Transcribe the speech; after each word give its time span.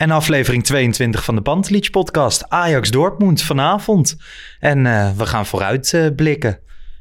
en 0.00 0.10
aflevering 0.10 0.64
22 0.64 1.24
van 1.24 1.34
de 1.34 1.40
Pantelich 1.40 1.90
podcast. 1.90 2.48
Ajax 2.48 2.90
Dortmund 2.90 3.42
vanavond. 3.42 4.16
En 4.60 4.86
eh, 4.86 5.16
we 5.16 5.26
gaan 5.26 5.46
vooruit 5.46 5.92
eh, 5.92 6.06
blikken. 6.16 6.58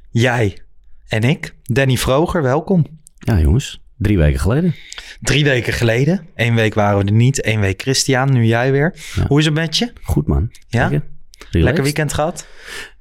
Jij 0.10 0.62
en 1.08 1.24
ik, 1.24 1.56
Danny 1.64 1.98
Vroger, 1.98 2.42
welkom. 2.42 2.86
Ja, 3.18 3.40
jongens. 3.40 3.82
Drie 3.98 4.18
weken 4.18 4.40
geleden. 4.40 4.76
Drie 5.22 5.44
weken 5.44 5.74
geleden. 5.74 6.28
Eén 6.36 6.56
week 6.56 6.74
waren 6.74 7.00
we 7.00 7.06
er 7.06 7.12
niet, 7.12 7.42
één 7.42 7.60
week 7.60 7.82
Christian, 7.82 8.34
nu 8.34 8.46
jij 8.46 8.72
weer. 8.72 8.96
Ja. 9.16 9.28
Hoe 9.28 9.40
is 9.40 9.46
het 9.46 9.54
met 9.54 9.78
je? 9.78 9.94
Goed, 10.02 10.28
man. 10.28 10.52
Ja? 10.68 11.04
Lekker. 11.52 11.84
Weekend 11.84 12.14
gehad? 12.14 12.48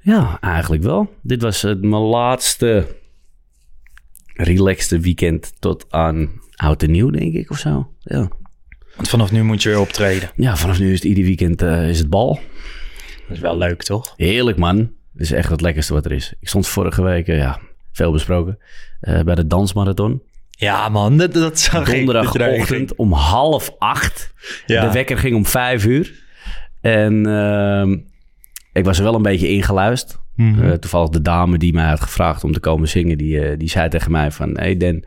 Ja, 0.00 0.38
eigenlijk 0.40 0.83
wel. 0.83 1.14
Dit 1.22 1.42
was 1.42 1.64
eh, 1.64 1.74
mijn 1.74 2.02
laatste 2.02 2.96
relaxte 4.34 4.98
weekend 4.98 5.52
tot 5.58 5.86
aan 5.88 6.30
oud 6.56 6.83
en 6.83 6.90
nieuw, 6.90 7.10
denk 7.10 7.34
ik, 7.34 7.50
of 7.50 7.58
zo. 7.58 7.92
Ja, 8.00 8.28
Want 8.98 9.08
vanaf 9.08 9.32
nu 9.32 9.42
moet 9.42 9.62
je 9.62 9.68
weer 9.68 9.80
optreden. 9.80 10.30
ja 10.36 10.56
vanaf 10.56 10.78
nu 10.78 10.88
is 10.88 10.94
het 10.94 11.04
ieder 11.04 11.24
weekend 11.24 11.62
eh, 11.62 11.88
is 11.88 11.98
het 11.98 12.10
bal. 12.10 12.41
Dat 13.28 13.36
is 13.36 13.42
wel 13.42 13.58
leuk, 13.58 13.82
toch? 13.82 14.14
Heerlijk, 14.16 14.56
man. 14.56 14.77
Dit 14.77 15.22
is 15.22 15.32
echt 15.32 15.50
het 15.50 15.60
lekkerste 15.60 15.94
wat 15.94 16.05
er 16.05 16.12
is. 16.12 16.34
Ik 16.40 16.48
stond 16.48 16.68
vorige 16.68 17.02
week, 17.02 17.28
eh, 17.28 17.36
ja, 17.36 17.58
veel 17.92 18.12
besproken, 18.12 18.58
eh, 19.00 19.20
bij 19.20 19.34
de 19.34 19.46
dansmarathon. 19.46 20.22
Ja, 20.50 20.88
man, 20.88 21.16
dat, 21.16 21.32
dat 21.32 21.58
zag 21.58 21.90
Donderdagochtend 21.90 22.95
om 22.95 23.12
half 23.12 23.70
acht. 23.78 24.33
Ja. 24.67 24.86
De 24.86 24.92
wekker 24.92 25.18
ging 25.18 25.36
om 25.36 25.46
vijf 25.46 25.84
uur. 25.84 26.12
En 26.80 27.27
ehm, 27.27 27.96
ik 28.73 28.84
was 28.84 28.98
er 28.98 29.05
wel 29.05 29.14
een 29.14 29.23
beetje 29.23 29.48
ingeluisterd. 29.48 30.18
Mhm. 30.34 30.62
Eh, 30.62 30.73
toevallig 30.73 31.08
de 31.08 31.23
dame 31.23 31.58
die 31.58 31.73
mij 31.73 31.89
had 31.89 32.00
gevraagd 32.00 32.44
om 32.44 32.52
te 32.52 32.61
komen 32.61 32.89
zingen, 32.89 33.18
die, 33.18 33.40
eh, 33.40 33.58
die 33.58 33.68
zei 33.68 33.89
tegen 33.89 34.11
mij 34.11 34.30
van... 34.30 34.58
Hey 34.58 34.77
Dan, 34.77 35.05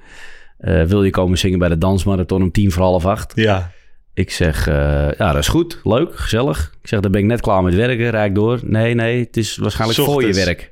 eh, 0.57 0.83
wil 0.83 1.03
je 1.03 1.09
komen 1.09 1.37
zingen 1.37 1.59
bij 1.59 1.69
de 1.69 1.77
dansmarathon 1.77 2.41
om 2.41 2.51
tien 2.51 2.71
voor 2.71 2.83
half 2.83 3.05
acht? 3.05 3.31
Ja. 3.35 3.71
Ik 4.13 4.31
zeg, 4.31 4.67
eh, 4.67 4.73
ja, 5.17 5.31
dat 5.31 5.37
is 5.37 5.47
goed, 5.47 5.79
leuk, 5.83 6.15
gezellig. 6.15 6.73
Ik 6.81 6.87
zeg, 6.87 6.99
dan 6.99 7.11
ben 7.11 7.21
ik 7.21 7.27
net 7.27 7.41
klaar 7.41 7.63
met 7.63 7.75
werken, 7.75 8.09
rijd 8.09 8.35
door. 8.35 8.59
Nee, 8.63 8.93
nee, 8.93 9.19
het 9.19 9.37
is 9.37 9.57
waarschijnlijk 9.57 9.99
voor 9.99 10.25
je 10.25 10.33
werk. 10.33 10.71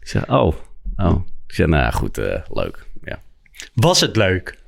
Ik 0.00 0.08
zeg, 0.08 0.28
oh, 0.30 0.54
oh. 0.96 1.20
Ik 1.46 1.54
zeg, 1.54 1.66
nou 1.66 1.82
ja, 1.82 1.90
goed, 1.90 2.18
eh, 2.18 2.40
leuk, 2.52 2.86
ja. 3.04 3.18
Was 3.74 4.00
het 4.00 4.16
leuk? 4.16 4.60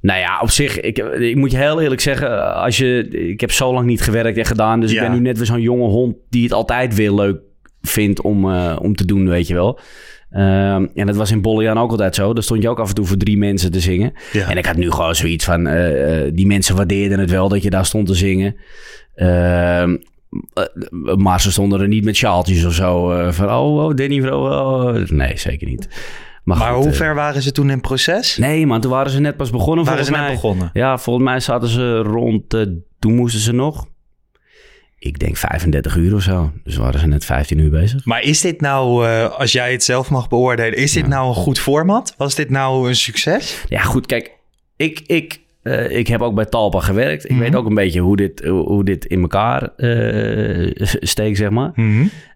Nou 0.00 0.18
ja, 0.20 0.40
op 0.40 0.50
zich, 0.50 0.80
ik, 0.80 0.98
ik 0.98 1.36
moet 1.36 1.50
je 1.50 1.56
heel 1.56 1.80
eerlijk 1.80 2.00
zeggen, 2.00 2.54
als 2.54 2.76
je, 2.76 3.08
ik 3.08 3.40
heb 3.40 3.52
zo 3.52 3.72
lang 3.74 3.86
niet 3.86 4.00
gewerkt 4.02 4.38
en 4.38 4.44
gedaan, 4.44 4.80
dus 4.80 4.90
Ja. 4.92 5.02
ik 5.02 5.08
ben 5.08 5.16
nu 5.16 5.22
net 5.22 5.36
weer 5.36 5.46
zo'n 5.46 5.60
jonge 5.60 5.88
hond 5.88 6.16
die 6.30 6.42
het 6.42 6.52
altijd 6.52 6.94
weer 6.94 7.12
leuk 7.12 7.38
vindt 7.82 8.20
om, 8.20 8.50
eh, 8.50 8.76
om 8.80 8.94
te 8.96 9.04
doen, 9.04 9.28
weet 9.28 9.46
je 9.46 9.54
wel. 9.54 9.80
Ehm, 10.34 10.86
en 10.94 11.06
dat 11.06 11.16
was 11.16 11.30
in 11.30 11.42
Bollejan 11.42 11.78
ook 11.78 11.90
altijd 11.90 12.14
zo. 12.14 12.32
Daar 12.32 12.42
stond 12.42 12.62
je 12.62 12.68
ook 12.68 12.78
af 12.78 12.88
en 12.88 12.94
toe 12.94 13.06
voor 13.06 13.16
drie 13.16 13.36
mensen 13.38 13.72
te 13.72 13.80
zingen. 13.80 14.12
Ja. 14.32 14.48
En 14.48 14.56
ik 14.56 14.66
had 14.66 14.76
nu 14.76 14.90
gewoon 14.90 15.14
zoiets 15.14 15.44
van, 15.44 15.66
eh, 15.66 16.26
eh, 16.26 16.32
die 16.34 16.46
mensen 16.46 16.76
waardeerden 16.76 17.18
het 17.18 17.30
wel 17.30 17.48
dat 17.48 17.62
je 17.62 17.70
daar 17.70 17.86
stond 17.86 18.06
te 18.06 18.14
zingen. 18.14 18.56
Ehm, 19.14 19.96
eh, 20.52 21.14
maar 21.16 21.40
ze 21.40 21.52
stonden 21.52 21.80
er 21.80 21.88
niet 21.88 22.04
met 22.04 22.16
sjaaltjes 22.16 22.64
of 22.64 22.72
zo. 22.74 23.12
eh, 23.12 23.32
van, 23.32 23.48
oh, 23.50 23.84
oh, 23.84 23.94
Danny, 23.94 24.28
oh, 24.28 24.42
oh. 24.44 24.94
Nee, 25.08 25.38
zeker 25.38 25.68
niet. 25.68 25.88
Maar, 26.44 26.58
Maar 26.58 26.72
goed, 26.72 26.84
hoe 26.84 26.92
ver 26.92 27.14
waren 27.14 27.42
ze 27.42 27.52
toen 27.52 27.70
in 27.70 27.80
proces? 27.80 28.36
Nee, 28.36 28.66
man, 28.66 28.80
toen 28.80 28.90
waren 28.90 29.10
ze 29.10 29.20
net 29.20 29.36
pas 29.36 29.50
begonnen. 29.50 29.84
Waren 29.84 30.04
volgens 30.04 30.08
ze 30.08 30.22
net 30.22 30.22
mij. 30.22 30.34
begonnen? 30.34 30.70
Ja, 30.72 30.98
volgens 30.98 31.24
mij 31.24 31.40
zaten 31.40 31.68
ze 31.68 31.98
rond. 31.98 32.48
toen 32.98 33.14
moesten 33.14 33.40
ze 33.40 33.52
nog. 33.52 33.86
Ik 35.04 35.18
denk 35.18 35.36
35 35.36 35.96
uur 35.96 36.14
of 36.14 36.22
zo. 36.22 36.52
Dus 36.64 36.76
waren 36.76 37.00
ze 37.00 37.06
net 37.06 37.24
15 37.24 37.58
uur 37.58 37.70
bezig. 37.70 38.04
Maar 38.04 38.22
is 38.22 38.40
dit 38.40 38.60
nou, 38.60 39.06
eh, 39.06 39.30
als 39.38 39.52
jij 39.52 39.72
het 39.72 39.84
zelf 39.84 40.10
mag 40.10 40.28
beoordelen, 40.28 40.78
is 40.78 40.92
dit 40.92 41.02
Ja. 41.02 41.08
nou 41.08 41.28
een 41.28 41.34
goed 41.34 41.58
format? 41.58 42.14
Was 42.16 42.34
dit 42.34 42.50
nou 42.50 42.88
een 42.88 42.96
succes? 42.96 43.64
Ja, 43.68 43.80
goed, 43.80 44.06
kijk. 44.06 44.30
Ik, 44.76 45.00
ik, 45.06 45.40
eh, 45.62 45.96
ik 45.98 46.06
heb 46.06 46.20
ook 46.20 46.34
bij 46.34 46.44
Talpa 46.44 46.80
gewerkt. 46.80 47.24
Ik 47.24 47.30
Mhm. 47.30 47.40
weet 47.40 47.54
ook 47.54 47.66
een 47.66 47.74
beetje 47.74 48.00
hoe 48.00 48.16
dit, 48.16 48.44
hoe 48.44 48.84
dit 48.84 49.04
in 49.04 49.20
elkaar 49.20 49.62
eh, 49.76 50.70
steekt, 51.12 51.36
zeg 51.36 51.50
maar. 51.50 51.72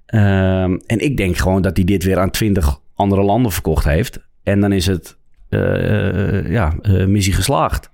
Ehm, 0.06 0.76
en 0.86 0.98
ik 0.98 1.16
denk 1.16 1.36
gewoon 1.36 1.62
dat 1.62 1.76
hij 1.76 1.84
dit 1.84 2.04
weer 2.04 2.18
aan 2.18 2.30
20 2.30 2.80
andere 2.94 3.22
landen 3.22 3.52
verkocht 3.52 3.84
heeft. 3.84 4.18
En 4.42 4.60
dan 4.60 4.72
is 4.72 4.86
het, 4.86 5.16
ja, 6.48 6.74
missie 7.06 7.32
geslaagd. 7.32 7.90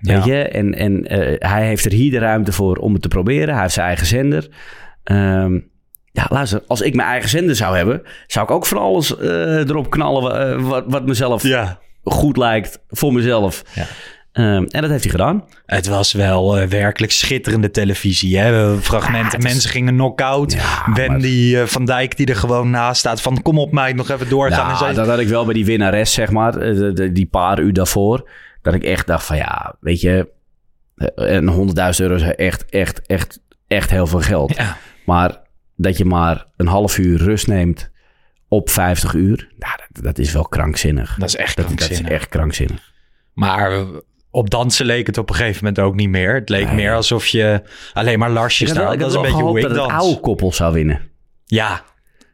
Ja. 0.00 0.14
Weet 0.14 0.24
je? 0.24 0.42
En, 0.42 0.74
en 0.74 1.06
eh, 1.06 1.50
hij 1.50 1.66
heeft 1.66 1.84
er 1.84 1.92
hier 1.92 2.10
de 2.10 2.18
ruimte 2.18 2.52
voor 2.52 2.76
om 2.76 2.92
het 2.92 3.02
te 3.02 3.08
proberen. 3.08 3.52
Hij 3.52 3.62
heeft 3.62 3.74
zijn 3.74 3.86
eigen 3.86 4.06
zender. 4.06 4.48
Ehm, 5.04 5.58
ja, 6.12 6.26
luister, 6.28 6.62
als 6.66 6.80
ik 6.80 6.94
mijn 6.94 7.08
eigen 7.08 7.28
zender 7.28 7.56
zou 7.56 7.76
hebben, 7.76 8.02
zou 8.26 8.44
ik 8.46 8.50
ook 8.50 8.66
van 8.66 8.78
alles 8.78 9.18
eh, 9.18 9.58
erop 9.58 9.90
knallen 9.90 10.50
eh, 10.56 10.62
wat, 10.68 10.84
wat 10.86 11.06
mezelf 11.06 11.42
Ja. 11.42 11.78
goed 12.02 12.36
lijkt 12.36 12.78
voor 12.88 13.12
mezelf. 13.12 13.62
Ja. 13.74 13.84
Ehm, 14.32 14.64
en 14.68 14.80
dat 14.80 14.90
heeft 14.90 15.02
hij 15.02 15.10
gedaan. 15.10 15.44
Het 15.66 15.86
was 15.86 16.12
wel 16.12 16.66
werkelijk 16.68 17.12
schitterende 17.12 17.70
televisie. 17.70 18.38
Hè? 18.38 18.76
Fragmenten, 18.76 19.42
mensen 19.42 19.70
gingen 19.70 19.94
knock-out. 19.94 20.52
Ja, 20.52 20.92
Wendy 20.94 21.56
van 21.64 21.84
Dijk 21.84 22.16
die 22.16 22.26
er 22.26 22.36
gewoon 22.36 22.70
naast 22.70 22.98
staat 22.98 23.20
van 23.20 23.42
kom 23.42 23.58
op 23.58 23.72
meid, 23.72 23.96
nog 23.96 24.10
even 24.10 24.28
doorgaan. 24.28 24.70
en 24.70 24.76
zij- 24.76 24.92
dat 24.92 25.06
had 25.06 25.18
ik 25.18 25.28
wel 25.28 25.44
bij 25.44 25.54
die 25.54 25.64
winnares, 25.64 26.12
zeg 26.12 26.30
maar, 26.30 26.52
de- 26.52 26.92
de- 26.92 27.12
die 27.12 27.26
paar 27.26 27.60
uur 27.60 27.72
daarvoor. 27.72 28.28
Dat 28.72 28.74
ik 28.74 28.84
echt 28.84 29.06
dacht 29.06 29.26
van 29.26 29.36
ja, 29.36 29.76
weet 29.80 30.00
je, 30.00 30.28
eh, 30.96 31.34
en 31.36 31.48
100.000 31.48 32.00
euro 32.00 32.14
is 32.14 32.22
echt, 32.22 32.64
echt, 32.64 33.06
echt, 33.06 33.40
echt 33.66 33.90
heel 33.90 34.06
veel 34.06 34.20
geld. 34.20 34.56
Ja. 34.56 34.76
Maar 35.04 35.40
dat 35.76 35.96
je 35.96 36.04
maar 36.04 36.46
een 36.56 36.66
half 36.66 36.98
uur 36.98 37.18
rust 37.18 37.46
neemt 37.46 37.90
op 38.48 38.70
50 38.70 39.14
uur, 39.14 39.48
nou, 39.58 39.72
dat, 39.92 40.04
dat 40.04 40.18
is 40.18 40.32
wel 40.32 40.44
krankzinnig. 40.48 41.16
Dat 41.18 41.28
is 41.28 41.36
echt 41.36 41.56
dat, 41.56 41.64
dat 41.68 41.72
is 41.80 41.84
krankzinnig. 41.86 42.12
echt 42.12 42.28
krankzinnig. 42.28 42.92
Maar 43.32 43.72
eh, 43.72 43.86
op 44.30 44.50
dansen 44.50 44.86
leek 44.86 45.06
het 45.06 45.18
op 45.18 45.28
een 45.28 45.34
gegeven 45.34 45.64
moment 45.64 45.84
ook 45.84 45.94
niet 45.94 46.08
meer. 46.08 46.34
Het 46.34 46.48
leek 46.48 46.66
Nee. 46.66 46.74
meer 46.74 46.94
alsof 46.94 47.26
je 47.26 47.62
alleen 47.92 48.18
maar 48.18 48.30
larsjes 48.30 48.70
staat. 48.70 48.98
Dat 48.98 49.08
is 49.10 49.14
een 49.16 49.22
beetje 49.22 49.42
hoe 49.42 49.56
ik 49.56 49.62
dat 49.62 49.70
het 49.76 49.90
oude 49.90 50.20
koppel 50.20 50.52
zou 50.52 50.72
winnen. 50.72 51.00
Ja, 51.44 51.82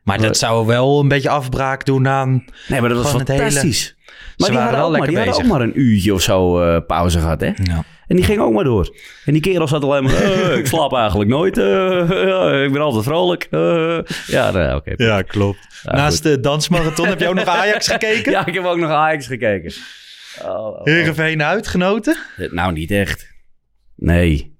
maar 0.02 0.18
dat 0.20 0.36
zou 0.36 0.66
wel 0.66 1.00
een 1.00 1.08
beetje 1.08 1.28
afbraak 1.28 1.84
doen 1.84 2.08
aan... 2.08 2.44
Nee, 2.68 2.80
maar 2.80 2.88
dat 2.88 3.02
was 3.02 3.12
hele- 3.12 3.24
fantastisch. 3.24 3.96
Maar 4.36 4.48
die 4.48 4.58
waren 4.58 4.78
hadden, 4.78 4.84
ook 4.90 4.96
maar, 4.98 5.06
die 5.06 5.16
lekker 5.16 5.32
hadden 5.34 5.52
ook 5.52 5.58
maar 5.58 5.68
een 5.68 5.80
uurtje 5.80 6.14
of 6.14 6.22
zo 6.22 6.60
eh, 6.62 6.80
pauze 6.86 7.18
gehad, 7.18 7.40
hè? 7.40 7.46
Ja. 7.46 7.84
En 8.06 8.16
die 8.18 8.24
ging 8.26 8.40
ook 8.40 8.52
maar 8.52 8.64
door. 8.64 8.96
En 9.24 9.32
die 9.32 9.42
kerel 9.42 9.68
zat 9.68 9.84
alleen 9.84 10.02
maar... 10.04 10.14
eh, 10.14 10.56
ik 10.58 10.66
slaap 10.66 10.92
eigenlijk 10.94 11.30
nooit. 11.30 11.58
eh, 11.58 11.64
ja, 12.28 12.52
ik 12.62 12.72
ben 12.72 12.80
altijd 12.80 13.04
vrolijk. 13.04 13.46
eh. 13.50 13.98
ja, 14.26 14.50
nee, 14.50 14.74
oké. 14.74 14.92
Ja, 14.96 15.22
klopt. 15.22 15.58
Ja, 15.82 15.92
Naast 15.92 16.14
goed. 16.22 16.24
de 16.24 16.40
dansmarathon 16.40 17.06
heb 17.06 17.20
je 17.20 17.28
ook 17.28 17.34
nog 17.34 17.44
Ajax 17.46 17.88
gekeken? 17.88 18.32
Ja, 18.32 18.46
ik 18.46 18.54
heb 18.54 18.64
ook 18.64 18.78
nog 18.78 18.90
Ajax 18.90 19.26
gekeken. 19.26 19.72
Oh, 20.42 20.48
oh, 20.50 20.66
oh. 20.66 20.84
Heerenveen 20.84 21.42
uitgenoten? 21.42 22.16
Nou, 22.50 22.72
niet 22.72 22.90
echt. 22.90 23.26
Nee. 23.96 24.56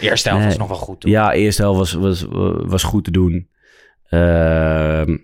Eerste 0.00 0.28
helft 0.28 0.44
Nee. 0.44 0.52
was 0.52 0.68
nog 0.68 0.78
wel 0.78 0.86
goed. 0.86 1.00
Toen. 1.00 1.10
Ja, 1.10 1.32
eerste 1.32 1.62
helft 1.62 1.78
was, 1.78 1.92
was, 1.92 2.26
was 2.66 2.82
goed 2.82 3.04
te 3.04 3.10
doen. 3.10 3.48
Ehm, 4.08 5.16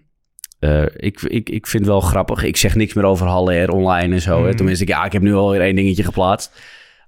eh, 0.63 0.83
ik, 0.97 1.21
ik, 1.23 1.49
ik 1.51 1.67
vind 1.67 1.83
het 1.83 1.93
wel 1.93 2.01
grappig. 2.01 2.43
Ik 2.43 2.57
zeg 2.57 2.75
niks 2.75 2.95
meer 2.95 3.05
over 3.05 3.27
Haller 3.27 3.71
online 3.71 4.15
en 4.15 4.21
zo. 4.21 4.43
Hè. 4.45 4.51
Mm. 4.51 4.57
Tenminste, 4.57 4.85
ik- 4.85 4.91
ja, 4.91 5.05
ik 5.05 5.13
heb 5.13 5.23
nu 5.23 5.35
alweer 5.35 5.61
één 5.61 5.77
dingetje 5.77 6.03
geplaatst. 6.05 6.61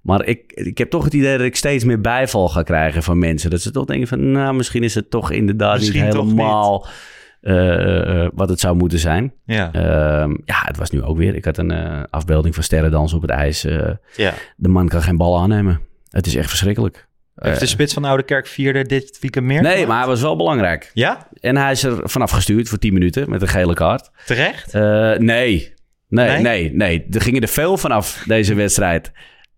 Maar 0.03 0.25
ik, 0.27 0.53
ik 0.53 0.79
heb 0.79 0.91
toch 0.91 1.05
het 1.05 1.13
idee 1.15 1.37
dat 1.37 1.47
ik 1.47 1.57
steeds 1.57 1.85
meer 1.85 2.01
bijval 2.01 2.49
ga 2.49 2.63
krijgen 2.63 3.03
van 3.03 3.19
mensen. 3.19 3.51
Dat 3.51 3.61
ze 3.61 3.71
toch 3.71 3.85
denken 3.85 4.09
van, 4.09 4.31
nou, 4.33 4.55
misschien 4.55 4.83
is 4.83 4.95
het 4.95 5.11
toch 5.11 5.31
inderdaad 5.31 5.79
Misschien 5.79 6.05
niet 6.05 6.13
helemaal 6.15 6.87
eh, 7.41 8.25
eh, 8.25 8.31
wat 8.35 8.49
het 8.49 8.61
zou 8.61 8.77
moeten 8.77 8.99
zijn. 8.99 9.33
Ja. 9.47 9.73
Ehm, 9.73 10.31
ja, 10.45 10.63
het 10.65 10.77
was 10.77 10.91
nu 10.91 11.03
ook 11.03 11.17
weer. 11.17 11.35
Ik 11.35 11.45
had 11.45 11.59
een 11.59 11.73
afbeelding 12.11 12.55
van 12.55 12.63
sterrendans 12.65 13.13
op 13.13 13.23
het 13.23 13.31
ijs. 13.31 13.63
Ja. 14.17 14.33
de 14.57 14.69
man 14.69 14.89
kan 14.89 15.03
geen 15.03 15.17
bal 15.17 15.39
aannemen. 15.41 15.81
Het 16.11 16.27
is 16.27 16.35
echt 16.35 16.49
verschrikkelijk. 16.49 17.07
Heeft 17.35 17.59
de 17.59 17.65
Eh, 17.65 17.71
spits 17.71 17.95
van 17.95 18.05
Oude 18.05 18.23
Kerk 18.23 18.47
vierde 18.47 18.83
dit 18.85 19.19
weekend 19.21 19.45
meer? 19.47 19.63
nee, 19.63 19.71
gemaakt? 19.73 19.89
maar 19.89 19.99
hij 19.99 20.07
was 20.07 20.21
wel 20.21 20.37
belangrijk. 20.37 20.91
Ja? 20.95 21.29
En 21.41 21.57
hij 21.57 21.71
is 21.73 21.83
er 21.83 22.09
vanaf 22.11 22.31
gestuurd 22.31 22.69
voor 22.69 22.79
10 22.79 22.93
minuten 22.93 23.31
met 23.31 23.43
een 23.43 23.49
gele 23.49 23.75
kaart. 23.75 24.11
Terecht? 24.27 24.75
Eh, 24.75 24.83
nee. 25.17 25.73
Nee, 26.09 26.29
Nee? 26.29 26.41
nee, 26.43 26.73
nee, 26.75 27.07
Er 27.11 27.21
gingen 27.21 27.43
er 27.43 27.49
veel 27.49 27.77
vanaf 27.77 28.23
deze 28.27 28.55
wedstrijd. 28.65 29.13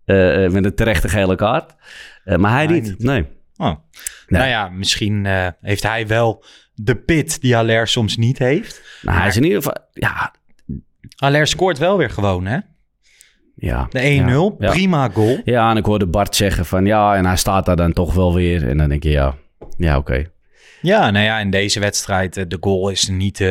eh, 0.05 0.15
met 0.49 0.65
een 0.65 0.75
terechte 0.75 1.09
gele 1.09 1.35
kaart. 1.35 1.75
Maar 2.25 2.51
hij, 2.51 2.63
Hij 2.65 2.73
niet. 2.73 2.83
niet. 2.83 3.03
Nee. 3.03 3.25
Oh. 3.57 3.65
Nee. 3.67 3.75
Nou 4.27 4.47
ja, 4.47 4.69
misschien 4.69 5.25
heeft 5.61 5.83
hij 5.83 6.07
wel 6.07 6.43
de 6.73 6.95
pit 6.95 7.41
die 7.41 7.55
Haller 7.55 7.87
soms 7.87 8.17
niet 8.17 8.37
heeft. 8.37 8.81
Nou, 9.01 9.17
hij 9.17 9.27
is 9.27 9.35
in 9.35 9.43
ieder 9.43 9.57
geval... 9.57 9.77
Ja. 9.93 10.33
Haller 11.15 11.47
scoort 11.47 11.77
wel 11.77 11.97
weer 11.97 12.09
gewoon, 12.09 12.45
hè? 12.45 12.57
Ja 13.59 13.87
De 13.89 13.99
1-0, 13.99 14.03
Ja, 14.03 14.51
ja. 14.59 14.71
prima 14.71 15.09
goal. 15.09 15.37
Ja, 15.43 15.69
en 15.71 15.77
ik 15.77 15.85
hoorde 15.85 16.07
Bart 16.07 16.35
zeggen 16.35 16.65
van... 16.65 16.85
Ja, 16.85 17.15
en 17.15 17.25
hij 17.25 17.35
staat 17.37 17.65
daar 17.65 17.75
dan 17.75 17.93
toch 17.93 18.13
wel 18.13 18.33
weer. 18.33 18.67
En 18.69 18.77
dan 18.77 18.89
denk 18.89 19.03
je, 19.03 19.09
ja, 19.09 19.35
ja 19.77 19.97
oké. 19.97 20.25
Ja, 20.81 21.11
nou 21.11 21.25
ja, 21.25 21.39
in 21.39 21.49
deze 21.49 21.79
wedstrijd, 21.79 22.37
eh, 22.37 22.43
de 22.47 22.57
goal 22.59 22.89
is 22.89 23.07
niet... 23.07 23.41
eh, 23.41 23.49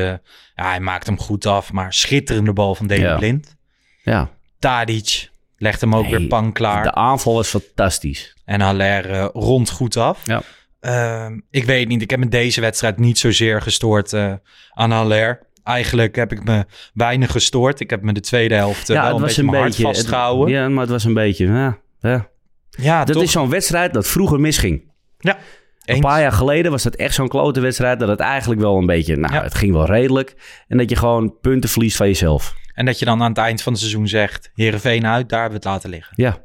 ja, 0.54 0.68
hij 0.68 0.80
maakt 0.80 1.06
hem 1.06 1.18
goed 1.18 1.46
af, 1.46 1.72
maar 1.72 1.92
schitterende 1.92 2.52
bal 2.52 2.74
van 2.74 2.88
Ja. 2.88 3.16
Blind. 3.16 3.56
Ja, 4.02 4.30
Tadic 4.58 5.28
legt 5.56 5.80
hem 5.80 5.94
ook 5.94 6.02
Nee, 6.08 6.18
weer 6.18 6.26
pan 6.28 6.52
klaar. 6.52 6.82
de 6.82 6.94
aanval 6.94 7.34
was 7.34 7.48
fantastisch. 7.48 8.36
En 8.44 8.60
Haller 8.60 9.10
eh, 9.10 9.28
rondt 9.32 9.70
goed 9.70 9.96
af. 9.96 10.20
Ja. 10.24 10.42
Ehm, 10.80 11.40
ik 11.50 11.64
weet 11.64 11.88
niet, 11.88 12.02
ik 12.02 12.10
heb 12.10 12.18
me 12.18 12.28
deze 12.28 12.60
wedstrijd 12.60 12.98
niet 12.98 13.18
zozeer 13.18 13.62
gestoord 13.62 14.14
aan 14.72 14.90
Haller. 14.90 15.45
Eigenlijk 15.66 16.16
heb 16.16 16.32
ik 16.32 16.44
me 16.44 16.64
weinig 16.94 17.30
gestoord. 17.30 17.80
Ik 17.80 17.90
heb 17.90 18.02
me 18.02 18.12
de 18.12 18.20
tweede 18.20 18.54
helft 18.54 18.90
eh, 18.90 19.02
wel 19.02 19.16
een 19.16 19.22
beetje 19.22 19.42
mijn 19.42 19.62
hart 19.62 19.76
vastgehouden. 19.76 20.54
Ja, 20.54 20.68
maar 20.68 20.80
het 20.80 20.90
was 20.90 21.04
een 21.04 21.14
beetje... 21.14 21.46
Ja, 21.46 21.78
ja. 22.00 22.28
ja, 22.70 23.04
Dat 23.04 23.14
toch? 23.14 23.22
is 23.24 23.32
zo'n 23.32 23.50
wedstrijd 23.50 23.94
dat 23.94 24.08
vroeger 24.08 24.40
misging. 24.40 24.92
ja. 25.18 25.38
Een 25.84 26.00
paar 26.00 26.20
jaar 26.20 26.32
geleden 26.32 26.70
was 26.70 26.82
dat 26.82 26.94
echt 26.94 27.14
zo'n 27.14 27.28
klote 27.28 27.60
wedstrijd... 27.60 27.98
dat 28.00 28.08
het 28.08 28.20
eigenlijk 28.20 28.60
wel 28.60 28.76
een 28.78 28.86
beetje... 28.86 29.16
Nou, 29.16 29.34
Ja. 29.34 29.42
het 29.42 29.54
ging 29.54 29.72
wel 29.72 29.86
redelijk. 29.86 30.34
En 30.68 30.76
dat 30.78 30.90
je 30.90 30.96
gewoon 30.96 31.38
punten 31.40 31.70
verliest 31.70 31.96
van 31.96 32.06
jezelf. 32.06 32.54
En 32.74 32.86
dat 32.86 32.98
je 32.98 33.04
dan 33.04 33.22
aan 33.22 33.28
het 33.28 33.38
eind 33.38 33.62
van 33.62 33.72
het 33.72 33.80
seizoen 33.80 34.08
zegt... 34.08 34.50
Heerenveen 34.54 35.06
uit, 35.06 35.28
daar 35.28 35.40
hebben 35.40 35.60
we 35.60 35.68
het 35.68 35.74
laten 35.74 35.90
liggen. 35.90 36.12
Ja. 36.16 36.44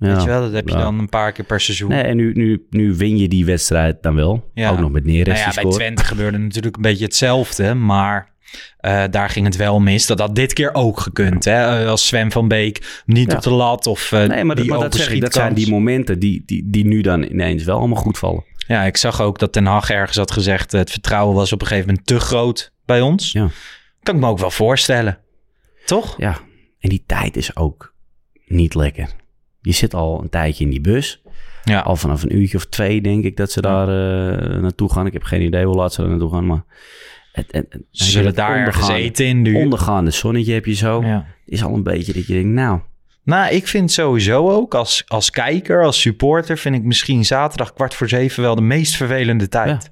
Ja. 0.00 0.12
Weet 0.14 0.22
je 0.22 0.28
wel, 0.28 0.40
dat 0.40 0.52
heb 0.52 0.68
je 0.68 0.74
dan 0.74 0.98
een 0.98 1.08
paar 1.08 1.32
keer 1.32 1.44
per 1.44 1.60
seizoen. 1.60 1.88
Nee, 1.88 2.02
en 2.02 2.16
nu, 2.16 2.32
nu, 2.32 2.66
nu 2.70 2.94
win 2.94 3.16
je 3.18 3.28
die 3.28 3.44
wedstrijd 3.44 4.02
dan 4.02 4.14
wel. 4.14 4.50
Ja. 4.54 4.70
Ook 4.70 4.78
nog 4.78 4.90
met 4.90 5.04
Neres 5.04 5.26
nou 5.26 5.38
ja, 5.38 5.44
bij 5.44 5.52
scoort. 5.52 5.74
Twente 5.74 6.04
gebeurde 6.04 6.38
natuurlijk 6.38 6.76
een 6.76 6.82
beetje 6.82 7.04
hetzelfde, 7.04 7.74
maar 7.74 8.32
eh, 8.78 9.04
daar 9.10 9.30
ging 9.30 9.46
het 9.46 9.56
wel 9.56 9.80
mis. 9.80 10.06
Dat 10.06 10.18
had 10.18 10.34
dit 10.34 10.52
keer 10.52 10.74
ook 10.74 11.00
gekund. 11.00 11.44
Hè? 11.44 11.80
Eh, 11.82 11.88
Als 11.88 12.06
Sven 12.06 12.30
van 12.30 12.48
Beek 12.48 13.02
niet 13.06 13.30
Ja. 13.30 13.36
op 13.36 13.42
de 13.42 13.50
lat 13.50 13.86
of 13.86 14.12
eh, 14.12 14.24
Nee, 14.28 14.44
maar, 14.44 14.56
dat, 14.56 14.66
maar 14.66 14.78
dat 14.78 14.94
zeg 14.94 15.10
ik. 15.10 15.20
Dat 15.20 15.32
zijn 15.32 15.54
die 15.54 15.70
momenten 15.70 16.18
die, 16.18 16.42
die, 16.46 16.70
die 16.70 16.86
nu 16.86 17.00
dan 17.00 17.22
ineens 17.22 17.64
wel 17.64 17.78
allemaal 17.78 18.02
goed 18.02 18.18
vallen. 18.18 18.44
Ja, 18.66 18.82
ik 18.82 18.96
zag 18.96 19.20
ook 19.20 19.38
dat 19.38 19.52
Ten 19.52 19.66
Hag 19.66 19.90
ergens 19.90 20.16
had 20.16 20.30
gezegd... 20.30 20.72
het 20.72 20.90
vertrouwen 20.90 21.34
was 21.36 21.52
op 21.52 21.60
een 21.60 21.66
gegeven 21.66 21.88
moment 21.88 22.06
te 22.06 22.20
groot 22.20 22.72
bij 22.84 23.00
ons. 23.00 23.32
Ja. 23.32 23.48
Kan 24.02 24.14
ik 24.14 24.20
me 24.20 24.26
ook 24.26 24.38
wel 24.38 24.50
voorstellen. 24.50 25.18
Toch? 25.84 26.14
Ja, 26.18 26.38
en 26.78 26.88
die 26.88 27.02
tijd 27.06 27.36
is 27.36 27.56
ook 27.56 27.94
niet 28.46 28.74
lekker. 28.74 29.08
Je 29.60 29.72
zit 29.72 29.94
al 29.94 30.20
een 30.22 30.28
tijdje 30.28 30.64
in 30.64 30.70
die 30.70 30.80
bus. 30.80 31.22
Ja. 31.64 31.80
Al 31.80 31.96
vanaf 31.96 32.22
een 32.22 32.36
uurtje 32.36 32.56
of 32.56 32.66
twee 32.66 33.00
denk 33.00 33.24
ik 33.24 33.36
dat 33.36 33.50
ze 33.52 33.60
daar 33.60 33.88
eh, 33.88 34.60
naartoe 34.60 34.92
gaan. 34.92 35.06
Ik 35.06 35.12
heb 35.12 35.22
geen 35.22 35.42
idee 35.42 35.64
hoe 35.64 35.74
laat 35.76 35.92
ze 35.92 36.02
er 36.02 36.08
naartoe 36.08 36.30
gaan, 36.32 36.46
maar... 36.46 36.64
Het, 37.32 37.46
het, 37.50 37.66
het- 37.68 37.82
Ze 37.90 38.04
zullen 38.10 38.34
daar 38.34 38.56
ergens 38.66 38.88
eten 38.88 39.26
in 39.26 39.44
de 39.44 39.54
Ondergaande 39.54 40.10
zonnetje 40.10 40.52
heb 40.52 40.64
je 40.66 40.74
zo. 40.74 41.02
Ja. 41.02 41.26
Is 41.46 41.62
al 41.64 41.74
een 41.74 41.82
beetje 41.82 42.12
dat 42.12 42.26
je 42.26 42.32
denkt, 42.32 42.48
nou... 42.48 42.80
Nou, 43.24 43.54
ik 43.54 43.66
vind 43.68 43.90
sowieso 43.92 44.50
ook 44.50 44.74
als, 44.74 45.04
als 45.06 45.30
kijker, 45.30 45.84
als 45.84 46.00
supporter... 46.00 46.58
vind 46.58 46.74
ik 46.74 46.82
misschien 46.82 47.24
zaterdag 47.24 47.72
kwart 47.72 47.94
voor 47.94 48.08
zeven 48.08 48.42
wel 48.42 48.54
de 48.54 48.60
meest 48.62 48.96
vervelende 48.96 49.48
tijd. 49.48 49.90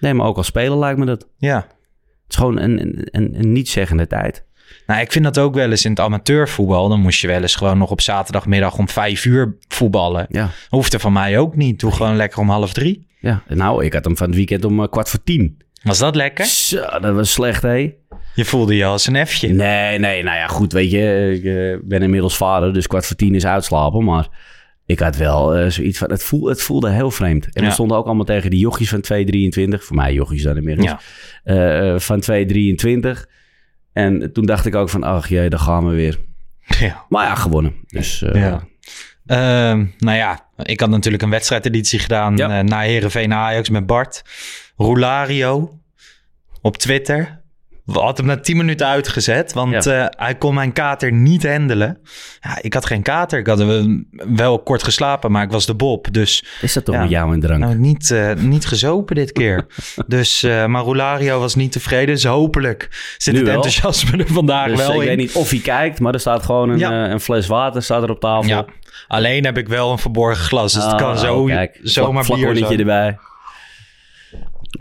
Nee, 0.00 0.14
maar 0.14 0.26
ook 0.26 0.36
als 0.36 0.46
speler 0.46 0.78
lijkt 0.78 0.98
me 0.98 1.04
dat. 1.06 1.28
ja. 1.38 1.56
Het 1.56 2.34
is 2.34 2.36
gewoon 2.36 2.58
een, 2.58 2.80
een, 2.80 3.08
een, 3.10 3.38
een 3.38 3.52
niet-zeggende 3.52 4.06
tijd. 4.06 4.44
Nou, 4.86 5.00
ik 5.00 5.12
vind 5.12 5.24
dat 5.24 5.38
ook 5.38 5.54
wel 5.54 5.70
eens 5.70 5.84
in 5.84 5.90
het 5.90 6.00
amateurvoetbal. 6.00 6.88
Dan 6.88 7.00
moest 7.00 7.20
je 7.20 7.26
wel 7.26 7.42
eens 7.42 7.54
gewoon 7.54 7.78
nog 7.78 7.90
op 7.90 8.00
zaterdagmiddag 8.00 8.78
om 8.78 8.88
vijf 8.88 9.24
uur 9.24 9.56
voetballen. 9.68 10.26
Ja, 10.28 10.50
Hoeft 10.68 10.92
er 10.94 11.00
van 11.00 11.12
mij 11.12 11.38
ook 11.38 11.56
niet. 11.56 11.80
Doe 11.80 11.92
gewoon 11.92 12.16
lekker 12.16 12.38
om 12.38 12.48
half 12.50 12.72
drie. 12.72 13.06
ja. 13.20 13.42
Nou, 13.48 13.84
ik 13.84 13.92
had 13.92 14.04
hem 14.04 14.16
van 14.16 14.26
het 14.26 14.36
weekend 14.36 14.64
om 14.64 14.82
eh, 14.82 14.88
kwart 14.88 15.08
voor 15.10 15.22
tien. 15.24 15.56
Was 15.82 15.98
dat 15.98 16.14
lekker? 16.14 16.44
Zo, 16.44 16.84
dat 17.00 17.14
was 17.14 17.32
slecht, 17.32 17.62
hé. 17.62 17.92
Je 18.34 18.44
voelde 18.44 18.76
je 18.76 18.84
als 18.84 19.06
een 19.06 19.26
F'je. 19.26 19.48
Nee, 19.48 19.98
nee, 19.98 20.22
nou 20.22 20.36
ja, 20.36 20.46
goed, 20.46 20.72
weet 20.72 20.90
je. 20.90 21.32
Ik 21.34 21.44
eh, 21.44 21.88
ben 21.88 22.02
inmiddels 22.02 22.36
vader, 22.36 22.72
dus 22.72 22.86
kwart 22.86 23.06
voor 23.06 23.16
tien 23.16 23.34
is 23.34 23.46
uitslapen. 23.46 24.04
Maar 24.04 24.28
ik 24.86 24.98
had 24.98 25.16
wel 25.16 25.54
eh, 25.54 25.70
zoiets 25.70 25.98
van... 25.98 26.10
Het, 26.10 26.22
voel, 26.22 26.46
het 26.48 26.62
voelde 26.62 26.90
heel 26.90 27.10
vreemd. 27.10 27.44
En 27.52 27.62
Ja. 27.62 27.68
we 27.68 27.74
stonden 27.74 27.96
ook 27.96 28.06
allemaal 28.06 28.24
tegen 28.24 28.50
die 28.50 28.58
jochies 28.60 28.88
van 28.88 29.04
2,23. 29.12 29.84
Voor 29.84 29.96
mij 29.96 30.12
jochies 30.12 30.42
dan 30.42 30.56
inmiddels. 30.56 30.90
Ja. 31.44 31.92
Eh, 31.92 31.98
van 31.98 32.22
2,23. 32.30 33.26
En 33.96 34.32
toen 34.32 34.46
dacht 34.46 34.66
ik 34.66 34.74
ook 34.74 34.88
van... 34.88 35.02
Ach 35.02 35.28
jee, 35.28 35.48
daar 35.48 35.58
gaan 35.60 35.88
we 35.88 35.94
weer. 35.94 36.18
Ja. 36.78 37.04
Maar 37.08 37.26
ja, 37.26 37.34
gewonnen. 37.34 37.74
Dus 37.86 38.22
eh, 38.22 38.40
Ja. 38.40 38.62
Ehm, 39.26 39.86
nou 39.98 40.16
ja, 40.16 40.48
ik 40.62 40.80
had 40.80 40.88
natuurlijk 40.90 41.22
een 41.22 41.30
wedstrijdeditie 41.30 41.98
gedaan 41.98 42.36
Ja. 42.36 42.58
eh, 42.58 42.64
na 42.64 42.80
Herenveen 42.80 43.32
Ajax 43.32 43.68
met 43.68 43.86
Bart. 43.86 44.22
Roulario 44.76 45.80
op 46.60 46.76
Twitter. 46.76 47.42
We 47.86 47.98
hadden 47.98 48.26
hem 48.26 48.34
na 48.36 48.40
10 48.42 48.56
minuten 48.56 48.86
uitgezet, 48.86 49.52
want 49.52 49.84
Ja. 49.84 50.04
eh, 50.08 50.24
hij 50.24 50.34
kon 50.34 50.54
mijn 50.54 50.72
kater 50.72 51.12
niet 51.12 51.46
handelen. 51.48 51.98
Ja, 52.40 52.58
ik 52.60 52.74
had 52.74 52.86
geen 52.86 53.02
kater. 53.02 53.38
Ik 53.38 53.46
had 53.46 53.60
eh, 53.60 53.84
wel 54.34 54.58
kort 54.62 54.82
geslapen, 54.82 55.30
maar 55.32 55.42
ik 55.42 55.50
was 55.50 55.66
de 55.66 55.74
Bob. 55.74 56.06
Dus 56.12 56.44
is 56.60 56.72
dat 56.72 56.84
toch 56.84 56.94
Ja. 56.94 57.04
jou 57.06 57.32
en 57.34 57.40
drank? 57.40 57.60
nou, 57.60 57.74
niet, 57.74 58.10
eh, 58.10 58.34
niet 58.34 58.66
gezopen 58.66 59.14
dit 59.14 59.32
keer. 59.32 59.66
dus, 60.06 60.42
eh, 60.42 60.66
maar 60.66 60.82
Roulario 60.82 61.40
was 61.40 61.54
niet 61.54 61.72
tevreden. 61.72 62.14
Dus 62.14 62.24
hopelijk 62.24 62.88
zit 63.18 63.32
Nu 63.32 63.38
het 63.38 63.48
wel. 63.48 63.56
enthousiasme 63.56 64.16
er 64.18 64.26
vandaag 64.32 64.66
dus 64.68 64.78
wel 64.78 64.94
ik 64.94 65.00
in. 65.00 65.06
weet 65.06 65.16
niet 65.16 65.32
of 65.34 65.50
hij 65.50 65.58
kijkt, 65.58 66.00
maar 66.00 66.14
er 66.14 66.20
staat 66.20 66.42
gewoon 66.44 66.68
een, 66.70 66.78
Ja. 66.78 67.10
een 67.10 67.20
fles 67.20 67.46
water 67.46 67.82
staat 67.82 68.02
er 68.02 68.10
op 68.10 68.20
tafel. 68.20 68.66
Alleen 69.08 69.44
heb 69.44 69.58
ik 69.58 69.68
wel 69.68 69.92
een 69.92 69.98
verborgen 69.98 70.44
glas. 70.44 70.72
Dus 70.72 70.82
het 70.82 70.92
Ah, 70.92 70.98
kan 70.98 71.18
zo, 71.18 71.36
oh, 71.36 71.46
kijk, 71.46 71.78
zomaar 71.82 72.24
bier 72.26 72.56
zijn. 72.56 72.78
erbij. 72.78 73.18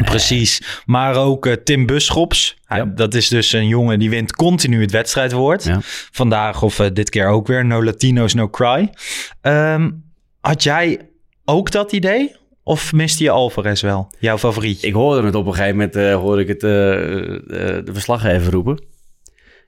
Precies. 0.05 0.81
Maar 0.85 1.15
ook 1.15 1.45
eh, 1.45 1.53
Tim 1.53 1.85
Buschops. 1.85 2.57
Hij- 2.65 2.77
Ja. 2.77 2.85
Dat 2.85 3.13
is 3.13 3.27
dus 3.27 3.51
een 3.53 3.67
jongen 3.67 3.99
die 3.99 4.09
wint 4.09 4.35
continu 4.35 4.81
het 4.81 4.91
wedstrijdwoord. 4.91 5.63
Ja. 5.63 5.79
Vandaag 6.11 6.61
of 6.61 6.79
eh, 6.79 6.87
dit 6.93 7.09
keer 7.09 7.27
ook 7.27 7.47
weer. 7.47 7.65
No 7.65 7.83
Latinos, 7.83 8.33
no 8.33 8.49
cry. 8.49 8.89
Ehm, 9.41 9.91
had 10.41 10.63
jij 10.63 11.09
ook 11.45 11.71
dat 11.71 11.91
idee? 11.91 12.35
Of 12.63 12.93
miste 12.93 13.23
je 13.23 13.29
Alvarez 13.29 13.81
wel? 13.81 14.11
Jouw 14.19 14.37
favorietje? 14.37 14.87
Ik 14.87 14.93
hoorde 14.93 15.25
het 15.25 15.35
op 15.35 15.45
een 15.45 15.53
gegeven 15.53 15.75
moment, 15.75 15.95
eh, 15.95 16.15
hoorde 16.15 16.41
ik 16.41 16.47
het, 16.47 16.63
eh, 16.63 16.91
eh, 17.35 17.85
de 17.85 17.93
verslaggever 17.93 18.51
roepen. 18.53 18.83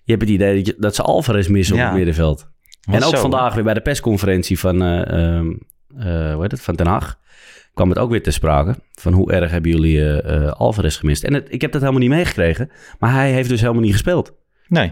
Je 0.04 0.12
hebt 0.14 0.22
het 0.22 0.32
idee 0.32 0.56
dat, 0.56 0.66
je, 0.68 0.76
dat 0.78 0.96
ze 0.96 1.02
Alvarez 1.02 1.48
missen 1.48 1.76
op 1.76 1.82
het 1.88 1.96
middenveld. 1.96 2.48
En 2.92 3.04
ook 3.04 3.16
zo, 3.16 3.22
vandaag 3.22 3.54
weer 3.54 3.64
bij 3.64 3.74
de 3.74 3.82
persconferentie 3.82 4.60
van, 4.60 4.82
eh 4.82 5.00
ehm, 5.38 5.48
eh, 5.98 6.34
hoe 6.34 6.42
heet 6.42 6.52
het, 6.52 6.62
van 6.62 6.76
Den 6.76 6.88
Haag 6.88 7.18
kwam 7.78 7.90
het 7.90 7.98
ook 8.00 8.10
weer 8.10 8.24
ter 8.24 8.34
sprake. 8.34 8.76
Van 8.92 9.14
hoe 9.14 9.32
erg 9.32 9.52
hebben 9.52 9.72
jullie 9.72 10.02
eh, 10.02 10.36
eh, 10.48 10.52
Alvarez 10.52 11.00
gemist? 11.00 11.24
En 11.24 11.34
het, 11.34 11.48
ik 11.50 11.62
heb 11.62 11.72
dat 11.72 11.82
helemaal 11.82 12.02
niet 12.02 12.10
meegekregen. 12.10 12.72
Maar 13.00 13.14
hij 13.14 13.32
heeft 13.32 13.50
dus 13.50 13.62
helemaal 13.62 13.82
niet 13.82 13.92
gespeeld. 13.92 14.34
Nee. 14.68 14.92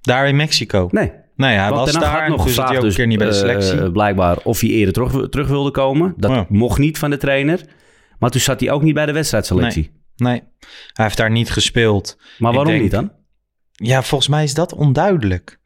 Daar 0.00 0.28
in 0.28 0.36
Mexico. 0.36 0.88
Nee. 0.90 1.12
Nee, 1.36 1.56
hij 1.56 1.70
Want 1.70 1.92
was 1.92 2.02
daar. 2.02 2.20
had 2.20 2.28
Nog 2.28 2.44
dus 2.44 2.54
gevraagd 2.54 2.76
ook 2.78 2.84
een 2.84 2.94
keer 2.94 3.06
niet 3.06 3.18
bij 3.18 3.26
de 3.26 3.32
eh, 3.32 3.38
selectie. 3.38 3.90
blijkbaar 3.92 4.36
of 4.42 4.60
hij 4.60 4.68
eerder 4.70 4.94
terug, 4.94 5.28
terug 5.28 5.48
wilde 5.48 5.70
komen. 5.70 6.14
Dat 6.16 6.30
Ja. 6.30 6.46
mocht 6.48 6.78
niet 6.78 6.98
van 6.98 7.10
de 7.10 7.16
trainer. 7.16 7.60
Maar 8.18 8.30
toen 8.30 8.40
zat 8.40 8.60
hij 8.60 8.70
ook 8.70 8.82
niet 8.82 8.94
bij 8.94 9.06
de 9.06 9.12
wedstrijdselectie. 9.12 10.02
nee, 10.16 10.42
hij 10.92 11.04
heeft 11.04 11.16
daar 11.16 11.30
niet 11.30 11.50
gespeeld. 11.50 12.16
Maar 12.38 12.50
Ik 12.50 12.56
waarom 12.56 12.72
denk- 12.72 12.82
niet 12.82 12.90
dan? 12.90 13.12
Ja, 13.72 14.02
volgens 14.02 14.30
mij 14.30 14.44
is 14.44 14.54
dat 14.54 14.74
onduidelijk. 14.74 15.59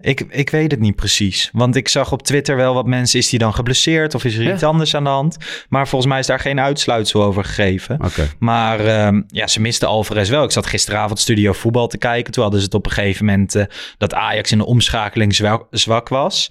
Ik, 0.00 0.20
ik 0.28 0.50
weet 0.50 0.70
het 0.70 0.80
niet 0.80 0.96
precies. 0.96 1.50
Want 1.52 1.76
ik 1.76 1.88
zag 1.88 2.12
op 2.12 2.22
Twitter 2.22 2.56
wel 2.56 2.74
wat 2.74 2.86
mensen... 2.86 3.18
is 3.18 3.28
die 3.28 3.38
dan 3.38 3.54
geblesseerd 3.54 4.14
of 4.14 4.24
is 4.24 4.36
er 4.36 4.42
Ja. 4.42 4.52
iets 4.54 4.62
anders 4.62 4.94
aan 4.94 5.04
de 5.04 5.10
hand? 5.10 5.36
Maar 5.68 5.88
volgens 5.88 6.10
mij 6.10 6.20
is 6.20 6.26
daar 6.26 6.38
geen 6.40 6.60
uitsluitsel 6.60 7.22
over 7.24 7.44
gegeven. 7.44 7.98
Maar 8.38 8.80
ehm, 8.86 9.22
ja, 9.28 9.46
ze 9.46 9.60
misten 9.60 9.88
Alvarez 9.88 10.28
wel. 10.30 10.44
Ik 10.44 10.50
zat 10.50 10.66
gisteravond 10.66 11.18
Studio 11.18 11.52
Voetbal 11.52 11.86
te 11.88 11.98
kijken. 11.98 12.32
Toen 12.32 12.42
hadden 12.42 12.60
ze 12.60 12.66
het 12.66 12.74
op 12.74 12.86
een 12.86 12.92
gegeven 12.92 13.24
moment... 13.26 13.54
eh, 13.54 13.64
dat 13.98 14.14
Ajax 14.14 14.52
in 14.52 14.58
de 14.58 14.66
omschakeling 14.66 15.34
zwak 15.70 16.08
was. 16.08 16.50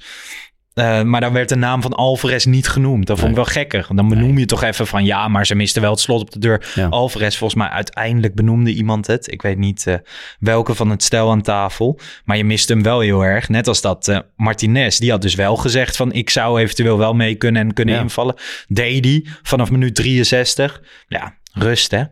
Eh, 0.79 1.01
maar 1.01 1.21
dan 1.21 1.33
werd 1.33 1.49
de 1.49 1.55
naam 1.55 1.81
van 1.81 1.93
Alvarez 1.93 2.45
niet 2.45 2.67
genoemd. 2.67 3.07
Dat 3.07 3.17
vond 3.17 3.29
ik 3.29 3.35
wel 3.35 3.45
gekker. 3.45 3.87
Dan 3.95 4.09
benoem 4.09 4.37
je 4.37 4.45
toch 4.45 4.63
even 4.63 4.87
van 4.87 5.05
ja, 5.05 5.27
maar 5.27 5.45
ze 5.45 5.55
misten 5.55 5.81
wel 5.81 5.91
het 5.91 5.99
slot 5.99 6.21
op 6.21 6.31
de 6.31 6.39
deur. 6.39 6.71
Ja. 6.75 6.87
Alvarez, 6.87 7.37
volgens 7.37 7.59
mij 7.59 7.69
uiteindelijk 7.69 8.35
benoemde 8.35 8.73
iemand 8.73 9.07
het. 9.07 9.31
Ik 9.31 9.41
weet 9.41 9.57
niet 9.57 9.87
eh, 9.87 9.95
welke 10.39 10.75
van 10.75 10.89
het 10.89 11.03
stel 11.03 11.31
aan 11.31 11.41
tafel. 11.41 11.99
Maar 12.25 12.37
je 12.37 12.43
mist 12.43 12.69
hem 12.69 12.83
wel 12.83 12.99
heel 12.99 13.21
erg. 13.25 13.49
Net 13.49 13.67
als 13.67 13.81
dat 13.81 14.07
eh, 14.07 14.19
Martinez, 14.35 14.97
die 14.97 15.11
had 15.11 15.21
dus 15.21 15.35
wel 15.35 15.55
gezegd 15.55 15.95
van 15.95 16.11
ik 16.11 16.29
zou 16.29 16.59
eventueel 16.61 16.97
wel 16.97 17.13
mee 17.13 17.35
kunnen 17.35 17.61
en 17.61 17.73
kunnen 17.73 17.95
Ja. 17.95 18.01
invallen. 18.01 18.35
Deed 18.67 19.03
die 19.03 19.29
vanaf 19.41 19.71
minuut 19.71 19.95
63. 19.95 20.81
Ja, 21.07 21.37
rust 21.53 21.91
hè. 21.91 22.03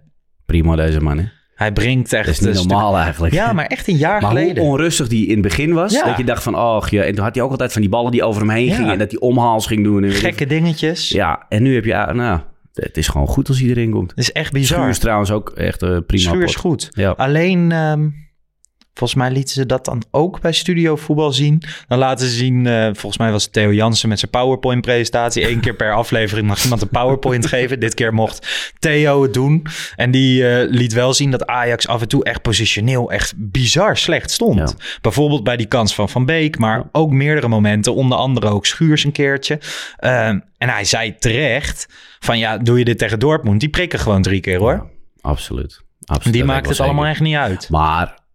Prima 0.46 0.76
deze 0.76 1.00
man, 1.00 1.18
hè? 1.18 1.26
Hij 1.58 1.72
brengt 1.72 2.14
echt... 2.14 2.26
Dat 2.26 2.36
is 2.36 2.40
niet 2.42 2.56
stuk- 2.56 2.70
normaal 2.70 2.98
eigenlijk. 2.98 3.34
Ja, 3.34 3.54
maar 3.54 3.66
echt 3.66 3.88
een 3.88 3.96
jaar 3.98 4.22
Maar 4.22 4.30
geleden. 4.32 4.64
hoe 4.64 4.72
onrustig 4.72 5.08
die 5.08 5.26
in 5.26 5.34
het 5.34 5.42
begin 5.42 5.74
was. 5.74 5.94
Ja. 5.94 6.04
Dat 6.06 6.18
je 6.18 6.24
dacht 6.24 6.44
van, 6.44 6.56
oh 6.56 6.84
ja. 6.90 7.04
En 7.04 7.16
toen 7.16 7.24
had 7.24 7.36
hij 7.36 7.44
ook 7.44 7.52
altijd 7.52 7.72
van 7.72 7.82
die 7.82 7.90
ballen 7.90 8.12
die 8.12 8.24
over 8.24 8.42
hem 8.42 8.50
heen 8.50 8.66
Ja. 8.66 8.76
gingen. 8.76 8.92
En 8.92 8.98
dat 8.98 9.12
hij 9.12 9.20
omhaals 9.20 9.68
ging 9.68 9.84
doen. 9.84 10.04
En 10.04 10.12
Gekke 10.12 10.46
dingetjes. 10.46 11.10
Ja, 11.10 11.46
en 11.50 11.64
nu 11.64 11.74
heb 11.76 11.86
je, 11.86 11.96
ah, 11.98 12.16
nou, 12.16 12.40
het 12.74 12.98
is 12.98 13.08
gewoon 13.08 13.28
goed 13.28 13.48
als 13.48 13.60
hij 13.60 13.70
erin 13.70 13.92
komt. 13.92 14.10
Dat 14.10 14.18
is 14.18 14.32
echt 14.32 14.52
bizar. 14.52 14.78
Schuur 14.78 14.90
is 14.90 15.00
trouwens 15.00 15.32
ook 15.32 15.50
echt 15.50 15.82
eh, 15.82 15.98
prima. 16.08 16.24
Schuur 16.30 16.44
is 16.44 16.52
pot. 16.54 16.62
goed. 16.62 16.90
Ja. 16.92 17.10
Alleen, 17.18 17.72
ehm, 17.72 18.08
volgens 18.98 19.20
mij 19.20 19.32
lieten 19.32 19.54
ze 19.54 19.66
dat 19.66 19.86
dan 19.86 20.04
ook 20.12 20.42
bij 20.42 20.52
Studio 20.52 20.96
Voetbal 20.96 21.32
zien. 21.32 21.62
Dan 21.88 21.98
laten 21.98 22.28
ze 22.28 22.36
zien, 22.36 22.68
eh, 22.68 22.84
volgens 22.84 23.18
mij 23.18 23.32
was 23.32 23.48
Theo 23.48 23.74
Jansen 23.74 24.10
met 24.10 24.20
zijn 24.20 24.32
PowerPoint-presentatie. 24.32 25.50
Eén 25.50 25.60
keer 25.60 25.76
per 25.76 25.94
aflevering 25.94 26.48
mag 26.48 26.64
iemand 26.64 26.82
een 26.82 26.90
PowerPoint 26.90 27.46
geven. 27.56 27.80
Dit 27.80 27.94
keer 27.94 28.14
mocht 28.14 28.72
Theo 28.80 29.22
het 29.22 29.34
doen. 29.34 29.66
En 29.96 30.12
die 30.12 30.50
eh, 30.50 30.70
liet 30.70 30.94
wel 30.94 31.14
zien 31.14 31.32
dat 31.32 31.46
Ajax 31.46 31.88
af 31.88 32.02
en 32.02 32.08
toe 32.08 32.24
echt 32.24 32.42
positioneel 32.42 33.12
echt 33.12 33.34
bizar 33.36 33.98
slecht 33.98 34.32
stond. 34.32 34.58
Ja. 34.58 34.86
Bijvoorbeeld 35.02 35.44
bij 35.44 35.58
die 35.58 35.68
kans 35.68 35.96
van 35.96 36.10
Van 36.10 36.26
Beek, 36.26 36.58
maar 36.58 36.84
ook 36.92 37.12
meerdere 37.12 37.48
momenten. 37.48 37.96
Onder 37.96 38.18
andere 38.18 38.48
ook 38.48 38.66
Schuurs 38.66 39.04
een 39.04 39.12
keertje. 39.12 39.60
Ehm, 39.98 40.40
en 40.58 40.70
hij 40.70 40.84
zei 40.84 41.16
terecht 41.16 41.88
van 42.20 42.38
ja, 42.38 42.58
doe 42.58 42.78
je 42.78 42.86
dit 42.86 42.98
tegen 42.98 43.20
Dortmund? 43.20 43.60
Die 43.60 43.70
prikken 43.70 44.00
gewoon 44.00 44.22
drie 44.22 44.40
keer 44.40 44.60
hoor. 44.60 44.74
Ja, 44.74 44.86
absoluut. 45.22 45.82
absoluut. 46.06 46.34
Die 46.34 46.44
maakt 46.44 46.70
het 46.70 46.80
allemaal 46.80 47.06
echt 47.06 47.22
niet 47.22 47.36
uit. 47.36 47.70
Maar 47.70 48.26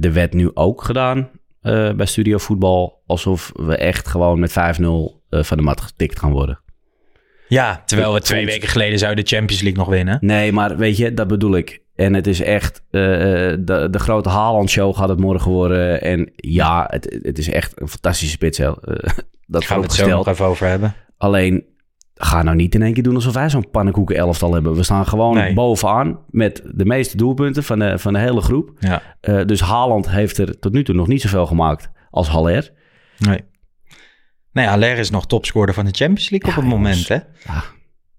er 0.00 0.12
werd 0.12 0.32
nu 0.32 0.50
ook 0.54 0.82
gedaan 0.82 1.30
eh, 1.60 1.92
bij 1.92 2.06
Studio 2.06 2.38
Voetbal... 2.38 3.02
alsof 3.06 3.52
we 3.54 3.76
echt 3.76 4.08
gewoon 4.08 4.40
met 4.40 4.50
5-0 4.50 4.54
eh, 4.54 5.42
van 5.42 5.56
de 5.56 5.62
mat 5.62 5.80
getikt 5.80 6.18
gaan 6.18 6.32
worden. 6.32 6.60
Ja, 7.48 7.82
terwijl 7.86 8.12
we 8.12 8.20
twee 8.20 8.46
weken 8.46 8.68
geleden 8.68 8.98
zouden 8.98 9.24
de 9.24 9.30
Champions 9.30 9.62
League 9.62 9.80
nog 9.80 9.88
winnen. 9.88 10.18
Nee, 10.20 10.52
maar 10.52 10.76
weet 10.76 10.96
je, 10.96 11.14
dat 11.14 11.28
bedoel 11.28 11.56
ik. 11.56 11.82
En 11.94 12.14
het 12.14 12.26
is 12.26 12.40
echt, 12.40 12.82
eh, 12.90 13.00
de, 13.58 13.88
de 13.90 13.98
grote 13.98 14.28
Haaland-show 14.28 14.96
gaat 14.96 15.08
het 15.08 15.18
morgen 15.18 15.50
worden. 15.50 16.02
En 16.02 16.32
ja, 16.36 16.86
het, 16.90 17.18
het 17.22 17.38
is 17.38 17.48
echt 17.48 17.80
een 17.80 17.88
fantastische 17.88 18.34
spits. 18.34 18.58
dat 19.46 19.64
Gaan 19.64 19.78
we 19.78 19.84
het 19.84 19.92
zo 19.92 20.08
nog 20.08 20.28
even 20.28 20.44
over 20.44 20.66
hebben. 20.66 20.94
Alleen, 21.16 21.64
ga 22.18 22.42
nou 22.42 22.56
niet 22.56 22.74
in 22.74 22.82
één 22.82 22.92
keer 22.92 23.02
doen 23.02 23.14
alsof 23.14 23.34
wij 23.34 23.50
zo'n 23.50 23.70
pannenkoeken 23.70 24.16
elftal 24.16 24.52
hebben. 24.52 24.74
We 24.74 24.82
staan 24.82 25.06
gewoon 25.06 25.34
Nee. 25.34 25.54
bovenaan 25.54 26.18
met 26.30 26.62
de 26.74 26.84
meeste 26.84 27.16
doelpunten 27.16 27.64
van 27.64 27.78
de, 27.78 27.98
van 27.98 28.12
de 28.12 28.18
hele 28.18 28.40
groep. 28.40 28.70
Ja. 28.78 29.02
Eh, 29.20 29.44
dus 29.44 29.60
Haaland 29.60 30.10
heeft 30.10 30.38
er 30.38 30.58
tot 30.58 30.72
nu 30.72 30.84
toe 30.84 30.94
nog 30.94 31.06
niet 31.06 31.20
zoveel 31.20 31.46
gemaakt 31.46 31.90
als 32.10 32.28
Haller. 32.28 32.72
Nee. 33.18 33.44
Nou 34.52 34.66
ja, 34.66 34.72
Aller 34.72 34.98
is 34.98 35.10
nog 35.10 35.26
topscorer 35.26 35.74
van 35.74 35.84
de 35.84 35.90
Champions 35.94 36.30
League 36.30 36.50
Ja, 36.50 36.56
op 36.56 36.62
het 36.62 36.72
jongens. 36.72 37.08
moment, 37.08 37.08
hè? 37.44 37.52
Ja. 37.52 37.62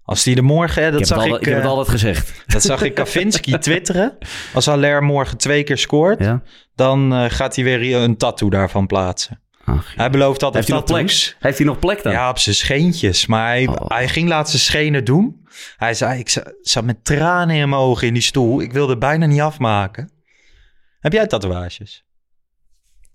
Als 0.02 0.22
die 0.22 0.36
er 0.36 0.44
morgen, 0.44 0.82
hè, 0.82 0.90
dat 0.90 1.00
Ik, 1.00 1.06
heb 1.08 1.16
zag 1.18 1.26
al, 1.28 1.34
ik, 1.34 1.40
ik 1.40 1.46
heb 1.46 1.54
het 1.54 1.64
eh, 1.64 1.70
altijd 1.70 1.88
gezegd. 1.88 2.42
dat 2.46 2.62
zag 2.62 2.82
ik 2.82 2.94
Kavinski 2.94 3.58
twitteren. 3.68 4.16
Als 4.54 4.68
Aller 4.68 5.02
morgen 5.02 5.36
twee 5.38 5.62
keer 5.62 5.78
scoort, 5.78 6.18
Ja? 6.24 6.42
dan 6.74 7.12
eh, 7.12 7.24
gaat 7.28 7.54
hij 7.56 7.64
weer 7.64 7.94
een 7.96 8.16
tattoo 8.16 8.50
daarvan 8.50 8.86
plaatsen. 8.86 9.40
Ach. 9.68 9.94
Hij 9.96 10.10
belooft 10.10 10.42
altijd 10.42 10.54
Heeft 10.68 10.86
hij 10.88 10.96
nog 10.96 11.04
plek? 11.06 11.36
Heeft 11.38 11.58
hij 11.58 11.66
nog 11.66 11.78
plek 11.78 12.02
dan? 12.02 12.12
Ja, 12.12 12.30
op 12.30 12.38
zijn 12.38 12.54
scheentjes. 12.54 13.26
Maar 13.26 13.46
hij, 13.46 13.66
Oh. 13.66 13.88
hij 13.88 14.08
ging 14.08 14.28
laatst 14.28 14.50
zijn 14.50 14.62
schenen 14.62 15.04
doen. 15.04 15.46
Hij 15.76 15.94
zei, 15.94 16.18
ik 16.18 16.28
za- 16.28 16.52
zat 16.62 16.84
met 16.84 17.04
tranen 17.04 17.56
in 17.56 17.68
mijn 17.68 17.80
ogen 17.82 18.06
in 18.06 18.12
die 18.12 18.22
stoel. 18.22 18.60
Ik 18.60 18.72
wilde 18.72 18.98
bijna 18.98 19.26
niet 19.26 19.40
afmaken. 19.40 20.10
Heb 21.00 21.12
jij 21.12 21.26
tatoeages? 21.26 22.04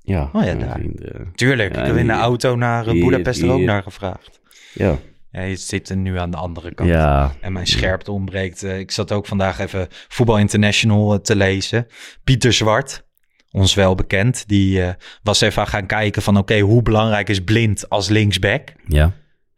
Ja, 0.01 0.29
Oh 0.33 0.43
ja, 0.43 0.53
daar. 0.53 0.79
eh, 0.79 1.21
Tuurlijk. 1.35 1.75
Ja, 1.75 1.81
ik 1.81 1.87
heb 1.87 1.95
in 1.95 2.07
de 2.07 2.13
auto 2.13 2.55
naar 2.55 2.85
eh, 2.87 2.91
hier- 2.93 3.05
Budapest 3.05 3.41
er 3.41 3.49
ook 3.51 3.59
naar 3.61 3.83
gevraagd. 3.83 4.39
ja. 4.73 4.97
Ja, 5.31 5.41
je 5.41 5.55
zit 5.55 5.89
er 5.89 5.97
nu 5.97 6.19
aan 6.19 6.31
de 6.31 6.37
andere 6.37 6.73
kant. 6.73 6.89
ja. 6.89 7.33
En 7.41 7.53
mijn 7.53 7.67
scherpte 7.67 8.11
ontbreekt. 8.11 8.63
Eh, 8.63 8.79
Ik 8.79 8.91
zat 8.91 9.11
ook 9.11 9.25
vandaag 9.25 9.59
even 9.59 9.87
Voetbal 10.07 10.37
International 10.37 11.13
eh, 11.13 11.19
te 11.19 11.35
lezen. 11.35 11.87
Pieter 12.23 12.53
Zwart, 12.53 13.05
ons 13.53 13.73
wel 13.73 13.95
bekend, 13.95 14.43
die 14.47 14.81
eh, 14.83 14.93
was 15.23 15.41
even 15.41 15.67
gaan 15.67 15.85
kijken 15.85 16.21
van... 16.21 16.37
oké, 16.37 16.59
hoe 16.59 16.81
belangrijk 16.81 17.29
is 17.29 17.43
Blind 17.43 17.89
als 17.89 18.09
linksback? 18.09 18.73
ja. 18.87 19.13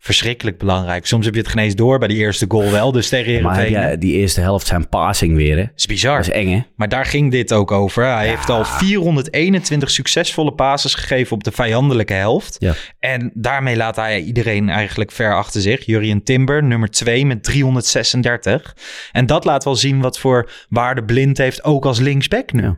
Verschrikkelijk 0.06 0.58
belangrijk. 0.58 1.06
Soms 1.06 1.26
heb 1.26 1.34
je 1.34 1.40
het 1.40 1.50
geen 1.50 1.64
eens 1.64 1.76
door 1.76 2.00
bij 2.00 2.08
die 2.08 2.18
eerste 2.18 2.46
goal 2.48 2.72
wel. 2.72 2.92
Dus 2.92 3.10
tegen 3.10 3.42
Maar 3.42 3.70
jij 3.70 3.98
die 3.98 4.14
eerste 4.14 4.42
helft 4.42 4.68
zijn 4.68 4.90
passing 4.90 5.36
weer, 5.36 5.58
hè? 5.58 5.64
Dat 5.64 5.72
is 5.76 5.86
bizar. 5.86 6.18
Dat 6.18 6.28
is 6.28 6.34
eng, 6.34 6.50
hè? 6.50 6.62
Maar 6.76 6.90
daar 6.90 7.06
ging 7.06 7.32
dit 7.32 7.54
ook 7.54 7.72
over. 7.72 8.06
Hij 8.06 8.28
heeft 8.28 8.50
al 8.50 8.66
421 8.66 9.92
succesvolle 9.92 10.54
passes 10.54 10.96
gegeven 10.96 11.36
op 11.36 11.44
de 11.44 11.52
vijandelijke 11.52 12.14
helft. 12.14 12.56
Ja. 12.60 12.74
En 13.00 13.32
daarmee 13.34 13.76
laat 13.76 13.96
hij 13.96 14.22
iedereen 14.22 14.70
eigenlijk 14.70 15.12
ver 15.12 15.36
achter 15.36 15.62
zich. 15.62 15.86
Jurien 15.86 16.24
Timber, 16.24 16.64
nummer 16.64 16.90
2 16.90 17.26
met 17.26 17.44
336. 17.44 18.76
En 19.12 19.26
dat 19.26 19.46
laat 19.46 19.64
wel 19.64 19.76
zien 19.76 20.02
wat 20.02 20.20
voor 20.20 20.52
waarde 20.70 21.04
Blind 21.04 21.38
heeft, 21.38 21.64
ook 21.64 21.86
als 21.86 22.00
linksback 22.00 22.54
nu. 22.54 22.62
Ja. 22.62 22.78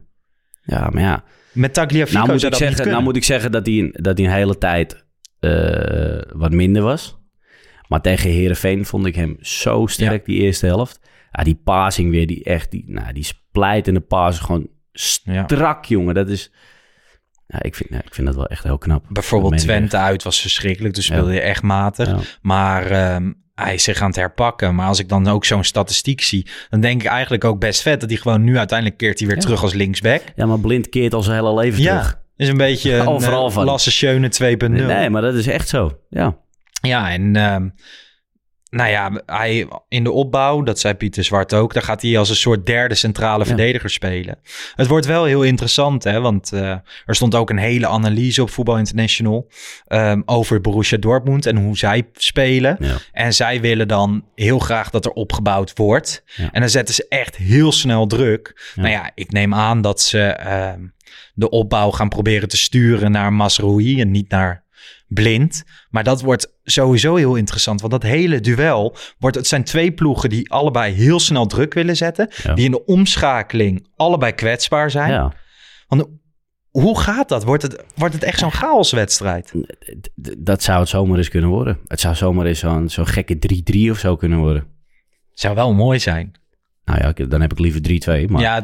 Ja, 0.68 0.90
maar 0.94 1.04
ja. 1.04 1.24
Met 1.52 1.74
Tagliafico 1.74 2.18
Nou 2.18 2.32
moet, 2.32 2.40
zou 2.40 2.52
ik 2.54 2.60
zeggen, 2.60 2.88
nou 2.88 3.04
moet 3.04 3.16
ik 3.16 3.24
zeggen 3.24 3.52
dat 3.52 3.66
hij, 3.66 3.90
dat 3.92 4.18
hij 4.18 4.28
een 4.28 4.34
hele 4.34 4.58
tijd 4.58 5.06
eh, 5.40 6.22
wat 6.32 6.52
minder 6.52 6.82
was. 6.82 7.18
Maar 7.88 8.02
tegen 8.02 8.30
Herenveen 8.30 8.86
vond 8.86 9.06
ik 9.06 9.16
hem 9.16 9.36
zo 9.40 9.86
sterk 9.86 10.26
die 10.26 10.40
eerste 10.42 10.66
helft. 10.66 11.00
Ja, 11.32 11.44
die 11.44 11.60
passing 11.64 12.12
weer, 12.12 12.28
die 12.28 12.44
echt, 12.44 12.72
die, 12.72 12.84
nou, 12.88 13.14
die 13.14 13.24
splijtende 13.24 14.00
paas 14.00 14.40
gewoon 14.40 14.68
Ja. 15.24 15.44
strak, 15.44 15.86
jongen. 15.86 16.16
Dat 16.16 16.30
is, 16.30 16.52
ja, 17.48 17.64
ik, 17.64 17.76
vind, 17.76 17.90
ja, 17.90 17.98
ik 18.06 18.14
vind 18.14 18.28
dat 18.28 18.36
wel 18.36 18.48
echt 18.48 18.64
heel 18.64 18.78
knap. 18.78 19.06
Bijvoorbeeld 19.10 19.58
Twente 19.58 19.98
uit 19.98 20.24
was 20.24 20.42
verschrikkelijk. 20.42 20.94
Toen 20.94 21.04
speelde 21.04 21.34
je 21.34 21.42
echt 21.42 21.62
matig. 21.64 22.38
Maar 22.42 22.86
ehm, 22.92 23.32
hij 23.64 23.74
is 23.74 23.84
zich 23.84 24.02
aan 24.02 24.08
het 24.08 24.16
herpakken. 24.16 24.76
Maar 24.76 24.88
als 24.88 25.00
ik 25.00 25.10
dan 25.10 25.28
ook 25.28 25.46
zo'n 25.46 25.64
statistiek 25.64 26.22
zie... 26.22 26.48
dan 26.70 26.80
denk 26.82 27.02
ik 27.02 27.08
eigenlijk 27.08 27.44
ook 27.44 27.60
best 27.60 27.82
vet... 27.82 28.00
dat 28.00 28.10
hij 28.10 28.20
gewoon 28.20 28.44
nu 28.44 28.58
uiteindelijk 28.58 28.98
keert 29.00 29.18
hij 29.20 29.28
weer 29.28 29.38
Ja. 29.38 29.42
terug 29.44 29.62
als 29.62 29.74
linksback. 29.74 30.22
Ja, 30.36 30.46
maar 30.46 30.60
Blind 30.60 30.90
keert 30.90 31.14
al 31.14 31.24
zijn 31.24 31.36
hele 31.38 31.54
leven 31.54 31.82
Ja, 31.82 31.98
terug. 32.00 32.20
is 32.38 32.48
een 32.48 32.58
beetje 32.58 32.94
een 32.96 33.08
Overal 33.08 33.48
eh, 33.48 33.54
van. 33.54 33.66
Lasse 33.66 33.92
Schöne 33.92 34.30
2.0. 34.58 34.58
Nee, 34.58 34.82
nee, 34.86 35.10
maar 35.10 35.22
dat 35.22 35.34
is 35.34 35.48
echt 35.48 35.68
zo. 35.70 35.98
Ja. 36.10 36.38
Ja, 36.82 37.12
en 37.12 37.36
ehm, 37.36 37.68
nou 38.70 38.90
ja, 38.90 39.22
hij, 39.26 39.68
in 39.88 40.04
de 40.04 40.12
opbouw, 40.12 40.62
dat 40.62 40.80
zei 40.80 40.94
Pieter 40.94 41.24
Zwart 41.24 41.54
ook, 41.54 41.74
daar 41.74 41.84
gaat 41.84 42.02
hij 42.02 42.18
als 42.18 42.30
een 42.30 42.36
soort 42.36 42.66
derde 42.66 42.96
centrale 42.96 43.46
verdediger 43.46 43.90
spelen. 43.90 44.40
Het 44.76 44.88
wordt 44.88 45.06
wel 45.06 45.26
heel 45.26 45.44
interessant, 45.44 46.04
hè, 46.04 46.22
want 46.22 46.52
eh, 46.54 46.70
er 47.06 47.16
stond 47.16 47.36
ook 47.36 47.50
een 47.50 47.58
hele 47.58 47.88
analyse 47.88 48.42
op 48.42 48.50
Voetbal 48.50 48.78
International 48.78 49.50
ehm, 49.88 50.22
over 50.26 50.62
Borussia 50.62 50.98
Dortmund 50.98 51.46
en 51.46 51.58
hoe 51.58 51.78
zij 51.78 52.08
spelen. 52.14 52.78
Ja. 52.80 52.96
En 53.12 53.34
zij 53.34 53.62
willen 53.62 53.88
dan 53.88 54.26
heel 54.36 54.60
graag 54.60 54.90
dat 54.90 55.06
er 55.06 55.12
opgebouwd 55.12 55.72
wordt. 55.76 56.24
Ja. 56.26 56.50
En 56.52 56.60
dan 56.60 56.70
zetten 56.70 56.96
ze 56.96 57.06
echt 57.10 57.36
heel 57.36 57.72
snel 57.72 58.08
druk. 58.08 58.72
Nou 58.76 58.90
ja, 58.90 59.12
ik 59.16 59.32
neem 59.32 59.54
aan 59.54 59.82
dat 59.82 60.02
ze 60.02 60.22
ehm, 60.22 60.82
de 61.34 61.50
opbouw 61.50 61.92
gaan 61.92 62.10
proberen 62.10 62.48
te 62.48 62.58
sturen 62.58 63.12
naar 63.12 63.34
Masrohi 63.34 64.02
en 64.02 64.12
niet 64.12 64.30
naar 64.30 64.66
Blind. 65.08 65.64
Maar 65.90 66.04
dat 66.04 66.22
wordt 66.22 66.54
sowieso 66.64 67.16
heel 67.16 67.36
interessant. 67.36 67.80
Want 67.82 67.92
dat 67.94 68.04
hele 68.04 68.40
duel 68.40 68.96
wordt. 69.20 69.36
Het 69.36 69.48
zijn 69.48 69.64
twee 69.64 69.92
ploegen 69.92 70.30
die 70.30 70.52
allebei 70.52 70.94
heel 70.94 71.20
snel 71.20 71.46
druk 71.46 71.74
willen 71.74 71.96
zetten. 71.96 72.30
Ja. 72.44 72.54
Die 72.54 72.66
in 72.66 72.72
de 72.72 72.86
omschakeling 72.86 73.88
allebei 73.96 74.32
kwetsbaar 74.32 74.92
zijn. 74.92 75.12
ja. 75.12 75.34
Want 75.88 76.06
hoe 76.70 77.00
gaat 77.00 77.30
dat? 77.30 77.44
Wordt 77.44 77.64
het, 77.64 77.84
wordt 77.96 78.14
het 78.14 78.24
echt 78.24 78.40
zo'n 78.40 78.52
chaoswedstrijd? 78.52 79.54
Dat 80.38 80.64
zou 80.64 80.80
het 80.80 80.90
zomaar 80.90 81.18
eens 81.18 81.30
kunnen 81.30 81.50
worden. 81.50 81.80
Het 81.88 82.00
zou 82.00 82.16
zomaar 82.16 82.46
eens 82.46 82.60
zo'n 82.60 82.90
zo'n 82.90 83.08
gekke 83.08 83.38
3-3 83.88 83.92
of 83.92 83.98
zo 84.00 84.16
kunnen 84.16 84.40
worden. 84.40 84.66
Zou 85.34 85.56
wel 85.56 85.74
mooi 85.74 86.00
zijn. 86.00 86.32
Nou 86.86 87.00
ja, 87.02 87.26
dan 87.28 87.42
heb 87.42 87.52
ik 87.52 87.60
liever 87.60 87.82
3-2. 88.26 88.30
Maar, 88.30 88.42
Ja, 88.42 88.62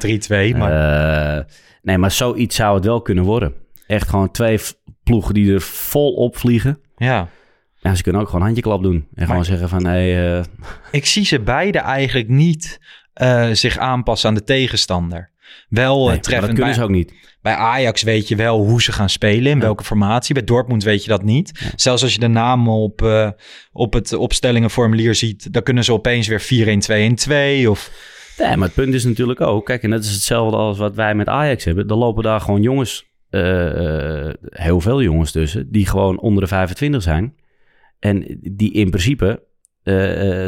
3-2. 0.53 0.57
Maar 0.57 1.37
Eh, 1.39 1.43
nee, 1.81 1.97
maar 1.97 2.11
zoiets 2.11 2.55
zou 2.55 2.75
het 2.75 2.85
wel 2.85 3.01
kunnen 3.01 3.23
worden. 3.23 3.53
Echt 3.87 4.09
gewoon 4.09 4.31
twee 4.31 4.59
ploegen 5.03 5.33
die 5.33 5.53
er 5.53 5.61
vol 5.61 6.13
op 6.13 6.37
vliegen. 6.37 6.79
ja. 6.97 7.29
Ja, 7.79 7.95
ze 7.95 8.03
kunnen 8.03 8.21
ook 8.21 8.29
gewoon 8.29 8.43
handjeklap 8.45 8.83
doen. 8.83 9.07
En 9.15 9.25
gewoon 9.27 9.45
zeggen 9.45 9.69
van, 9.69 9.85
hé, 9.85 10.11
hey, 10.11 10.37
eh, 10.39 10.43
Ik 10.91 11.05
zie 11.05 11.25
ze 11.25 11.39
beide 11.39 11.79
eigenlijk 11.79 12.27
niet 12.29 12.79
eh, 13.13 13.49
zich 13.51 13.77
aanpassen 13.77 14.29
aan 14.29 14.35
de 14.35 14.43
tegenstander. 14.43 15.29
Wel 15.69 15.97
nee, 16.07 16.17
eh, 16.17 16.21
dat 16.23 16.27
kunnen 16.45 16.55
Bij, 16.55 16.73
ze 16.73 16.83
ook 16.83 16.89
niet. 16.89 17.13
bij 17.41 17.55
Ajax 17.55 18.03
weet 18.03 18.27
je 18.27 18.35
wel 18.35 18.65
hoe 18.65 18.81
ze 18.81 18.91
gaan 18.91 19.09
spelen, 19.09 19.51
in 19.51 19.57
Ja. 19.57 19.63
welke 19.63 19.83
formatie. 19.83 20.33
Bij 20.33 20.43
Dortmund 20.43 20.83
weet 20.83 21.03
je 21.03 21.09
dat 21.09 21.23
niet. 21.23 21.71
Zelfs 21.75 22.03
als 22.03 22.13
je 22.13 22.19
de 22.19 22.27
namen 22.27 22.73
op, 22.73 23.01
op 23.71 23.93
het 23.93 24.13
opstellingenformulier 24.13 25.15
ziet, 25.15 25.53
dan 25.53 25.63
kunnen 25.63 25.83
ze 25.83 25.93
opeens 25.93 26.27
weer 26.27 26.41
4-1-2-1-2 26.41 27.69
of... 27.69 27.91
Nee, 28.37 28.57
maar 28.57 28.67
het 28.67 28.75
punt 28.75 28.93
is 28.93 29.03
natuurlijk 29.03 29.41
ook, 29.41 29.65
kijk, 29.65 29.83
en 29.83 29.89
dat 29.89 30.03
is 30.03 30.11
hetzelfde 30.11 30.57
als 30.57 30.77
wat 30.77 30.95
wij 30.95 31.15
met 31.15 31.27
Ajax 31.27 31.63
hebben. 31.63 31.87
Er 31.87 31.95
lopen 31.95 32.23
daar 32.23 32.41
gewoon 32.41 32.61
jongens 32.61 33.11
eh, 33.33 34.27
eh, 34.27 34.33
heel 34.49 34.79
veel 34.79 35.01
jongens 35.01 35.31
tussen 35.31 35.71
die 35.71 35.87
gewoon 35.87 36.19
onder 36.19 36.43
de 36.43 36.49
25 36.49 37.01
zijn. 37.01 37.35
En 37.99 38.39
die 38.41 38.73
in 38.73 38.89
principe 38.89 39.43
eh, 39.83 40.47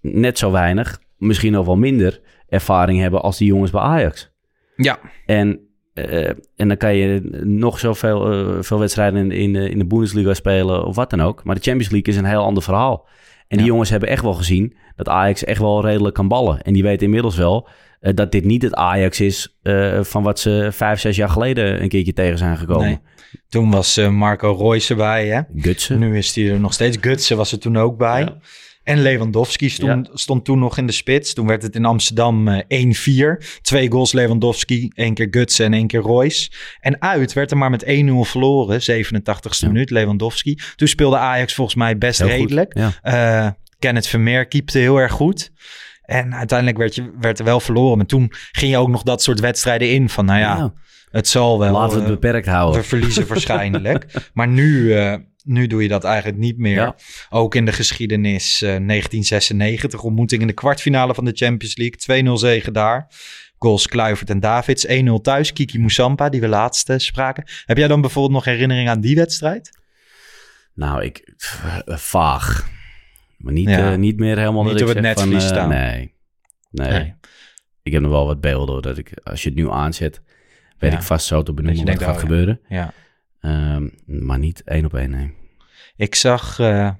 net 0.00 0.38
zo 0.38 0.50
weinig, 0.50 1.00
misschien 1.16 1.52
nog 1.52 1.66
wel 1.66 1.76
minder 1.76 2.20
ervaring 2.48 3.00
hebben 3.00 3.22
als 3.22 3.38
die 3.38 3.46
jongens 3.46 3.70
bij 3.70 3.80
Ajax. 3.80 4.30
Ja. 4.76 4.98
En, 5.26 5.60
en 6.56 6.68
dan 6.68 6.76
kan 6.76 6.96
je 6.96 7.20
nog 7.44 7.78
zoveel 7.78 8.62
veel 8.62 8.78
wedstrijden 8.78 9.18
in, 9.18 9.30
in, 9.30 9.52
de, 9.52 9.70
in 9.70 9.78
de 9.78 9.86
Bundesliga 9.86 10.34
spelen 10.34 10.84
of 10.84 10.96
wat 10.96 11.10
dan 11.10 11.20
ook. 11.20 11.44
Maar 11.44 11.54
de 11.54 11.60
Champions 11.60 11.90
League 11.92 12.12
is 12.12 12.18
een 12.18 12.28
heel 12.28 12.42
ander 12.42 12.62
verhaal. 12.62 13.08
En 13.48 13.56
die 13.56 13.66
jongens 13.66 13.90
hebben 13.90 14.08
echt 14.08 14.22
wel 14.22 14.34
gezien 14.34 14.76
dat 14.96 15.08
Ajax 15.08 15.44
echt 15.44 15.60
wel 15.60 15.82
redelijk 15.82 16.14
kan 16.14 16.28
ballen. 16.28 16.62
En 16.62 16.72
die 16.72 16.82
weten 16.82 17.06
inmiddels 17.06 17.36
wel 17.36 17.68
eh, 18.00 18.14
dat 18.14 18.32
dit 18.32 18.44
niet 18.44 18.62
het 18.62 18.74
Ajax 18.74 19.20
is 19.20 19.56
eh, 19.62 20.02
van 20.02 20.22
wat 20.22 20.40
ze 20.40 20.68
vijf, 20.72 21.00
zes 21.00 21.16
jaar 21.16 21.28
geleden 21.28 21.82
een 21.82 21.88
keertje 21.88 22.12
tegen 22.12 22.38
zijn 22.38 22.56
gekomen. 22.56 22.86
Nee. 22.86 22.98
Toen 23.48 23.70
was 23.70 23.96
eh, 23.96 24.08
Marco 24.08 24.52
Reus 24.70 24.90
erbij, 24.90 25.26
hè? 25.26 25.40
Gutsen. 25.56 25.98
Nu 25.98 26.16
is 26.16 26.34
hij 26.34 26.50
er 26.50 26.60
nog 26.60 26.72
steeds. 26.72 26.96
Gutsen 27.00 27.36
was 27.36 27.52
er 27.52 27.58
toen 27.58 27.76
ook 27.76 27.98
bij. 27.98 28.20
Ja. 28.20 28.36
En 28.84 29.02
Lewandowski 29.02 29.68
stond, 29.68 30.10
stond 30.12 30.44
toen 30.44 30.58
nog 30.58 30.78
in 30.78 30.86
de 30.86 30.92
spits. 30.92 31.34
Toen 31.34 31.46
werd 31.46 31.62
het 31.62 31.74
in 31.74 31.84
Amsterdam 31.84 32.48
eh, 32.48 32.86
1-4. 33.38 33.60
Twee 33.62 33.90
goals 33.90 34.12
Lewandowski, 34.12 34.90
één 34.94 35.14
keer 35.14 35.28
Gutsen 35.30 35.64
en 35.64 35.72
één 35.72 35.86
keer 35.86 36.00
Royce. 36.00 36.50
En 36.80 37.02
uit 37.02 37.32
werd 37.32 37.50
er 37.50 37.56
maar 37.56 37.70
met 37.70 37.84
1-0 37.84 37.86
verloren, 38.20 38.80
87ste 38.80 39.58
Ja. 39.58 39.66
minuut, 39.66 39.90
Lewandowski. 39.90 40.58
Toen 40.76 40.88
speelde 40.88 41.16
Ajax 41.16 41.54
volgens 41.54 41.76
mij 41.76 41.98
best 41.98 42.18
Heel 42.18 42.28
redelijk. 42.28 42.74
Kenneth 43.78 44.06
Vermeer 44.06 44.46
keepte 44.46 44.78
heel 44.78 44.96
erg 44.96 45.12
goed. 45.12 45.50
En 46.08 46.34
uiteindelijk 46.34 46.78
werd, 46.78 46.94
je, 46.94 47.10
werd 47.20 47.38
er 47.38 47.44
wel 47.44 47.60
verloren. 47.60 47.96
Maar 47.96 48.06
toen 48.06 48.32
ging 48.52 48.70
je 48.72 48.78
ook 48.78 48.88
nog 48.88 49.02
dat 49.02 49.22
soort 49.22 49.40
wedstrijden 49.40 49.90
in. 49.90 50.08
Van 50.08 50.24
nou 50.24 50.38
ja, 50.38 50.56
Ja. 50.56 50.72
het 51.10 51.28
zal 51.28 51.58
wel. 51.58 51.72
Laten 51.72 51.94
we 51.94 52.00
het 52.02 52.10
eh, 52.12 52.18
beperkt 52.18 52.46
houden. 52.46 52.80
we 52.80 52.86
verliezen 52.86 53.26
waarschijnlijk. 53.32 54.30
Maar 54.34 54.48
nu, 54.48 54.94
eh, 54.94 55.14
nu 55.44 55.66
doe 55.66 55.82
je 55.82 55.88
dat 55.88 56.04
eigenlijk 56.04 56.38
niet 56.38 56.58
meer. 56.58 56.74
Ja. 56.74 56.96
Ook 57.30 57.54
in 57.54 57.64
de 57.64 57.72
geschiedenis 57.72 58.54
eh, 58.62 58.68
1996, 58.68 60.02
ontmoeting 60.02 60.40
in 60.40 60.46
de 60.46 60.52
kwartfinale 60.52 61.14
van 61.14 61.24
de 61.24 61.32
Champions 61.34 61.76
League. 61.76 62.22
2-0 62.28 62.32
zegen 62.38 62.72
daar. 62.72 63.06
Goals 63.58 63.86
Kluivert 63.88 64.30
en 64.30 64.40
Davids. 64.40 64.86
1-0 64.86 64.90
thuis. 65.22 65.52
Kiki 65.52 65.78
Moussampa, 65.78 66.28
die 66.28 66.40
we 66.40 66.48
laatst 66.48 66.88
eh, 66.90 66.98
spraken. 66.98 67.44
Heb 67.64 67.76
jij 67.76 67.88
dan 67.88 68.00
bijvoorbeeld 68.00 68.34
nog 68.34 68.44
herinnering 68.44 68.88
aan 68.88 69.00
die 69.00 69.14
wedstrijd? 69.16 69.78
Nou, 70.74 71.02
ik... 71.04 71.34
eh, 71.84 71.96
vaag. 71.96 72.68
Maar 73.38 73.52
niet, 73.52 73.68
Ja. 73.68 73.92
eh, 73.92 73.98
niet 73.98 74.18
meer 74.18 74.38
helemaal 74.38 74.62
Niet 74.64 74.78
dat 74.78 74.88
op 74.96 75.02
het 75.02 75.20
van, 75.20 75.32
eh, 75.32 75.40
staan. 75.40 75.68
Nee. 75.68 76.14
nee. 76.70 76.90
Nee. 76.90 77.14
Ik 77.82 77.92
heb 77.92 78.02
nog 78.02 78.10
wel 78.10 78.26
wat 78.26 78.40
beelden 78.40 78.82
dat 78.82 78.98
ik, 78.98 79.20
als 79.22 79.42
je 79.42 79.48
het 79.48 79.58
nu 79.58 79.70
aanzet, 79.70 80.22
weet 80.78 80.92
ik 80.92 81.02
vast 81.02 81.26
zo 81.26 81.42
te 81.42 81.52
benoemen 81.52 81.84
Dat 81.84 81.94
wat 81.94 82.00
je 82.00 82.06
gaat 82.06 82.14
oh 82.14 82.20
gebeuren. 82.20 82.60
Ja. 82.68 82.92
Ehm, 83.40 83.88
maar 84.06 84.38
niet 84.38 84.62
één 84.64 84.84
op 84.84 84.94
één, 84.94 85.10
nee. 85.10 85.34
Ik 85.96 86.14
zag 86.14 86.58
eh, 86.58 86.90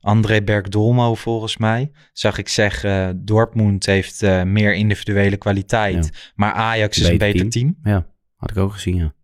André 0.00 0.42
Bergdolmo 0.42 1.14
volgens 1.14 1.56
mij. 1.56 1.90
Zag 2.12 2.38
ik 2.38 2.48
zeggen, 2.48 3.24
Dortmund 3.24 3.86
heeft 3.86 4.22
meer 4.44 4.74
individuele 4.74 5.36
kwaliteit. 5.36 6.32
Maar 6.34 6.52
Ajax 6.52 6.98
is 6.98 7.08
een 7.08 7.18
Beter 7.18 7.48
team. 7.50 7.78
Ja, 7.82 8.06
had 8.36 8.50
ik 8.50 8.56
ook 8.56 8.72
gezien, 8.72 8.96
ja. 8.96 9.14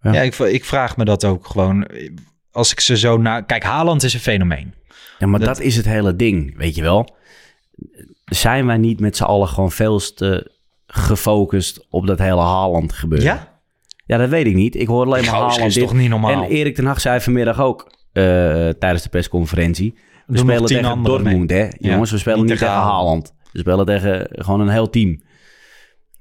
Ja, 0.00 0.12
Ja. 0.12 0.20
ik, 0.20 0.34
ik 0.34 0.64
vraag 0.64 0.96
me 0.96 1.04
dat 1.04 1.24
ook 1.24 1.46
gewoon. 1.46 1.86
Als 2.50 2.72
ik 2.72 2.80
ze 2.80 2.96
zo 2.96 3.16
na... 3.18 3.40
Kijk, 3.40 3.62
Haaland 3.62 4.02
is 4.02 4.14
een 4.14 4.20
fenomeen. 4.20 4.74
Ja, 5.20 5.26
maar 5.26 5.38
Dat- 5.40 5.48
dat... 5.48 5.60
is 5.60 5.76
het 5.76 5.86
hele 5.86 6.16
ding, 6.16 6.56
weet 6.56 6.74
je 6.74 6.82
wel. 6.82 7.14
Zijn 8.24 8.66
wij 8.66 8.76
niet 8.76 9.00
met 9.00 9.16
z'n 9.16 9.22
allen 9.24 9.48
gewoon 9.48 9.72
veel 9.72 9.98
te 10.14 10.50
gefocust 10.86 11.86
op 11.90 12.06
dat 12.06 12.18
hele 12.18 12.40
Haaland 12.40 12.92
gebeuren? 12.92 13.26
Ja? 13.26 13.58
Ja, 14.06 14.16
dat 14.16 14.28
weet 14.28 14.46
ik 14.46 14.54
niet. 14.54 14.74
Ik 14.74 14.86
hoor 14.86 15.04
alleen 15.06 15.24
maar 15.24 15.34
Haaland 15.34 15.58
is 15.58 15.74
dit. 15.74 15.82
toch 15.82 15.94
niet 15.94 16.08
normaal? 16.08 16.42
En 16.42 16.48
Erik 16.50 16.74
ten 16.74 16.84
Hag 16.86 17.00
zei 17.00 17.20
vanmiddag 17.20 17.60
ook 17.60 17.92
eh, 18.12 18.22
tijdens 18.68 19.02
de 19.02 19.08
persconferentie. 19.08 19.94
We 20.26 20.36
Doen 20.36 20.44
spelen 20.44 20.66
tegen 20.66 21.02
Dortmund, 21.02 21.50
hè. 21.50 21.68
Jongens, 21.78 22.10
we 22.10 22.18
spelen 22.18 22.38
niet 22.38 22.48
tegen 22.48 22.66
tegen 22.66 22.80
Haaland. 22.82 23.34
We 23.52 23.58
spelen 23.58 23.86
tegen 23.86 24.26
gewoon 24.30 24.60
een 24.60 24.68
heel 24.68 24.90
team. 24.90 25.22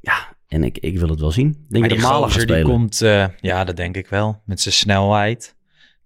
Ja, 0.01 0.35
en 0.47 0.63
ik, 0.63 0.77
ik 0.77 0.99
wil 0.99 1.09
het 1.09 1.19
wel 1.19 1.31
zien. 1.31 1.51
Denk 1.51 1.69
Maar 1.69 1.81
je 1.81 1.88
die 1.88 1.97
dat 2.03 2.12
Malen 2.12 2.29
die 2.29 2.39
spelen? 2.39 2.63
komt... 2.63 3.01
eh, 3.01 3.25
ja, 3.39 3.63
dat 3.63 3.75
denk 3.77 3.95
ik 3.97 4.07
wel. 4.07 4.41
Met 4.45 4.62
zijn 4.62 4.73
snelheid. 4.73 5.55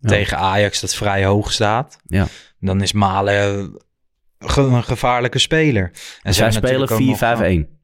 Ja. 0.04 0.10
Tegen 0.10 0.38
Ajax 0.38 0.80
dat 0.80 0.96
vrij 0.96 1.26
hoog 1.26 1.52
staat. 1.52 1.98
Ja. 2.06 2.28
Dan 2.60 2.82
is 2.82 2.92
Malen 2.94 3.80
ge- 4.40 4.62
een 4.62 4.84
gevaarlijke 4.84 5.40
speler. 5.40 5.92
En 6.22 6.34
Zij 6.34 6.52
spelen 6.52 6.80
natuurlijk 6.80 6.92
ook 6.92 7.00
nog- 7.00 7.18
4-5-1. 7.18 7.82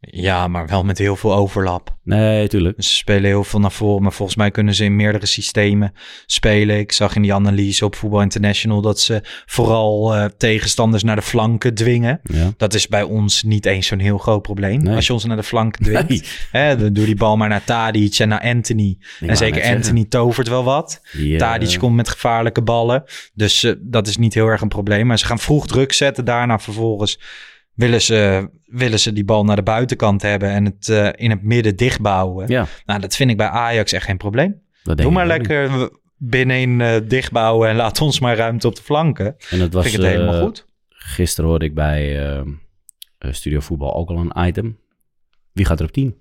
Ja, 0.00 0.48
maar 0.48 0.66
wel 0.66 0.84
met 0.84 0.98
heel 0.98 1.16
veel 1.16 1.34
overlap. 1.34 1.96
Nee, 2.04 2.48
tuurlijk. 2.48 2.82
Ze 2.82 2.94
spelen 2.94 3.24
heel 3.24 3.44
veel 3.44 3.60
naar 3.60 3.72
voren, 3.72 4.02
maar 4.02 4.12
volgens 4.12 4.36
mij 4.36 4.50
kunnen 4.50 4.74
ze 4.74 4.84
in 4.84 4.96
meerdere 4.96 5.26
systemen 5.26 5.92
spelen. 6.26 6.78
Ik 6.78 6.92
zag 6.92 7.16
in 7.16 7.22
die 7.22 7.34
analyse 7.34 7.84
op 7.84 7.94
Voetbal 7.96 8.22
International 8.22 8.80
dat 8.80 9.00
ze 9.00 9.20
vooral 9.46 10.14
eh, 10.14 10.24
tegenstanders 10.24 11.02
naar 11.02 11.16
de 11.16 11.22
flanken 11.22 11.74
dwingen. 11.74 12.20
Ja. 12.22 12.52
Dat 12.56 12.74
is 12.74 12.88
bij 12.88 13.02
ons 13.02 13.42
niet 13.42 13.66
eens 13.66 13.86
zo'n 13.86 13.98
heel 13.98 14.18
groot 14.18 14.42
probleem. 14.42 14.82
Nee. 14.82 14.94
Als 14.94 15.06
je 15.06 15.12
ons 15.12 15.24
naar 15.24 15.36
de 15.36 15.42
flanken 15.42 15.82
dwingt, 15.84 16.08
Nee. 16.08 16.22
hè, 16.50 16.76
dan 16.76 16.92
doe 16.92 17.04
die 17.06 17.16
bal 17.16 17.36
maar 17.36 17.48
naar 17.48 17.64
Tadic 17.64 18.18
en 18.18 18.28
naar 18.28 18.40
Anthony. 18.42 18.98
en 19.20 19.36
zeker 19.36 19.54
zeggen. 19.56 19.76
Anthony 19.76 20.04
tovert 20.04 20.48
wel 20.48 20.64
wat. 20.64 21.00
Eh, 21.12 21.36
Tadic 21.36 21.78
komt 21.78 21.96
met 21.96 22.08
gevaarlijke 22.08 22.62
ballen. 22.62 23.02
Dus 23.34 23.64
eh, 23.64 23.72
dat 23.80 24.06
is 24.06 24.16
niet 24.16 24.34
heel 24.34 24.46
erg 24.46 24.60
een 24.60 24.68
probleem. 24.68 25.06
Maar 25.06 25.18
ze 25.18 25.26
gaan 25.26 25.38
vroeg 25.38 25.66
druk 25.66 25.92
zetten. 25.92 26.24
Daarna 26.24 26.58
vervolgens 26.58 27.20
willen 27.74 28.02
ze, 28.02 28.50
willen 28.68 29.00
ze 29.00 29.12
die 29.12 29.24
bal 29.24 29.44
naar 29.44 29.56
de 29.56 29.62
buitenkant 29.62 30.22
hebben 30.22 30.48
en 30.50 30.64
het 30.64 30.88
eh, 30.88 31.08
in 31.14 31.30
het 31.30 31.42
midden 31.42 31.76
dichtbouwen. 31.76 32.48
Ja, 32.48 32.66
Nou, 32.84 33.00
dat 33.00 33.16
vind 33.16 33.30
ik 33.30 33.36
bij 33.36 33.48
Ajax 33.48 33.92
echt 33.92 34.04
geen 34.04 34.16
probleem. 34.16 34.60
Doe 34.82 35.10
maar 35.10 35.26
niet. 35.26 35.36
lekker 35.36 35.90
binnenin 36.16 36.80
eh 36.80 36.96
dichtbouwen 37.08 37.68
en 37.68 37.76
laat 37.76 38.00
ons 38.00 38.20
maar 38.20 38.36
ruimte 38.36 38.66
op 38.66 38.76
de 38.76 38.82
flanken. 38.82 39.36
En 39.50 39.58
dat 39.58 39.72
was 39.72 39.82
vind 39.82 39.96
ik 39.96 40.02
het 40.02 40.10
helemaal 40.12 40.34
eh, 40.34 40.40
goed. 40.42 40.66
Gisteren 40.88 41.50
hoorde 41.50 41.64
ik 41.64 41.74
bij 41.74 42.42
Studio 43.18 43.60
Voetbal 43.60 43.94
ook 43.94 44.08
al 44.08 44.16
een 44.18 44.46
item. 44.48 44.78
Wie 45.52 45.64
gaat 45.64 45.78
er 45.80 45.86
op 45.86 45.92
10? 45.92 46.16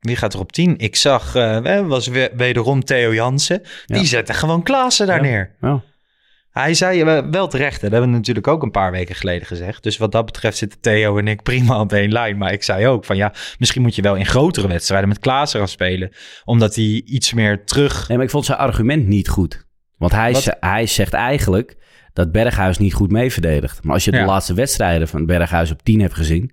Wie 0.00 0.16
gaat 0.16 0.34
er 0.34 0.40
op 0.40 0.52
10? 0.52 0.78
Ik 0.78 0.96
zag, 0.96 1.32
was 1.86 2.06
we- 2.06 2.30
wederom 2.36 2.84
Theo 2.84 3.14
Jansen. 3.14 3.62
Die 3.86 3.96
Ja. 3.96 4.04
zette 4.04 4.34
gewoon 4.34 4.62
Klaassen 4.62 5.06
daar 5.06 5.16
Ja. 5.16 5.30
neer. 5.30 5.54
Ja. 5.60 5.82
Hij 6.50 6.74
zei 6.74 7.04
wel 7.30 7.48
terecht, 7.48 7.74
hè, 7.74 7.80
dat 7.82 7.90
hebben 7.92 8.10
we 8.10 8.16
natuurlijk 8.16 8.46
ook 8.46 8.62
een 8.62 8.70
paar 8.70 8.90
weken 8.90 9.14
geleden 9.14 9.46
gezegd. 9.46 9.82
Dus 9.82 9.96
wat 9.96 10.12
dat 10.12 10.24
betreft 10.24 10.56
zitten 10.56 10.80
Theo 10.80 11.18
en 11.18 11.28
ik 11.28 11.42
prima 11.42 11.80
op 11.80 11.92
één 11.92 12.12
lijn. 12.12 12.38
Maar 12.38 12.52
ik 12.52 12.62
zei 12.62 12.86
ook 12.86 13.04
van 13.04 13.16
ja, 13.16 13.32
misschien 13.58 13.82
moet 13.82 13.94
je 13.94 14.02
wel 14.02 14.14
in 14.16 14.26
grotere 14.26 14.68
wedstrijden 14.68 15.08
met 15.08 15.18
Klaassen 15.18 15.58
gaan 15.58 15.68
spelen. 15.68 16.10
Omdat 16.44 16.74
hij 16.74 17.02
iets 17.04 17.32
meer 17.32 17.64
terug... 17.64 18.08
Nee, 18.08 18.16
maar 18.16 18.26
ik 18.26 18.32
vond 18.32 18.44
zijn 18.44 18.58
argument 18.58 19.06
niet 19.06 19.28
goed. 19.28 19.66
Want 19.98 20.12
hij, 20.12 20.32
Wat? 20.32 20.56
hij 20.60 20.86
zegt 20.86 21.12
eigenlijk 21.12 21.76
dat 22.12 22.32
Berghuis 22.32 22.78
niet 22.78 22.94
goed 22.94 23.10
mee 23.10 23.32
verdedigt. 23.32 23.82
Maar 23.84 23.94
als 23.94 24.04
je 24.04 24.10
de 24.10 24.16
Ja. 24.16 24.24
laatste 24.26 24.54
wedstrijden 24.54 25.08
van 25.08 25.26
Berghuis 25.26 25.70
op 25.70 25.82
10 25.82 26.00
hebt 26.00 26.14
gezien... 26.14 26.52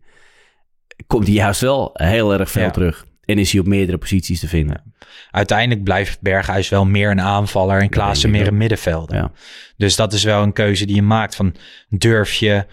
komt 1.07 1.25
hij 1.25 1.35
juist 1.35 1.61
wel 1.61 1.89
heel 1.93 2.33
erg 2.33 2.51
veel 2.51 2.61
Ja. 2.63 2.71
terug. 2.71 3.05
En 3.27 3.37
is 3.37 3.51
hij 3.51 3.61
op 3.61 3.67
meerdere 3.67 3.97
posities 3.97 4.39
te 4.39 4.47
vinden. 4.47 4.93
Uiteindelijk 5.31 5.83
blijft 5.83 6.21
Berghuis 6.21 6.69
wel 6.69 6.85
meer 6.85 7.11
een 7.11 7.21
aanvaller 7.21 7.81
en 7.81 7.89
Klaassen 7.89 8.29
meer 8.29 8.47
een 8.47 8.57
middenvelder. 8.57 9.15
Ja. 9.15 9.31
Dus 9.77 9.95
dat 9.95 10.13
is 10.13 10.23
wel 10.23 10.43
een 10.43 10.53
keuze 10.53 10.85
die 10.85 10.95
je 10.95 11.01
maakt 11.01 11.35
van 11.35 11.55
durf 11.89 12.33
je, 12.33 12.65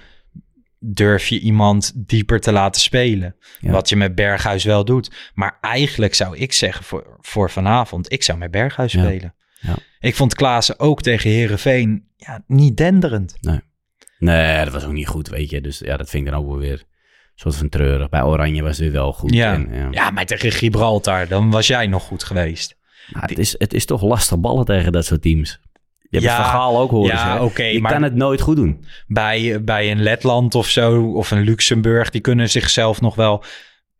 durf 0.78 1.26
je 1.26 1.40
iemand 1.40 1.92
dieper 1.96 2.40
te 2.40 2.52
laten 2.52 2.80
spelen. 2.80 3.36
Ja. 3.60 3.70
Wat 3.70 3.88
je 3.88 3.96
met 3.96 4.14
Berghuis 4.14 4.64
wel 4.64 4.84
doet. 4.84 5.30
Maar 5.34 5.58
eigenlijk 5.60 6.14
zou 6.14 6.36
ik 6.36 6.52
zeggen 6.52 6.84
voor, 6.84 7.16
voor 7.20 7.50
vanavond, 7.50 8.12
ik 8.12 8.22
zou 8.22 8.38
met 8.38 8.50
Berghuis 8.50 8.92
Ja. 8.92 9.02
spelen. 9.04 9.34
Ja. 9.60 9.76
Ik 10.00 10.14
vond 10.14 10.34
Klaassen 10.34 10.78
ook 10.78 11.02
tegen 11.02 11.30
Herenveen 11.30 12.08
ja, 12.16 12.44
niet 12.46 12.76
denderend. 12.76 13.36
Nee, 14.18 14.64
dat 14.64 14.72
was 14.72 14.84
ook 14.84 14.92
niet 14.92 15.08
goed, 15.08 15.28
weet 15.28 15.50
je. 15.50 15.60
Dus 15.60 15.78
ja, 15.78 15.96
dat 15.96 16.10
vind 16.10 16.26
ik 16.26 16.32
dan 16.32 16.40
ook 16.40 16.48
wel 16.48 16.58
weer 16.58 16.84
soort 17.34 17.56
van 17.56 17.68
treurig. 17.68 18.08
Bij 18.08 18.22
Oranje 18.22 18.62
was 18.62 18.78
weer 18.78 18.92
wel 18.92 19.12
goed. 19.12 19.34
Ja. 19.34 19.52
En, 19.52 19.68
ja. 19.72 19.88
Ja, 19.90 20.10
maar 20.10 20.26
tegen 20.26 20.52
Gibraltar, 20.52 21.28
dan 21.28 21.50
was 21.50 21.66
jij 21.66 21.86
nog 21.86 22.02
goed 22.02 22.24
geweest. 22.24 22.76
Het, 23.12 23.38
is, 23.38 23.54
het 23.58 23.74
is 23.74 23.84
toch 23.84 24.02
lastig 24.02 24.38
ballen 24.38 24.64
tegen 24.64 24.92
dat 24.92 25.04
soort 25.04 25.22
teams. 25.22 25.60
Je 26.00 26.20
hebt 26.20 26.22
Ja, 26.32 26.36
het 26.36 26.46
verhaal 26.50 26.78
ook 26.78 26.90
horen 26.90 27.14
ja, 27.16 27.44
oké, 27.44 27.62
je 27.62 27.80
maar- 27.80 27.92
kan 27.92 28.02
het 28.02 28.14
nooit 28.14 28.40
goed 28.40 28.56
doen. 28.56 28.84
bij, 29.06 29.64
bij 29.64 29.90
een 29.90 30.02
Letland 30.02 30.54
of 30.54 30.66
zo, 30.68 31.02
of 31.12 31.30
een 31.30 31.42
Luxemburg, 31.42 32.10
die 32.10 32.20
kunnen 32.20 32.50
zichzelf 32.50 33.00
nog 33.00 33.14
wel 33.14 33.44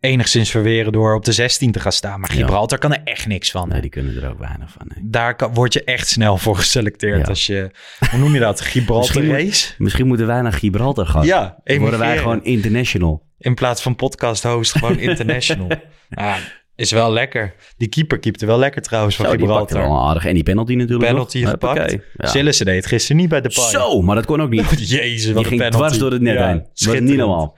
enigszins 0.05 0.51
verweren 0.51 0.93
door 0.93 1.15
op 1.15 1.25
de 1.25 1.33
16 1.33 1.73
te 1.73 1.81
gaan 1.81 1.93
staan. 1.93 2.21
Maar 2.21 2.31
Ja. 2.33 2.37
Gibraltar 2.41 2.79
kan 2.79 2.93
er 2.93 3.01
echt 3.05 3.27
niks 3.27 3.51
van. 3.51 3.69
Nee, 3.69 3.81
die 3.81 3.91
kunnen 3.91 4.23
er 4.23 4.31
ook 4.31 4.39
weinig 4.39 4.71
van. 4.71 4.87
nee. 4.95 4.99
Daar 5.11 5.37
kan, 5.37 5.55
word 5.55 5.73
je 5.73 5.85
echt 5.85 6.09
snel 6.09 6.37
voor 6.37 6.57
geselecteerd 6.57 7.19
Ja. 7.21 7.25
als 7.25 7.47
je, 7.47 7.71
hoe 8.11 8.19
noem 8.19 8.35
je 8.35 8.41
dat, 8.41 8.61
Gibraltar 8.71 9.23
Misschien 9.23 9.45
race? 9.47 9.73
Misschien 9.79 10.07
moeten 10.07 10.27
wij 10.27 10.41
naar 10.41 10.53
Gibraltar 10.53 11.07
gaan. 11.07 11.27
Ja, 11.27 11.57
worden 11.65 11.99
wij 11.99 12.19
gewoon 12.19 12.45
international. 12.45 13.23
In 13.39 13.55
plaats 13.55 13.83
van 13.83 13.97
podcast 13.97 14.43
host 14.43 14.73
gewoon 14.73 14.99
international. 15.09 15.69
ja, 16.09 16.37
is 16.77 16.91
wel 16.91 17.13
lekker. 17.13 17.55
Die 17.77 17.89
keeper 17.89 18.19
keepte 18.19 18.47
wel 18.47 18.59
lekker 18.59 18.83
trouwens 18.83 19.17
van 19.17 19.25
Zo, 19.25 19.31
die 19.31 19.41
Gibraltar. 19.41 19.81
wel 19.83 19.91
een 19.91 20.07
aardig. 20.09 20.25
En 20.25 20.35
die 20.35 20.43
penalty 20.43 20.75
natuurlijk 20.75 21.11
Penalty 21.11 21.41
nog. 21.41 21.51
gepakt. 21.51 21.79
Hoppakee. 21.79 22.03
Ja. 22.17 22.27
Sillissen 22.29 22.67
deed 22.67 22.77
het 22.77 22.87
gisteren 22.87 23.17
niet 23.17 23.29
bij 23.29 23.41
de 23.41 23.49
paai. 23.55 23.71
Zo, 23.71 24.03
maar 24.03 24.15
dat 24.15 24.27
kon 24.27 24.43
ook 24.43 24.51
niet. 24.51 24.89
Jezus, 24.91 25.25
wat 25.33 25.35
Die 25.35 25.37
een 25.37 25.45
ging 25.45 25.61
penalty. 25.61 25.77
dwars 25.77 25.99
door 25.99 26.11
het 26.13 26.21
net 26.23 26.39
heen. 26.39 26.67
Schitterend. 26.73 27.09
niet 27.09 27.19
normaal. 27.19 27.57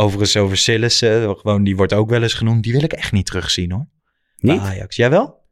Overigens 0.00 0.36
over 0.36 0.56
Sillissen, 0.56 1.36
gewoon, 1.36 1.64
die 1.64 1.76
wordt 1.76 1.92
ook 1.92 2.10
wel 2.10 2.22
eens 2.22 2.34
genoemd. 2.34 2.62
Die 2.62 2.72
wil 2.72 2.82
ik 2.82 2.92
echt 2.92 3.12
niet 3.12 3.26
terugzien 3.26 3.72
hoor. 3.72 3.86
Niet? 4.36 4.60
Ajax. 4.60 4.96
Jij 4.96 5.10
wel? 5.10 5.46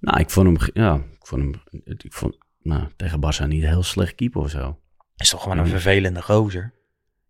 Nou, 0.00 0.20
ik 0.20 0.30
vond 0.30 0.46
hem, 0.46 0.70
ja, 0.74 0.94
ik 0.94 1.26
vond 1.26 1.42
hem, 1.42 1.82
ik 1.96 2.12
vond, 2.12 2.36
nou, 2.58 2.88
tegen 2.96 3.18
Barça 3.18 3.46
niet 3.46 3.62
een 3.62 3.68
heel 3.68 3.82
slecht 3.82 4.14
keeper 4.14 4.40
of 4.40 4.50
zo. 4.50 4.78
Is 5.16 5.28
toch 5.28 5.42
gewoon 5.42 5.58
een 5.58 5.66
vervelende 5.66 6.22
gozer. 6.22 6.74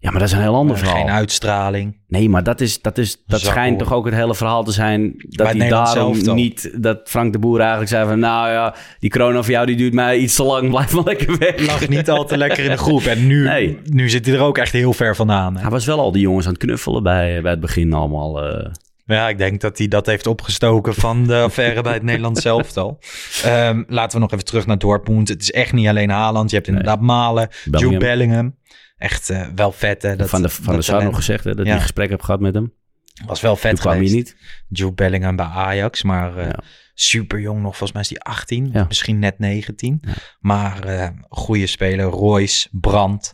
Ja, 0.02 0.10
maar 0.10 0.18
dat 0.18 0.28
is 0.28 0.34
een 0.34 0.40
heel 0.40 0.54
ander 0.54 0.78
verhaal. 0.78 0.96
Geen 0.96 1.10
uitstraling. 1.10 1.96
Nee, 2.08 2.28
maar 2.28 2.42
dat, 2.42 2.60
is, 2.60 2.80
dat, 2.80 2.98
is, 2.98 3.22
dat 3.26 3.40
schijnt 3.40 3.78
toch 3.78 3.92
ook 3.92 4.04
het 4.04 4.14
hele 4.14 4.34
verhaal 4.34 4.64
te 4.64 4.72
zijn. 4.72 5.14
Dat 5.28 5.52
hij 5.52 5.68
daarom 5.68 6.14
zelf 6.14 6.34
niet. 6.36 6.70
Dat 6.82 7.00
Frank 7.04 7.32
de 7.32 7.38
Boer 7.38 7.58
eigenlijk 7.60 7.90
zei 7.90 8.08
van. 8.08 8.18
Nou 8.18 8.50
ja, 8.50 8.74
die 8.98 9.10
corona 9.10 9.42
voor 9.42 9.52
jou 9.52 9.66
die 9.66 9.76
duurt 9.76 9.92
mij 9.94 10.18
iets 10.18 10.34
te 10.34 10.42
lang. 10.44 10.68
Blijf 10.70 10.92
maar 10.92 11.04
lekker 11.04 11.38
weg. 11.38 11.66
Lag 11.66 11.88
niet 11.88 12.10
al 12.10 12.24
te 12.24 12.36
lekker 12.36 12.64
in 12.64 12.70
de 12.70 12.76
groep. 12.76 13.02
En 13.02 13.26
nu, 13.26 13.44
Nee. 13.44 13.78
nu 13.84 14.08
zit 14.08 14.26
hij 14.26 14.34
er 14.34 14.40
ook 14.40 14.58
echt 14.58 14.72
heel 14.72 14.92
ver 14.92 15.16
vandaan. 15.16 15.54
hè. 15.54 15.60
Hij 15.60 15.70
was 15.70 15.86
wel 15.86 15.98
al 16.00 16.12
die 16.12 16.22
jongens 16.22 16.46
aan 16.46 16.52
het 16.52 16.62
knuffelen 16.62 17.02
bij, 17.02 17.42
bij 17.42 17.50
het 17.50 17.60
begin 17.60 17.92
allemaal. 17.92 18.42
eh. 18.44 18.70
Ja, 19.06 19.28
ik 19.28 19.38
denk 19.38 19.60
dat 19.60 19.78
hij 19.78 19.88
dat 19.88 20.06
heeft 20.06 20.26
opgestoken 20.26 20.94
van 20.94 21.26
de 21.26 21.36
affaire 21.36 21.82
bij 21.82 21.92
het 21.92 22.02
Nederlands 22.02 22.44
elftal. 22.44 22.98
Ehm, 23.44 23.82
laten 23.88 24.12
we 24.16 24.18
nog 24.22 24.32
even 24.32 24.44
terug 24.44 24.66
naar 24.66 24.78
Dortmund. 24.78 25.28
Het 25.28 25.42
is 25.42 25.50
echt 25.50 25.72
niet 25.72 25.88
alleen 25.88 26.10
Haaland. 26.10 26.50
Je 26.50 26.56
hebt 26.56 26.68
inderdaad 26.68 27.00
Malen, 27.00 27.48
Bellingham. 27.64 27.92
Jude 27.92 28.04
Bellingham. 28.06 28.54
Echt 29.02 29.30
eh, 29.30 29.46
wel 29.54 29.72
vet, 29.72 30.02
hè? 30.02 30.16
Dat, 30.16 30.28
van 30.28 30.42
de, 30.42 30.48
van 30.48 30.64
de 30.64 30.72
dat 30.72 30.84
Sar 30.84 31.04
nog 31.04 31.14
gezegd 31.16 31.44
hè, 31.44 31.54
dat 31.54 31.66
Ja. 31.66 31.72
hij 31.72 31.80
gesprek 31.80 32.10
heb 32.10 32.22
gehad 32.22 32.40
met 32.40 32.54
hem. 32.54 32.72
Was 33.26 33.40
wel 33.40 33.56
vet 33.56 33.70
Toen 33.70 33.80
kwam 33.80 33.92
geweest. 33.92 34.14
niet. 34.14 34.36
Jude 34.68 34.92
Bellingham 34.92 35.36
bij 35.36 35.46
Ajax, 35.46 36.02
maar 36.02 36.36
eh, 36.36 36.46
Ja. 36.46 36.58
super 36.94 37.40
jong 37.40 37.56
nog. 37.62 37.76
Volgens 37.76 37.92
mij 37.92 38.02
is 38.02 38.08
hij 38.08 38.18
18, 38.18 38.70
Ja. 38.72 38.84
misschien 38.88 39.18
net 39.18 39.38
19. 39.38 39.98
Ja. 40.06 40.12
Maar 40.40 40.84
eh 40.84 41.08
goede 41.28 41.66
speler, 41.66 42.04
Royce, 42.04 42.68
Brandt. 42.72 43.32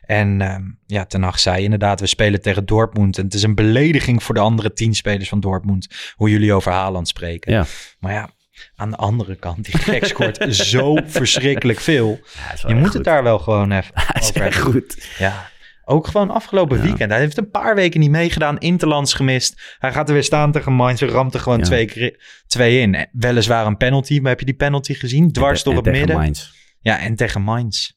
En 0.00 0.40
ehm, 0.40 0.62
ja, 0.86 1.04
Ten 1.04 1.22
Hag 1.22 1.38
zei 1.38 1.62
inderdaad, 1.64 2.00
we 2.00 2.06
spelen 2.06 2.40
tegen 2.42 2.66
Dortmund. 2.66 3.18
En 3.18 3.24
het 3.24 3.34
is 3.34 3.42
een 3.42 3.54
belediging 3.54 4.22
voor 4.22 4.34
de 4.34 4.40
andere 4.40 4.72
tien 4.72 4.94
spelers 4.94 5.28
van 5.28 5.40
Dortmund, 5.40 5.88
hoe 6.14 6.30
jullie 6.30 6.52
over 6.52 6.72
Haaland 6.72 7.08
spreken. 7.08 7.52
Ja. 7.52 7.64
Maar 7.98 8.12
ja, 8.12 8.30
aan 8.76 8.90
de 8.90 8.96
andere 8.96 9.36
kant, 9.36 9.64
die 9.64 9.78
gek 9.78 10.04
scoort 10.04 10.46
zo 10.54 10.94
verschrikkelijk 11.06 11.80
veel. 11.80 12.20
Je 12.66 12.74
moet 12.74 12.92
het 12.92 13.04
daar 13.04 13.22
wel 13.22 13.38
gewoon 13.38 13.72
even 13.72 13.90
Hij 14.12 14.20
is 14.22 14.28
over 14.28 14.52
goed. 14.52 15.08
Ja. 15.18 15.50
Ook 15.88 16.06
gewoon 16.06 16.30
afgelopen 16.30 16.76
Ja. 16.76 16.82
weekend. 16.82 17.10
Hij 17.10 17.20
heeft 17.20 17.36
een 17.38 17.50
paar 17.50 17.74
weken 17.74 18.00
niet 18.00 18.10
meegedaan. 18.10 18.58
Interlands 18.58 19.14
gemist. 19.14 19.76
Hij 19.78 19.92
gaat 19.92 20.08
er 20.08 20.14
weer 20.14 20.24
staan 20.24 20.52
tegen 20.52 20.72
Mainz. 20.72 21.00
Hij 21.00 21.08
ramt 21.08 21.34
er 21.34 21.40
gewoon 21.40 21.58
Ja. 21.58 21.64
twee, 21.64 21.84
keer- 21.86 22.42
twee 22.46 22.80
in. 22.80 23.06
Weliswaar 23.12 23.66
een 23.66 23.76
penalty. 23.76 24.18
Maar 24.20 24.30
heb 24.30 24.38
je 24.40 24.46
die 24.46 24.54
penalty 24.54 24.94
gezien? 24.94 25.32
Dwars 25.32 25.62
door 25.62 25.74
het 25.76 25.84
midden. 25.84 26.16
Mainz. 26.16 26.50
Ja, 26.80 26.98
en 26.98 27.14
tegen 27.16 27.42
Mainz. 27.42 27.90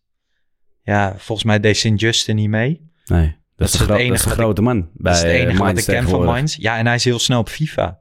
Ja, 0.83 1.13
volgens 1.17 1.47
mij 1.47 1.59
deed 1.59 1.77
Sint-Justin 1.77 2.35
niet 2.35 2.49
mee. 2.49 2.91
Nee, 3.05 3.37
dat, 3.55 3.67
is 3.67 3.73
de 3.73 3.83
gro- 3.83 3.93
enige 3.95 4.07
dat 4.09 4.17
is 4.17 4.23
de 4.23 4.29
grote 4.29 4.61
man 4.61 4.79
bij 4.81 4.91
dat 4.93 5.13
is 5.13 5.19
het 5.19 5.27
eh, 5.31 5.35
enige 5.39 5.57
wat 5.57 5.65
Mainz 5.65 5.79
ik 5.87 5.93
ken 5.93 6.07
van. 6.07 6.23
Mainz. 6.25 6.55
Ja, 6.55 6.77
en 6.77 6.85
hij 6.85 6.95
is 6.95 7.03
heel 7.03 7.19
snel 7.19 7.39
op 7.39 7.49
FIFA. 7.49 7.99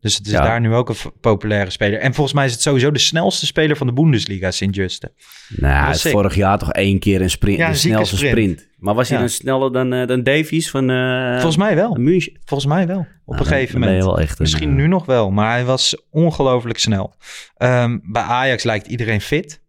Dus 0.00 0.16
het 0.16 0.26
is 0.26 0.32
Ja. 0.32 0.42
daar 0.42 0.60
nu 0.60 0.74
ook 0.74 0.88
een 0.88 0.96
populaire 1.20 1.70
speler. 1.70 1.98
En 2.00 2.14
volgens 2.14 2.34
mij 2.36 2.44
is 2.46 2.52
het 2.52 2.60
sowieso 2.62 2.90
de 2.90 2.98
snelste 2.98 3.46
speler 3.46 3.76
van 3.76 3.86
de 3.86 3.92
Bundesliga, 3.92 4.50
Sint-Justin. 4.50 5.10
Nou, 5.48 5.84
hij 5.84 5.90
is 5.94 6.02
vorig 6.02 6.34
jaar 6.34 6.58
toch 6.58 6.72
één 6.72 6.98
keer 6.98 7.20
een 7.22 7.30
sprint, 7.30 7.58
Ja, 7.58 7.64
de 7.66 7.72
een 7.72 7.78
snelste 7.78 8.16
sprint. 8.16 8.32
sprint. 8.32 8.68
Maar 8.78 8.94
was 8.94 9.08
hij 9.08 9.16
Ja. 9.16 9.22
dan 9.24 9.32
sneller 9.32 9.72
dan, 9.72 9.92
eh, 9.92 10.06
dan 10.06 10.22
Davies 10.22 10.70
van 10.70 10.90
eh 10.90 11.32
Volgens 11.32 11.56
mij 11.56 11.74
wel. 11.74 11.94
München? 11.94 12.32
Volgens 12.44 12.68
mij 12.72 12.86
wel. 12.86 12.98
Op 12.98 13.06
Nou, 13.36 13.40
een 13.40 13.46
gegeven 13.46 13.80
moment. 13.80 14.04
wel 14.04 14.18
echt 14.20 14.30
een, 14.30 14.36
Misschien 14.38 14.68
eh, 14.68 14.74
nu 14.74 14.86
nog 14.86 15.06
wel, 15.06 15.30
maar 15.30 15.50
hij 15.50 15.64
was 15.64 16.02
ongelooflijk 16.10 16.78
snel. 16.78 17.14
Ehm, 17.56 17.98
bij 18.02 18.22
Ajax 18.22 18.62
lijkt 18.64 18.86
iedereen 18.86 19.20
fit 19.20 19.62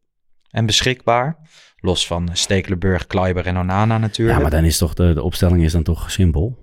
en 0.50 0.66
beschikbaar. 0.66 1.38
Los 1.78 2.08
van 2.08 2.30
Stekelenburg, 2.34 3.08
Kleiber 3.08 3.46
en 3.46 3.58
Onana 3.58 3.98
natuurlijk. 3.98 4.38
Ja, 4.38 4.42
maar 4.44 4.52
dan 4.52 4.64
is 4.64 4.78
toch 4.78 4.94
de, 4.94 5.14
de 5.14 5.24
opstelling 5.24 5.64
is 5.64 5.72
dan 5.72 5.84
toch 5.84 6.12
simpel. 6.12 6.60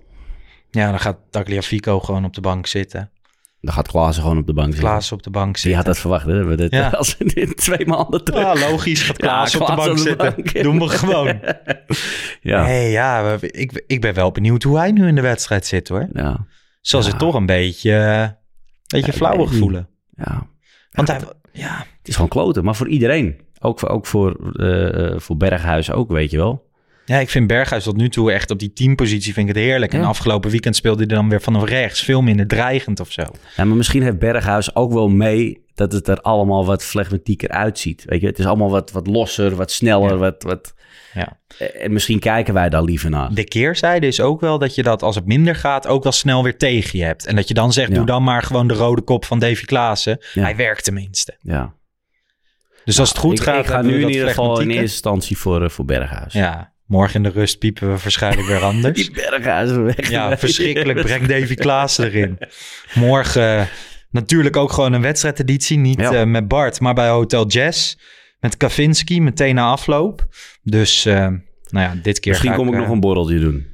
Ja, 0.71 0.89
dan 0.89 0.99
gaat 0.99 1.17
Tagliafico 1.29 1.99
gewoon 1.99 2.25
op 2.25 2.33
de 2.33 2.41
bank 2.41 2.67
zitten. 2.67 3.11
Dan 3.61 3.73
gaat 3.73 3.87
Klaassen 3.87 4.23
gewoon 4.23 4.37
op 4.37 4.45
de 4.47 4.53
bank 4.53 4.67
zitten. 4.67 4.89
Klaas 4.89 5.11
op 5.11 5.23
de 5.23 5.29
bank 5.29 5.47
Die 5.53 5.57
zitten. 5.57 5.75
had 5.77 5.85
dat 5.85 5.97
verwacht, 5.99 6.25
hè? 6.25 6.43
We 6.43 6.55
dit, 6.55 6.71
Ja. 6.71 6.89
Als 6.97 7.17
we 7.17 7.25
dit 7.25 7.57
twee 7.57 7.85
maanden 7.85 8.23
terug. 8.23 8.41
Ja, 8.41 8.69
logisch. 8.69 9.01
Gaat 9.01 9.17
Ja, 9.21 9.27
Klaas 9.27 9.55
op 9.55 9.67
de 9.67 9.75
bank 9.75 9.89
op 9.89 9.95
de 9.95 10.01
zitten. 10.01 10.63
Doen 10.63 10.79
we 10.79 10.87
gewoon. 10.89 11.39
ja. 12.41 12.63
Nee, 12.65 12.91
ja, 12.91 13.37
ik, 13.41 13.83
ik 13.87 14.01
ben 14.01 14.13
wel 14.13 14.31
benieuwd 14.31 14.63
hoe 14.63 14.77
hij 14.77 14.91
nu 14.91 15.07
in 15.07 15.15
de 15.15 15.21
wedstrijd 15.21 15.65
zit 15.65 15.87
hoor. 15.87 16.07
ja. 16.13 16.45
Zoals 16.81 17.05
Ja. 17.05 17.11
het 17.11 17.19
toch 17.19 17.33
een 17.35 17.45
beetje, 17.45 17.95
eh, 17.95 18.27
beetje 18.87 19.11
Ja, 19.11 19.17
flauwig 19.17 19.53
voelen. 19.53 19.89
ja. 20.15 20.47
Want 20.91 21.07
hij, 21.07 21.19
ja, 21.51 21.77
Het 21.97 22.07
is 22.07 22.13
gewoon 22.15 22.29
kloten, 22.29 22.63
maar 22.63 22.75
voor 22.75 22.87
iedereen. 22.87 23.39
Ook 23.59 23.79
voor, 23.79 23.89
ook 23.89 24.05
voor, 24.05 24.53
eh, 24.53 25.05
eh, 25.13 25.19
voor 25.19 25.37
Berghuis 25.37 25.91
ook, 25.91 26.11
weet 26.11 26.31
je 26.31 26.37
wel. 26.37 26.68
Ja, 27.09 27.17
ik 27.19 27.29
vind 27.29 27.47
Berghuis 27.47 27.83
tot 27.83 27.95
nu 27.97 28.09
toe 28.09 28.31
echt 28.31 28.51
op 28.51 28.59
die 28.59 28.73
teampositie 28.73 29.33
vind 29.33 29.49
ik 29.49 29.55
het 29.55 29.63
heerlijk. 29.63 29.93
En 29.93 30.03
afgelopen 30.03 30.49
weekend 30.51 30.75
speelde 30.75 30.97
hij 31.05 31.15
dan 31.15 31.29
weer 31.29 31.41
vanaf 31.41 31.63
rechts. 31.63 32.01
Veel 32.03 32.21
minder 32.21 32.47
dreigend 32.47 32.99
of 32.99 33.11
zo. 33.11 33.21
Ja, 33.55 33.63
maar 33.65 33.77
misschien 33.77 34.03
heeft 34.03 34.19
Berghuis 34.19 34.75
ook 34.75 34.93
wel 34.93 35.07
mee 35.09 35.63
dat 35.75 35.91
het 35.91 36.07
er 36.07 36.21
allemaal 36.21 36.65
wat 36.65 36.83
flegmatieker 36.83 37.49
uitziet. 37.49 38.03
Weet 38.05 38.21
je, 38.21 38.27
het 38.27 38.39
is 38.39 38.45
allemaal 38.45 38.69
wat, 38.69 38.91
wat 38.91 39.07
losser, 39.07 39.55
wat 39.55 39.71
sneller, 39.71 40.09
Ja. 40.11 40.17
wat... 40.17 40.43
wat 40.43 40.73
Ja. 41.13 41.37
Eh, 41.57 41.83
En 41.83 41.93
misschien 41.93 42.19
kijken 42.19 42.53
wij 42.53 42.69
daar 42.69 42.83
liever 42.83 43.09
naar. 43.09 43.33
De 43.33 43.43
keerzijde 43.43 44.07
is 44.07 44.21
ook 44.21 44.41
wel 44.41 44.57
dat 44.59 44.75
je 44.75 44.83
dat 44.83 45.01
als 45.03 45.15
het 45.15 45.25
minder 45.25 45.55
gaat 45.55 45.87
ook 45.87 46.03
wel 46.03 46.11
snel 46.11 46.43
weer 46.43 46.57
tegen 46.57 46.99
je 46.99 47.05
hebt. 47.05 47.25
En 47.25 47.35
dat 47.35 47.47
je 47.47 47.53
dan 47.53 47.73
zegt, 47.73 47.89
Ja. 47.89 47.95
doe 47.95 48.05
dan 48.05 48.23
maar 48.23 48.43
gewoon 48.43 48.67
de 48.67 48.73
rode 48.73 49.01
kop 49.01 49.25
van 49.25 49.39
Davy 49.39 49.65
Klaassen. 49.65 50.17
Ja. 50.33 50.41
Hij 50.43 50.55
werkt 50.55 50.83
tenminste. 50.83 51.37
Ja. 51.41 51.73
Dus 52.85 52.99
als 52.99 53.09
het 53.09 53.17
goed 53.17 53.37
ik, 53.37 53.43
gaat, 53.43 53.59
ik 53.59 53.65
ga 53.65 53.81
nu 53.81 54.01
in 54.01 54.09
ieder 54.09 54.27
geval 54.27 54.59
in 54.59 54.67
eerste 54.69 54.81
instantie 54.83 55.37
voor, 55.37 55.63
eh, 55.63 55.69
voor 55.69 55.85
Berghuis. 55.85 56.33
Ja, 56.33 56.73
morgen 56.89 57.15
in 57.15 57.23
de 57.23 57.29
rust 57.39 57.59
piepen 57.59 57.87
we 57.93 57.97
waarschijnlijk 58.01 58.47
weer 58.47 58.61
anders. 58.73 58.95
Die 58.95 59.11
Berghuis 59.11 59.71
weg. 59.71 60.09
Ja, 60.09 60.37
verschrikkelijk. 60.37 61.01
Breng 61.01 61.25
Davy 61.25 61.55
Klaassen 61.55 62.05
erin. 62.05 62.37
Morgen 62.93 63.59
eh, 63.59 63.65
natuurlijk 64.11 64.55
ook 64.55 64.71
gewoon 64.71 64.93
een 64.93 65.01
wedstrijdeditie. 65.01 65.77
Niet 65.77 65.99
Ja. 65.99 66.13
eh, 66.13 66.25
met 66.25 66.47
Bart, 66.47 66.79
maar 66.79 66.93
bij 66.93 67.09
Hotel 67.09 67.47
Jazz. 67.47 67.95
Met 68.39 68.57
Kavinski, 68.57 69.21
meteen 69.21 69.55
na 69.55 69.65
afloop. 69.65 70.27
Dus, 70.63 71.05
eh, 71.05 71.15
nou 71.15 71.39
ja, 71.69 71.95
dit 72.03 72.19
keer 72.19 72.31
Misschien 72.31 72.53
kom 72.53 72.67
ik 72.67 72.73
nog 72.75 72.89
een 72.89 72.99
borreltje 72.99 73.39
doen. 73.39 73.67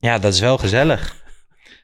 Ja, 0.00 0.18
dat 0.18 0.32
is 0.34 0.40
wel 0.40 0.58
gezellig. 0.58 1.16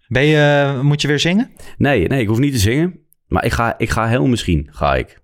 Ben 0.09 0.25
je, 0.25 0.79
moet 0.83 1.01
je 1.03 1.09
weer 1.09 1.19
zingen? 1.21 1.51
Nee, 1.77 2.09
nee, 2.09 2.21
ik 2.21 2.29
hoef 2.29 2.39
niet 2.39 2.53
te 2.53 2.59
zingen. 2.59 3.01
Maar 3.27 3.45
ik 3.45 3.53
ga, 3.53 3.75
ik 3.79 3.91
ga 3.91 4.09
heel 4.09 4.27
misschien, 4.27 4.69
ga 4.71 4.95
ik. 4.95 5.19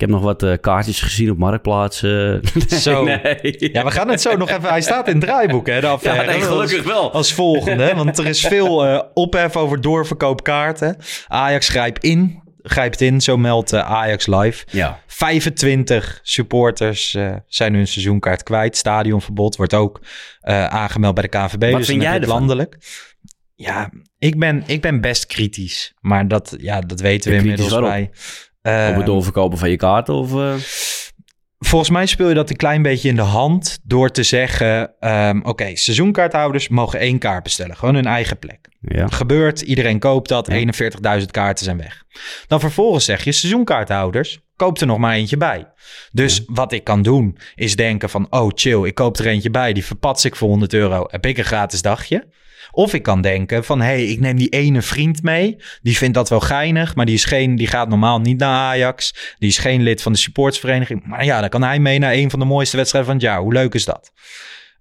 Ik 0.00 0.06
heb 0.06 0.14
nog 0.14 0.24
wat 0.24 0.42
eh, 0.42 0.52
kaartjes 0.60 1.00
gezien 1.00 1.30
op 1.30 1.38
Marktplaats. 1.38 2.00
nee, 2.02 2.40
Zo. 2.66 3.04
nee. 3.04 3.70
Ja, 3.72 3.84
we 3.84 3.90
gaan 3.90 4.08
het 4.08 4.20
zo 4.20 4.36
nog 4.36 4.50
even... 4.50 4.68
Hij 4.68 4.80
staat 4.80 5.08
in 5.08 5.14
het 5.14 5.22
draaiboek, 5.22 5.66
hè, 5.66 5.80
de 5.80 5.86
affaire. 5.86 6.24
Ja, 6.24 6.30
nee, 6.30 6.40
gelukkig 6.40 6.82
wel. 6.84 7.12
Als 7.12 7.32
volgende, 7.32 7.94
want 7.94 8.18
er 8.18 8.26
is 8.26 8.40
veel 8.40 8.86
eh, 8.86 9.02
ophef 9.14 9.56
over 9.56 9.80
doorverkoop 9.80 10.42
kaarten. 10.42 10.96
Ajax 11.26 11.68
grijpt 11.68 12.04
in, 12.04 12.42
grijpt 12.62 13.00
in, 13.00 13.20
zo 13.20 13.36
meldt 13.36 13.72
eh, 13.72 13.90
Ajax 13.90 14.26
Live. 14.26 14.64
Ja. 14.70 15.00
25 15.06 16.20
supporters 16.22 17.10
zijn 17.46 17.74
hun 17.74 17.86
seizoenkaart 17.86 18.42
kwijt. 18.42 18.76
Stadionverbod 18.76 19.56
wordt 19.56 19.74
ook 19.74 20.00
aangemeld 20.68 21.14
bij 21.14 21.22
de 21.22 21.28
KNVB. 21.28 21.70
Wat 21.70 21.78
dus 21.78 21.86
vind 21.86 22.02
jij 22.02 22.20
ervan? 22.20 22.28
landelijk. 22.28 22.76
Ja, 23.54 23.90
ik 24.18 24.38
ben, 24.38 24.62
ik 24.66 24.80
ben 24.80 25.00
best 25.00 25.26
kritisch. 25.26 25.94
Maar 26.00 26.28
dat, 26.28 26.56
ja, 26.58 26.80
dat 26.80 27.00
weten 27.00 27.30
we 27.30 27.36
inmiddels 27.36 27.78
bij. 27.78 28.10
Op 28.62 28.96
het 28.96 29.06
doorverkopen 29.06 29.58
van 29.58 29.70
je 29.70 29.76
kaarten 29.76 30.14
of... 30.14 30.34
eh, 30.34 30.54
Volgens 31.58 31.90
mij 31.90 32.06
speel 32.06 32.28
je 32.28 32.34
dat 32.34 32.50
een 32.50 32.56
klein 32.56 32.82
beetje 32.82 33.08
in 33.08 33.16
de 33.16 33.22
hand 33.22 33.78
door 33.82 34.10
te 34.10 34.22
zeggen: 34.22 34.92
ehm, 35.00 35.40
oké, 35.42 35.76
seizoenkaarthouders 35.76 36.68
mogen 36.68 36.98
één 36.98 37.18
kaart 37.18 37.42
bestellen, 37.42 37.76
gewoon 37.76 37.94
hun 37.94 38.06
eigen 38.06 38.38
plek. 38.38 38.68
ja. 38.80 39.06
Gebeurt, 39.08 39.60
iedereen 39.60 39.98
koopt 39.98 40.28
dat, 40.28 40.46
Ja. 40.46 41.18
41.000 41.20 41.26
kaarten 41.30 41.64
zijn 41.64 41.76
weg. 41.76 42.02
Dan 42.46 42.60
vervolgens 42.60 43.04
zeg 43.04 43.24
je: 43.24 43.32
seizoenkaarthouders, 43.32 44.40
koop 44.60 44.78
er 44.78 44.86
nog 44.86 44.98
maar 44.98 45.14
eentje 45.14 45.36
bij. 45.36 45.66
Dus 46.12 46.42
wat 46.46 46.72
ik 46.72 46.84
kan 46.84 47.02
doen, 47.02 47.38
is 47.54 47.76
denken 47.76 48.10
van: 48.10 48.26
oh 48.30 48.50
chill, 48.54 48.84
ik 48.84 48.94
koop 48.94 49.16
er 49.16 49.26
eentje 49.26 49.50
bij, 49.50 49.72
die 49.72 49.84
verpats 49.84 50.24
ik 50.24 50.36
voor 50.36 50.48
100 50.48 50.72
euro, 50.72 51.06
heb 51.10 51.26
ik 51.26 51.38
een 51.38 51.44
gratis 51.44 51.82
dagje. 51.82 52.28
Of 52.72 52.94
ik 52.94 53.02
kan 53.02 53.20
denken 53.20 53.64
van, 53.64 53.80
hé, 53.80 53.86
hey, 53.86 54.04
ik 54.04 54.20
neem 54.20 54.36
die 54.36 54.48
ene 54.48 54.82
vriend 54.82 55.22
mee. 55.22 55.56
Die 55.82 55.96
vindt 55.96 56.14
dat 56.14 56.28
wel 56.28 56.40
geinig, 56.40 56.94
maar 56.94 57.06
die, 57.06 57.14
is 57.14 57.24
geen, 57.24 57.56
die 57.56 57.66
gaat 57.66 57.88
normaal 57.88 58.20
niet 58.20 58.38
naar 58.38 58.56
Ajax. 58.56 59.14
Die 59.38 59.48
is 59.48 59.58
geen 59.58 59.82
lid 59.82 60.02
van 60.02 60.12
de 60.12 60.18
supportsvereniging. 60.18 61.06
Maar 61.06 61.24
ja, 61.24 61.40
dan 61.40 61.48
kan 61.48 61.62
hij 61.62 61.78
mee 61.78 61.98
naar 61.98 62.12
een 62.12 62.30
van 62.30 62.38
de 62.38 62.44
mooiste 62.44 62.76
wedstrijden 62.76 63.10
van 63.10 63.20
het 63.20 63.28
jaar. 63.28 63.40
Hoe 63.40 63.52
leuk 63.52 63.74
is 63.74 63.84
dat? 63.84 64.12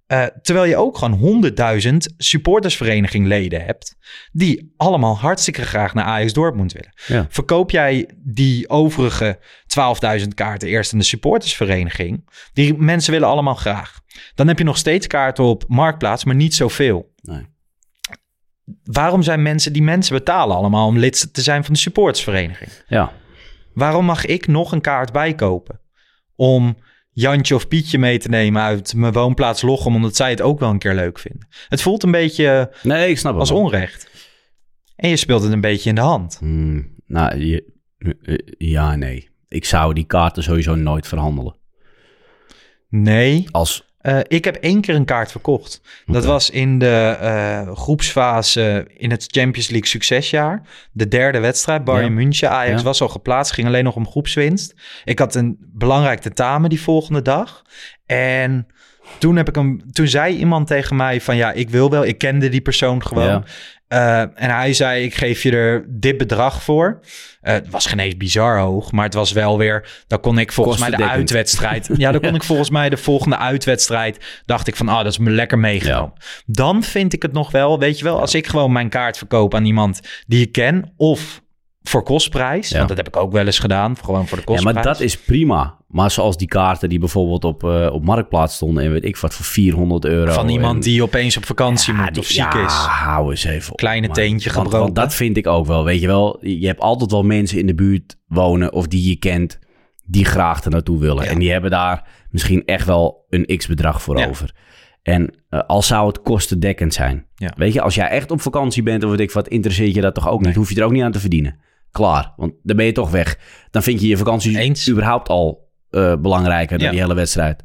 Eh, 0.09 0.25
terwijl 0.41 0.65
je 0.65 0.77
ook 0.77 0.97
gewoon 0.97 1.43
100.000 1.81 1.95
supportersvereniging 2.17 3.25
leden 3.27 3.65
hebt... 3.65 3.95
die 4.31 4.73
allemaal 4.77 5.17
hartstikke 5.17 5.65
graag 5.65 5.93
naar 5.93 6.03
Ajax 6.03 6.33
Dortmund 6.33 6.71
willen. 6.71 6.93
Ja. 7.07 7.25
Verkoop 7.29 7.71
jij 7.71 8.09
die 8.17 8.69
overige 8.69 9.39
12.000 10.19 10.27
kaarten 10.35 10.67
eerst 10.67 10.93
aan 10.93 10.99
de 10.99 11.05
supportersvereniging... 11.05 12.29
die 12.53 12.77
mensen 12.77 13.11
willen 13.11 13.27
allemaal 13.27 13.55
graag. 13.55 13.99
Dan 14.35 14.47
heb 14.47 14.57
je 14.57 14.63
nog 14.63 14.77
steeds 14.77 15.07
kaarten 15.07 15.43
op 15.43 15.63
Marktplaats, 15.67 16.23
maar 16.23 16.35
niet 16.35 16.55
zoveel. 16.55 17.13
Nee. 17.21 17.47
Waarom 18.83 19.21
zijn 19.21 19.41
mensen, 19.41 19.73
die 19.73 19.83
mensen 19.83 20.15
betalen 20.15 20.55
allemaal 20.55 20.87
om 20.87 20.97
lid 20.97 21.33
te 21.33 21.41
zijn 21.41 21.63
van 21.63 21.73
de 21.73 21.79
supportersvereniging? 21.79 22.71
ja. 22.87 23.11
Waarom 23.73 24.05
mag 24.05 24.25
ik 24.25 24.47
nog 24.47 24.71
een 24.71 24.81
kaart 24.81 25.11
bijkopen? 25.11 25.79
Om 26.35 26.77
Jantje 27.11 27.55
of 27.55 27.67
Pietje 27.67 27.97
mee 27.97 28.19
te 28.19 28.29
nemen 28.29 28.61
uit 28.61 28.93
mijn 28.93 29.13
woonplaats 29.13 29.61
Lochem, 29.61 29.95
omdat 29.95 30.15
zij 30.15 30.29
het 30.29 30.41
ook 30.41 30.59
wel 30.59 30.69
een 30.69 30.79
keer 30.79 30.95
leuk 30.95 31.19
vinden. 31.19 31.47
Het 31.67 31.81
voelt 31.81 32.03
een 32.03 32.11
beetje 32.11 32.73
Nee, 32.83 33.09
ik 33.09 33.17
snap 33.17 33.35
als 33.35 33.49
wel. 33.49 33.59
onrecht. 33.59 34.09
En 34.95 35.09
je 35.09 35.15
speelt 35.15 35.43
het 35.43 35.51
een 35.51 35.61
beetje 35.61 35.89
in 35.89 35.95
de 35.95 36.01
hand. 36.01 36.37
Hmm, 36.39 36.95
nou, 37.05 37.37
je, 37.37 37.73
eh, 37.97 38.35
ja, 38.57 38.95
nee. 38.95 39.29
Ik 39.47 39.65
zou 39.65 39.93
die 39.93 40.05
kaarten 40.05 40.43
sowieso 40.43 40.75
nooit 40.75 41.07
verhandelen. 41.07 41.55
Nee. 42.89 43.47
Als, 43.51 43.88
Eh, 43.99 44.19
ik 44.27 44.45
heb 44.45 44.55
één 44.55 44.81
keer 44.81 44.95
een 44.95 45.05
kaart 45.05 45.31
verkocht. 45.31 45.81
Dat 46.05 46.25
was 46.25 46.49
in 46.49 46.79
de 46.79 47.17
eh, 47.19 47.75
groepsfase 47.75 48.87
in 48.97 49.11
het 49.11 49.25
Champions 49.31 49.69
League 49.69 49.87
succesjaar. 49.87 50.61
De 50.91 51.07
derde 51.07 51.39
wedstrijd, 51.39 51.83
Bayern 51.83 52.05
Ja. 52.05 52.11
München. 52.11 52.49
Ajax 52.49 52.77
Ja. 52.77 52.83
was 52.85 53.01
al 53.01 53.09
geplaatst, 53.09 53.53
ging 53.53 53.67
alleen 53.67 53.83
nog 53.83 53.95
om 53.95 54.07
groepswinst. 54.07 54.73
Ik 55.03 55.19
had 55.19 55.35
een 55.35 55.57
belangrijk 55.59 56.19
tentamen 56.19 56.69
die 56.69 56.81
volgende 56.81 57.21
dag. 57.21 57.61
En 58.05 58.67
toen, 59.17 59.35
heb 59.35 59.47
ik 59.47 59.55
hem, 59.55 59.81
toen 59.91 60.07
zei 60.07 60.35
iemand 60.35 60.67
tegen 60.67 60.95
mij 60.95 61.21
van 61.21 61.35
ja, 61.35 61.51
ik 61.51 61.69
wil 61.69 61.89
wel. 61.89 62.05
Ik 62.05 62.17
kende 62.17 62.49
die 62.49 62.61
persoon 62.61 63.05
gewoon. 63.05 63.25
Ja. 63.25 63.43
Eh, 63.89 64.21
en 64.21 64.49
hij 64.55 64.73
zei, 64.73 65.03
ik 65.03 65.15
geef 65.15 65.43
je 65.43 65.51
er 65.51 65.85
dit 65.87 66.17
bedrag 66.17 66.63
voor. 66.63 66.99
Eh, 67.41 67.53
het 67.53 67.69
was 67.69 67.85
geen 67.85 67.99
eens 67.99 68.17
bizar 68.17 68.59
hoog, 68.59 68.91
maar 68.91 69.05
het 69.05 69.13
was 69.13 69.31
wel 69.31 69.57
weer... 69.57 70.03
Dan 70.07 70.19
kon 70.19 70.37
ik 70.37 70.51
volgens 70.51 70.79
mij 70.79 70.89
de 70.89 71.09
uitwedstrijd... 71.09 71.89
ja, 71.97 72.11
dan 72.11 72.21
kon 72.21 72.35
ik 72.35 72.43
volgens 72.43 72.69
mij 72.69 72.89
de 72.89 72.97
volgende 72.97 73.37
uitwedstrijd... 73.37 74.41
dacht 74.45 74.67
ik 74.67 74.75
van, 74.75 74.89
ah, 74.89 75.03
dat 75.03 75.11
is 75.11 75.17
me 75.17 75.29
lekker 75.29 75.59
meegenomen. 75.59 76.13
Dan 76.45 76.83
vind 76.83 77.13
ik 77.13 77.21
het 77.21 77.33
nog 77.33 77.51
wel, 77.51 77.79
weet 77.79 77.97
je 77.97 78.03
wel... 78.03 78.19
als 78.19 78.33
ik 78.33 78.47
gewoon 78.47 78.71
mijn 78.71 78.89
kaart 78.89 79.17
verkoop 79.17 79.55
aan 79.55 79.65
iemand 79.65 79.99
die 80.27 80.41
ik 80.41 80.51
ken... 80.51 80.93
of 80.97 81.41
voor 81.89 82.03
kostprijs, 82.03 82.69
Ja. 82.69 82.75
want 82.77 82.87
dat 82.87 82.97
heb 82.97 83.07
ik 83.07 83.15
ook 83.15 83.31
wel 83.31 83.45
eens 83.45 83.59
gedaan... 83.59 83.97
gewoon 84.03 84.27
voor 84.27 84.37
de 84.37 84.43
ja, 84.47 84.51
kostprijs. 84.51 84.75
maar 84.75 84.83
dat 84.93 84.99
is 84.99 85.17
prima. 85.17 85.77
Maar 85.87 86.11
zoals 86.11 86.37
die 86.37 86.47
kaarten 86.47 86.89
die 86.89 86.99
bijvoorbeeld 86.99 87.43
op, 87.43 87.63
eh, 87.63 87.89
op 87.91 88.03
Marktplaats 88.03 88.55
stonden... 88.55 88.83
en 88.83 88.91
weet 88.91 89.03
ik 89.05 89.17
wat, 89.17 89.33
voor 89.33 89.45
400 89.45 90.05
euro. 90.05 90.31
Van 90.31 90.49
iemand 90.49 90.75
en- 90.75 90.81
die 90.81 91.03
opeens 91.03 91.37
op 91.37 91.45
vakantie 91.45 91.93
Ja, 91.93 92.03
moet 92.03 92.17
of 92.17 92.25
ziek 92.25 92.53
ja, 92.53 92.65
is. 92.65 92.73
hou 92.73 93.29
eens 93.29 93.43
even 93.43 93.71
op. 93.71 93.77
Kleine 93.77 94.05
man. 94.07 94.15
teentje 94.15 94.49
Want- 94.53 94.61
gebroken. 94.61 94.79
Want 94.79 94.95
dat 94.95 95.13
vind 95.13 95.37
ik 95.37 95.47
ook 95.47 95.65
wel, 95.65 95.83
weet 95.83 96.01
je 96.01 96.07
wel. 96.07 96.37
Je 96.41 96.67
hebt 96.67 96.79
altijd 96.79 97.11
wel 97.11 97.23
mensen 97.23 97.57
in 97.59 97.65
de 97.65 97.75
buurt 97.75 98.17
wonen 98.27 98.73
of 98.73 98.87
die 98.87 99.09
je 99.09 99.15
kent... 99.15 99.59
die 100.05 100.25
graag 100.25 100.63
er 100.63 100.71
naartoe 100.71 100.99
willen. 100.99 101.23
Ja. 101.23 101.29
En 101.29 101.39
die 101.39 101.51
hebben 101.51 101.71
daar 101.71 102.07
misschien 102.29 102.65
echt 102.65 102.85
wel 102.85 103.25
een 103.29 103.57
x-bedrag 103.57 104.01
voor 104.01 104.17
Ja. 104.17 104.27
over. 104.27 104.55
En 105.03 105.33
eh, 105.49 105.59
al 105.67 105.81
zou 105.81 106.07
het 106.07 106.21
kostendekkend 106.21 106.93
zijn. 106.93 107.25
Ja. 107.35 107.53
Weet 107.57 107.73
je, 107.73 107.81
als 107.81 107.95
jij 107.95 108.07
echt 108.07 108.31
op 108.31 108.41
vakantie 108.41 108.83
bent 108.83 109.03
of 109.03 109.09
weet 109.09 109.19
ik 109.19 109.31
wat... 109.31 109.47
interesseert 109.47 109.95
je 109.95 110.01
dat 110.01 110.13
toch 110.15 110.29
ook 110.29 110.45
niet? 110.45 110.55
Hoef 110.55 110.69
je 110.69 110.75
er 110.79 110.83
ook 110.85 110.91
niet 110.91 111.03
aan 111.03 111.11
te 111.11 111.19
verdienen. 111.19 111.59
Klaar, 111.91 112.33
want 112.37 112.53
dan 112.63 112.75
ben 112.75 112.85
je 112.85 112.91
toch 112.91 113.11
weg. 113.11 113.37
Dan 113.71 113.83
vind 113.83 114.01
je 114.01 114.07
je 114.07 114.17
vakantie 114.17 114.57
Eens. 114.57 114.89
überhaupt 114.89 115.29
al 115.29 115.69
eh, 115.89 116.15
belangrijker 116.15 116.77
dan 116.77 116.85
Ja. 116.85 116.91
die 116.91 117.01
hele 117.01 117.13
wedstrijd. 117.15 117.63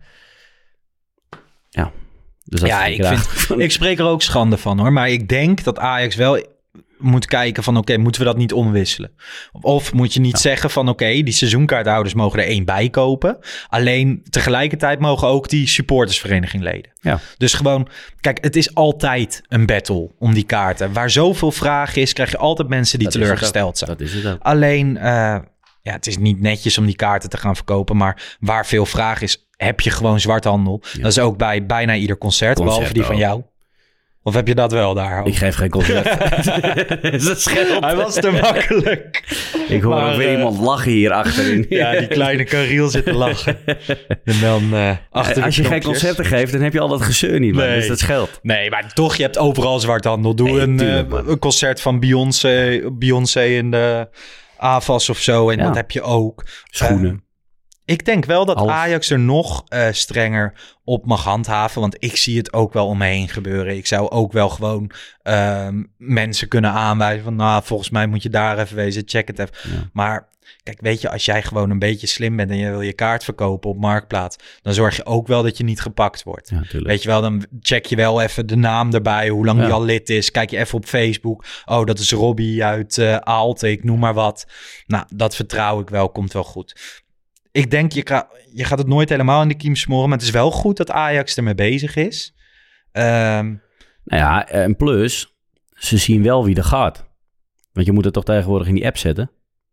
Ja, 1.71 1.93
dus 2.45 2.61
dat 2.61 2.69
Ja, 2.69 2.85
vind 2.85 2.99
ik, 2.99 3.07
vind, 3.19 3.61
ik 3.67 3.71
spreek 3.71 3.99
er 3.99 4.05
ook 4.07 4.23
schande 4.23 4.57
van 4.59 4.79
hoor. 4.79 4.93
Maar 4.93 5.09
ik 5.11 5.29
denk 5.29 5.65
dat 5.65 5.79
Ajax 5.79 6.15
wel 6.17 6.47
moet 6.99 7.27
kijken 7.27 7.63
van 7.63 7.77
oké, 7.77 7.97
moeten 7.97 8.21
we 8.21 8.27
dat 8.27 8.37
niet 8.37 8.53
omwisselen? 8.53 9.13
Of 9.53 9.93
moet 9.93 10.15
je 10.15 10.21
niet 10.21 10.39
zeggen 10.39 10.71
van 10.71 10.89
oké, 10.89 11.07
die 11.07 11.33
seizoenkaarthouders 11.33 12.15
mogen 12.15 12.39
er 12.39 12.47
één 12.47 12.65
bij 12.65 12.91
kopen. 12.91 13.39
Alleen 13.69 14.23
tegelijkertijd 14.31 15.01
mogen 15.01 15.29
ook 15.29 15.49
die 15.49 15.69
supportersvereniging 15.69 16.63
leden. 16.63 16.93
Ja. 17.01 17.21
Dus 17.39 17.55
gewoon, 17.55 17.89
kijk, 18.21 18.45
het 18.45 18.57
is 18.57 18.75
altijd 18.75 19.43
een 19.49 19.67
battle 19.67 20.11
om 20.19 20.35
die 20.35 20.45
kaarten. 20.45 20.93
Waar 20.93 21.11
zoveel 21.11 21.53
vraag 21.53 21.97
is, 21.97 22.13
krijg 22.13 22.31
je 22.31 22.39
altijd 22.39 22.69
mensen 22.69 22.99
die 22.99 23.09
Dat 23.09 23.21
teleurgesteld 23.21 23.79
zijn. 23.79 23.91
Dat 23.91 24.01
is 24.01 24.13
het 24.13 24.27
ook. 24.27 24.43
Alleen, 24.43 24.97
eh, 24.97 25.37
ja, 25.83 25.93
het 25.93 26.07
is 26.07 26.19
niet 26.19 26.41
netjes 26.41 26.79
om 26.79 26.87
die 26.87 26.97
kaarten 26.97 27.31
te 27.31 27.37
gaan 27.37 27.57
verkopen. 27.57 27.97
Maar 27.97 28.37
waar 28.41 28.67
veel 28.67 28.87
vraag 28.87 29.21
is, 29.21 29.49
heb 29.57 29.81
je 29.81 29.91
gewoon 29.91 30.21
zwarthandel. 30.21 30.83
Dat 31.01 31.11
is 31.11 31.19
ook 31.19 31.39
bij 31.39 31.67
bijna 31.67 31.95
ieder 31.95 32.19
concert, 32.19 32.57
Concert 32.57 32.77
behalve 32.77 32.95
die 32.95 33.03
van 33.03 33.17
jou. 33.17 33.43
Of 34.27 34.35
heb 34.35 34.49
je 34.49 34.55
dat 34.55 34.73
wel 34.73 34.95
daar? 34.95 35.27
Ik 35.27 35.37
geef 35.37 35.55
geen 35.55 35.71
concert. 35.71 36.05
dat 37.27 37.41
scheelt. 37.41 37.85
Hij 37.85 37.97
was 37.97 38.15
te 38.15 38.31
makkelijk. 38.31 39.23
Ik 39.69 39.83
hoor 39.83 39.95
Maar, 39.95 40.11
ook 40.11 40.17
weer 40.17 40.27
eh, 40.29 40.33
iemand 40.37 40.59
lachen 40.59 40.93
hier 40.93 41.13
achterin. 41.13 41.67
Ja, 41.79 41.99
die 41.99 42.07
kleine 42.07 42.45
Kariel 42.45 42.89
zit 42.89 43.05
te 43.05 43.13
lachen. 43.25 43.57
En 44.25 44.41
dan 44.41 44.75
eh, 44.75 44.91
achter 45.11 45.43
Als 45.43 45.57
je 45.57 45.65
geen 45.65 45.83
concerten 45.83 46.25
geeft, 46.25 46.53
dan 46.53 46.61
heb 46.61 46.73
je 46.73 46.81
al 46.81 46.89
dat 46.89 47.03
gezeur 47.03 47.41
niet, 47.41 47.55
man. 47.55 47.65
Nee. 47.67 47.77
Dus 47.77 47.89
dat 47.89 47.99
scheelt. 47.99 48.39
Nee, 48.43 48.71
maar 48.71 48.93
toch, 48.95 49.15
je 49.17 49.23
hebt 49.23 49.39
overal 49.39 49.81
zwarthandel. 49.81 50.35
Doe 50.35 50.51
Nee, 50.51 50.61
een, 50.61 50.77
tuurlijk, 50.77 51.13
eh, 51.13 51.21
een 51.27 51.39
concert 51.39 51.81
van 51.81 52.01
Beyoncé, 52.01 52.81
Beyoncé 52.93 53.45
in 53.45 53.71
de 53.71 54.09
AVAS 54.59 55.09
of 55.09 55.19
zo. 55.19 55.51
En 55.51 55.59
Ja. 55.59 55.65
dat 55.65 55.75
heb 55.75 55.91
je 55.91 56.03
ook. 56.03 56.45
Schoenen. 56.65 57.24
Ik 57.85 58.05
denk 58.05 58.25
wel 58.25 58.45
dat. 58.45 58.67
Ajax 58.69 59.11
er 59.11 59.19
nog 59.19 59.65
eh, 59.69 59.89
strenger 59.91 60.53
op 60.85 61.07
mag 61.07 61.25
handhaven. 61.25 61.81
Want 61.81 61.97
ik 61.99 62.17
zie 62.17 62.37
het 62.37 62.53
ook 62.53 62.73
wel 62.73 62.87
om 62.87 62.99
me 62.99 63.07
heen 63.07 63.29
gebeuren. 63.29 63.77
Ik 63.77 63.87
zou 63.87 64.11
ook 64.11 64.33
wel 64.33 64.49
gewoon 64.49 64.91
ehm, 65.23 65.83
mensen 65.97 66.49
kunnen 66.49 66.71
aanwijzen 66.71 67.25
van... 67.25 67.37
nou, 67.37 67.63
volgens 67.65 67.91
mij 67.91 68.07
moet 68.07 68.23
je 68.23 68.29
daar 68.31 68.59
even 68.59 68.77
wezen, 68.77 69.03
check 69.07 69.27
het 69.27 69.39
even. 69.39 69.55
Ja. 69.63 69.91
Maar 69.93 70.29
kijk, 70.63 70.81
weet 70.81 71.01
je, 71.01 71.11
als 71.11 71.25
jij 71.25 71.43
gewoon 71.43 71.71
een 71.71 71.79
beetje 71.79 72.07
slim 72.07 72.37
bent... 72.37 72.51
en 72.51 72.57
je 72.57 72.71
wil 72.71 72.81
je 72.81 72.93
kaart 72.93 73.25
verkopen 73.25 73.71
op 73.71 73.79
Marktplaats... 73.79 74.37
dan 74.63 74.75
zorg 74.75 74.97
je 74.97 75.07
ook 75.07 75.27
wel 75.27 75.43
dat 75.43 75.57
je 75.57 75.65
niet 75.65 75.81
gepakt 75.81 76.23
wordt. 76.23 76.51
Ja. 76.51 76.81
Weet 76.81 77.03
je 77.03 77.09
wel, 77.09 77.21
dan 77.21 77.45
check 77.61 77.87
je 77.87 77.97
wel 77.97 78.21
even 78.21 78.47
de 78.47 78.57
naam 78.57 78.95
erbij, 78.95 79.29
hoe 79.29 79.45
lang 79.45 79.59
Ja. 79.59 79.65
die 79.65 79.75
al 79.75 79.85
lid 79.85 80.11
is. 80.11 80.31
Kijk 80.31 80.51
je 80.51 80.59
even 80.59 80.79
op 80.79 80.85
Facebook. 80.85 81.45
Oh, 81.65 81.87
dat 81.87 81.99
is 81.99 82.13
Robbie 82.13 82.65
uit 82.65 82.99
Aalte, 83.21 83.71
ik 83.71 83.85
noem 83.85 83.99
maar 83.99 84.15
wat. 84.15 84.47
Nou, 84.87 85.05
dat 85.15 85.37
vertrouw 85.37 85.81
ik 85.81 85.89
wel, 85.89 86.09
komt 86.09 86.33
wel 86.33 86.45
goed. 86.45 87.03
Ik 87.55 87.71
denk, 87.71 87.93
je, 87.93 88.25
je 88.53 88.65
gaat 88.65 88.79
het 88.79 88.87
nooit 88.87 89.09
helemaal 89.09 89.43
in 89.43 89.49
de 89.49 89.55
kiem 89.55 89.77
smoren, 89.77 90.09
maar 90.09 90.19
het 90.19 90.27
is 90.27 90.33
wel 90.33 90.51
goed 90.51 90.77
dat 90.77 90.91
Ajax 90.91 91.37
ermee 91.37 91.55
bezig 91.55 91.97
is. 91.97 92.35
Ehm, 92.93 93.47
Nou 94.05 94.23
ja, 94.23 94.49
en 94.49 94.77
plus, 94.77 95.35
ze 95.71 95.97
zien 95.97 96.23
wel 96.23 96.45
wie 96.45 96.57
er 96.57 96.65
gaat. 96.65 97.05
Want 97.73 97.87
je 97.87 97.93
moet 97.93 98.05
het 98.05 98.13
toch 98.15 98.25
tegenwoordig 98.25 98.69
in 98.69 98.75
die 98.75 98.87
app 98.87 98.97
zetten. 98.99 99.31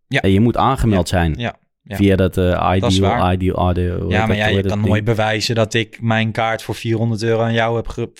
Ja. 0.08 0.22
En 0.22 0.32
je 0.32 0.40
moet 0.40 0.58
aangemeld 0.58 1.08
zijn 1.10 1.34
ja, 1.38 1.56
ja. 1.84 1.96
via 1.96 2.16
dat 2.16 2.38
Dat 2.80 2.92
is 2.92 3.00
ideal, 3.34 4.10
ja, 4.10 4.18
maar 4.20 4.28
dat- 4.28 4.38
ja, 4.38 4.46
je 4.48 4.54
heet 4.54 4.64
dat 4.64 4.72
kan 4.72 4.82
nooit 4.82 5.04
bewijzen 5.04 5.56
dat 5.56 5.74
ik 5.74 6.02
mijn 6.02 6.32
kaart 6.32 6.62
voor 6.62 6.76
400 6.76 7.24
euro 7.24 7.42
aan 7.42 7.54
jou 7.54 7.76
heb, 7.76 7.88
ge- 7.88 8.12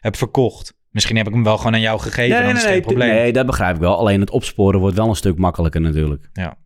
heb 0.00 0.16
verkocht. 0.16 0.74
Misschien 0.90 1.16
heb 1.16 1.26
ik 1.26 1.32
hem 1.32 1.44
wel 1.44 1.56
gewoon 1.56 1.74
aan 1.74 1.80
jou 1.80 2.00
gegeven, 2.00 2.28
Nee, 2.30 2.38
dan 2.38 2.46
nee, 2.46 2.54
is 2.56 2.62
geen 2.62 2.70
nee, 2.70 2.80
probleem. 2.80 3.08
nee, 3.08 3.32
dat 3.32 3.46
begrijp 3.46 3.74
ik 3.74 3.80
wel. 3.80 3.96
Alleen 3.98 4.20
het 4.20 4.30
opsporen 4.30 4.80
wordt 4.80 4.96
wel 4.96 5.08
een 5.08 5.16
stuk 5.16 5.38
makkelijker 5.38 5.80
natuurlijk. 5.80 6.28
Ja. 6.32 6.56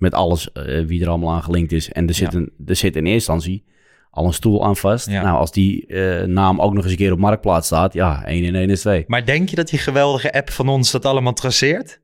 Met 0.00 0.14
alles 0.14 0.52
eh, 0.52 0.84
wie 0.86 1.02
er 1.02 1.08
allemaal 1.08 1.34
aan 1.34 1.42
gelinkt 1.42 1.72
is. 1.72 1.92
En 1.92 2.08
er 2.08 2.14
zit, 2.14 2.32
Ja. 2.32 2.38
een, 2.38 2.52
er 2.66 2.76
zit 2.76 2.96
in 2.96 3.06
eerste 3.06 3.32
instantie 3.32 3.64
al 4.10 4.26
een 4.26 4.32
stoel 4.32 4.64
aan 4.64 4.76
vast. 4.76 5.10
Ja. 5.10 5.22
Nou, 5.22 5.36
als 5.38 5.52
die 5.52 5.86
eh, 5.86 6.26
naam 6.26 6.60
ook 6.60 6.72
nog 6.74 6.82
eens 6.82 6.92
een 6.92 6.98
keer 6.98 7.12
op 7.12 7.18
Marktplaats 7.18 7.66
staat, 7.66 7.92
ja, 7.92 8.24
1 8.26 8.44
in 8.44 8.54
1 8.54 8.70
is 8.70 8.80
2. 8.80 9.04
Maar 9.06 9.24
denk 9.26 9.48
je 9.48 9.56
dat 9.56 9.68
die 9.68 9.78
geweldige 9.78 10.32
app 10.32 10.50
van 10.50 10.68
ons 10.68 10.90
dat 10.90 11.04
allemaal 11.04 11.32
traceert? 11.32 12.00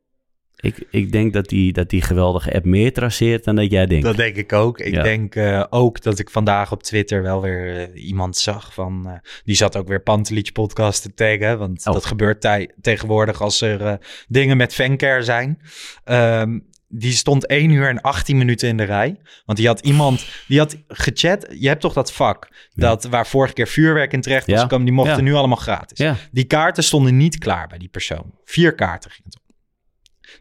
Ik, 0.61 0.87
ik 0.91 1.13
denk 1.13 1.33
dat 1.33 1.49
die, 1.49 1.73
dat 1.73 1.91
die 1.91 2.03
geweldige 2.03 2.55
app 2.55 2.65
meer 2.65 2.93
traceert 2.93 3.45
dan 3.45 3.57
dat 3.57 3.71
jij 3.71 3.87
denkt. 3.87 4.05
Dat 4.05 4.17
denk 4.17 4.37
ik 4.37 4.53
ook. 4.53 4.81
Ik 4.81 4.95
Ja. 4.95 5.03
denk 5.03 5.35
eh, 5.35 5.65
ook 5.71 6.03
dat 6.03 6.19
ik 6.19 6.31
vandaag 6.31 6.73
op 6.73 6.83
Twitter 6.83 7.23
wel 7.23 7.41
weer 7.43 7.95
iemand 7.95 8.37
zag 8.37 8.75
van... 8.75 9.21
die 9.45 9.57
zat 9.57 9.77
ook 9.77 9.89
weer 9.89 10.03
Pantelic 10.03 10.53
podcast 10.53 11.03
te 11.03 11.15
taggen. 11.15 11.59
Want 11.59 11.87
Oh. 11.87 11.93
dat 11.93 12.05
gebeurt 12.05 12.49
tegenwoordig 12.81 13.41
als 13.43 13.61
er 13.61 13.99
dingen 14.29 14.57
met 14.57 14.75
fancare 14.75 15.23
zijn. 15.23 15.59
Ehm, 16.05 16.59
die 16.89 17.13
stond 17.13 17.47
1 17.47 17.71
uur 17.71 17.89
en 17.89 18.01
18 18.01 18.37
minuten 18.37 18.69
in 18.69 18.77
de 18.77 18.83
rij. 18.83 19.21
Want 19.45 19.59
die 19.59 19.67
had 19.67 19.81
iemand, 19.81 20.27
die 20.49 20.59
had 20.59 20.77
gechat. 20.89 21.47
Je 21.59 21.69
hebt 21.69 21.81
toch 21.81 21.93
dat 21.93 22.13
vak 22.13 22.49
dat 22.75 23.05
waar 23.05 23.27
vorige 23.27 23.53
keer 23.55 23.67
vuurwerk 23.69 24.13
in 24.13 24.21
terecht 24.21 24.47
was 24.47 24.55
Ja. 24.57 24.63
gekomen. 24.63 24.85
Die 24.85 24.95
mochten 24.95 25.17
Ja. 25.17 25.23
nu 25.23 25.35
allemaal 25.35 25.57
gratis. 25.57 26.13
Die 26.33 26.45
kaarten 26.45 26.85
stonden 26.85 27.17
niet 27.17 27.39
klaar 27.39 27.69
bij 27.69 27.79
die 27.79 27.89
persoon. 27.89 28.35
Vier 28.45 28.75
kaarten 28.75 29.11
ging 29.11 29.25
het 29.25 29.39
om. 29.47 29.55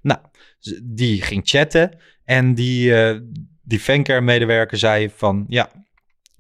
Nou, 0.02 0.20
die 0.84 1.22
ging 1.22 1.42
chatten 1.46 1.98
en 2.24 2.54
die, 2.56 2.96
eh 2.96 3.20
die 3.68 3.80
fancare-medewerker 3.80 4.78
zei 4.78 5.10
van... 5.16 5.46
ja, 5.48 5.70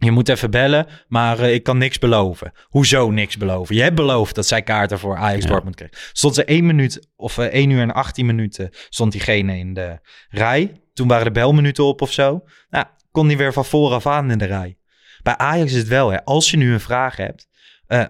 je 0.05 0.11
moet 0.11 0.29
even 0.29 0.51
bellen, 0.51 0.87
maar 1.07 1.39
eh, 1.39 1.53
ik 1.53 1.63
kan 1.63 1.77
niks 1.77 1.99
beloven. 1.99 2.51
Hoezo 2.63 3.11
niks 3.11 3.37
beloven? 3.37 3.75
Je 3.75 3.81
hebt 3.81 3.95
beloofd 3.95 4.35
dat 4.35 4.47
zij 4.47 4.61
kaarten 4.61 4.99
voor 4.99 5.17
Ajax 5.17 5.43
Ja. 5.43 5.49
Dortmund 5.49 5.75
kreeg. 5.75 6.09
Stond 6.13 6.35
ze 6.35 6.45
1 6.45 6.65
minuut 6.65 7.09
of 7.15 7.37
1 7.37 7.69
uur 7.69 7.81
en 7.81 7.93
18 7.93 8.25
minuten 8.25 8.69
stond 8.89 9.11
diegene 9.11 9.57
in 9.57 9.73
de 9.73 9.99
rij. 10.29 10.81
Toen 10.93 11.07
waren 11.07 11.25
de 11.25 11.31
belminuten 11.31 11.83
op 11.83 12.01
of 12.01 12.11
zo. 12.11 12.43
Nou, 12.69 12.85
kon 13.11 13.27
die 13.27 13.37
weer 13.37 13.53
van 13.53 13.65
vooraf 13.65 14.07
aan 14.07 14.31
in 14.31 14.37
de 14.37 14.45
rij. 14.45 14.77
Bij 15.23 15.37
Ajax 15.37 15.71
is 15.71 15.77
het 15.77 15.87
wel, 15.87 16.09
hè. 16.11 16.23
Als 16.23 16.51
je 16.51 16.57
nu 16.57 16.73
een 16.73 16.79
vraag 16.79 17.15
hebt, 17.15 17.47
eh, 17.87 18.03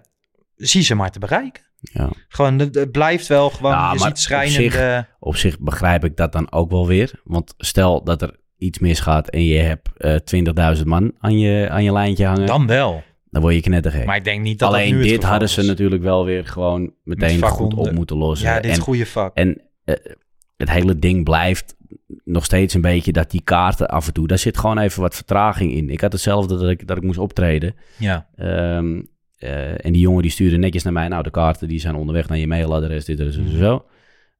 zie 0.55 0.81
ze 0.83 0.95
maar 0.95 1.11
te 1.11 1.19
bereiken. 1.19 1.63
Ja. 1.79 2.09
Gewoon, 2.27 2.59
het, 2.59 2.91
blijft 2.91 3.27
wel 3.27 3.49
gewoon, 3.49 3.71
Ja, 3.71 3.91
je 3.93 3.99
maar 3.99 4.07
ziet 4.07 4.19
schrijnende... 4.19 4.65
op 4.65 4.71
zich- 4.71 5.05
Op 5.19 5.35
zich 5.35 5.59
begrijp 5.59 6.03
ik 6.03 6.15
dat 6.17 6.31
dan 6.31 6.51
ook 6.51 6.71
wel 6.71 6.87
weer. 6.87 7.11
Want 7.23 7.53
stel 7.57 8.03
dat 8.03 8.21
er 8.21 8.39
iets 8.57 8.79
misgaat 8.79 9.29
en 9.29 9.43
je 9.43 9.59
hebt 9.59 9.89
eh 9.97 10.75
20.000 10.77 10.83
man 10.83 11.13
aan 11.19 11.39
je, 11.39 11.69
aan 11.69 11.83
je 11.83 11.91
lijntje 11.91 12.25
hangen, 12.25 12.45
dan, 12.45 12.67
Dan 12.67 12.67
wel. 12.67 13.03
word 13.29 13.53
je 13.55 13.61
knettergek. 13.61 14.05
Maar 14.05 14.15
ik 14.15 14.23
denk 14.23 14.41
niet 14.41 14.59
dat 14.59 14.71
dat 14.71 14.79
Alleen 14.79 14.95
nu 14.95 15.03
dit 15.03 15.23
hadden 15.23 15.49
ze 15.49 15.61
natuurlijk 15.63 16.03
wel 16.03 16.25
weer 16.25 16.45
gewoon 16.47 16.93
meteen 17.03 17.41
goed 17.41 17.73
op 17.73 17.91
moeten 17.91 18.17
lossen. 18.17 18.47
Ja, 18.47 18.59
dit 18.59 18.71
is 18.71 18.77
en, 18.77 18.83
goede 18.83 19.05
vak. 19.05 19.35
en 19.35 19.61
eh, 19.83 19.95
het 20.57 20.69
hele 20.69 20.99
ding 20.99 21.23
blijft 21.23 21.75
nog 22.23 22.45
steeds 22.45 22.73
een 22.73 22.81
beetje 22.81 23.11
dat 23.11 23.31
die 23.31 23.41
kaarten 23.41 23.87
af 23.87 24.07
en 24.07 24.13
toe, 24.13 24.27
daar 24.27 24.37
zit 24.37 24.57
gewoon 24.57 24.77
even 24.77 25.01
wat 25.01 25.15
vertraging 25.15 25.73
in. 25.73 25.89
Ik 25.89 26.01
had 26.01 26.11
hetzelfde 26.11 26.57
dat 26.57 26.69
ik, 26.69 26.87
dat 26.87 26.97
ik 26.97 27.03
moest 27.03 27.17
optreden. 27.19 27.75
Ja. 27.97 28.27
Ehm, 28.35 29.01
eh, 29.37 29.85
en 29.85 29.91
die 29.91 30.01
jongen 30.01 30.21
die 30.21 30.31
stuurde 30.31 30.57
netjes 30.57 30.83
naar 30.83 30.93
mij, 30.93 31.07
nou 31.07 31.23
de 31.23 31.31
kaarten 31.31 31.67
die 31.67 31.79
zijn 31.79 31.95
onderweg 31.95 32.27
naar 32.29 32.37
je 32.37 32.47
mailadres, 32.47 33.05
dit 33.05 33.19
en 33.19 33.33
zo. 33.33 33.39
en 33.39 33.57
zo. 33.57 33.85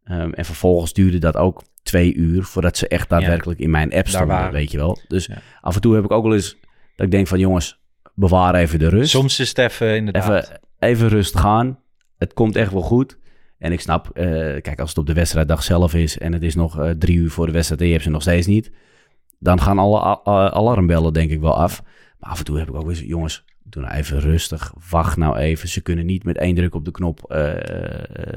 Ehm, 0.03 0.31
en 0.31 0.45
vervolgens 0.45 0.93
duurde 0.93 1.17
dat 1.19 1.35
ook 1.35 1.63
twee 1.95 2.13
uur 2.13 2.43
voordat 2.43 2.77
ze 2.77 2.87
echt 2.87 3.09
daadwerkelijk 3.09 3.59
in 3.59 3.69
mijn 3.69 3.93
app 3.93 4.07
stonden, 4.07 4.51
weet 4.51 4.71
je 4.71 4.77
wel. 4.77 4.99
Dus 5.07 5.25
Ja. 5.25 5.37
af 5.61 5.75
en 5.75 5.81
toe 5.81 5.95
heb 5.95 6.03
ik 6.03 6.11
ook 6.11 6.23
wel 6.23 6.33
eens 6.33 6.57
dat 6.95 7.05
ik 7.05 7.11
denk 7.11 7.27
van 7.27 7.39
jongens, 7.39 7.79
bewaar 8.13 8.55
even 8.55 8.79
de 8.79 8.89
rust. 8.89 9.09
Soms 9.09 9.39
is 9.39 9.49
het 9.49 9.57
even 9.57 9.95
inderdaad. 9.95 10.43
Even, 10.43 10.59
even 10.79 11.07
rustig 11.07 11.45
aan. 11.45 11.79
Het 12.17 12.33
komt 12.33 12.55
echt 12.55 12.71
wel 12.71 12.81
goed. 12.81 13.17
En 13.57 13.71
ik 13.71 13.79
snap, 13.79 14.09
eh, 14.09 14.25
kijk, 14.61 14.79
als 14.79 14.89
het 14.89 14.97
op 14.97 15.05
de 15.05 15.13
wedstrijddag 15.13 15.63
zelf 15.63 15.93
is 15.93 16.17
en 16.17 16.33
het 16.33 16.43
is 16.43 16.55
nog 16.55 16.79
eh, 16.79 16.89
drie 16.89 17.17
uur 17.17 17.31
voor 17.31 17.45
de 17.45 17.51
wedstrijd 17.51 17.81
en 17.81 17.87
je 17.87 17.93
hebt 17.93 18.03
ze 18.05 18.11
nog 18.11 18.21
steeds 18.21 18.47
niet, 18.47 18.71
dan 19.39 19.61
gaan 19.61 19.79
alle 19.79 20.23
alarmbellen 20.51 21.13
denk 21.13 21.31
ik 21.31 21.39
wel 21.39 21.57
af. 21.57 21.83
Maar 22.19 22.29
af 22.29 22.39
en 22.39 22.45
toe 22.45 22.57
heb 22.57 22.69
ik 22.69 22.75
ook 22.75 22.89
eens, 22.89 22.99
jongens, 22.99 23.43
doe 23.63 23.83
nou 23.83 23.95
even 23.95 24.19
rustig, 24.19 24.73
wacht 24.89 25.17
nou 25.17 25.37
even. 25.37 25.69
Ze 25.69 25.81
kunnen 25.81 26.05
niet 26.05 26.23
met 26.23 26.37
één 26.37 26.55
druk 26.55 26.75
op 26.75 26.85
de 26.85 26.91
knop 26.91 27.31
eh, 27.31 27.53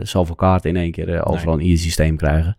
zoveel 0.02 0.34
kaarten 0.34 0.70
in 0.70 0.76
één 0.76 0.90
keer 0.90 1.26
overal 1.26 1.54
een 1.54 1.60
ieder 1.60 1.78
systeem 1.78 2.16
krijgen. 2.16 2.56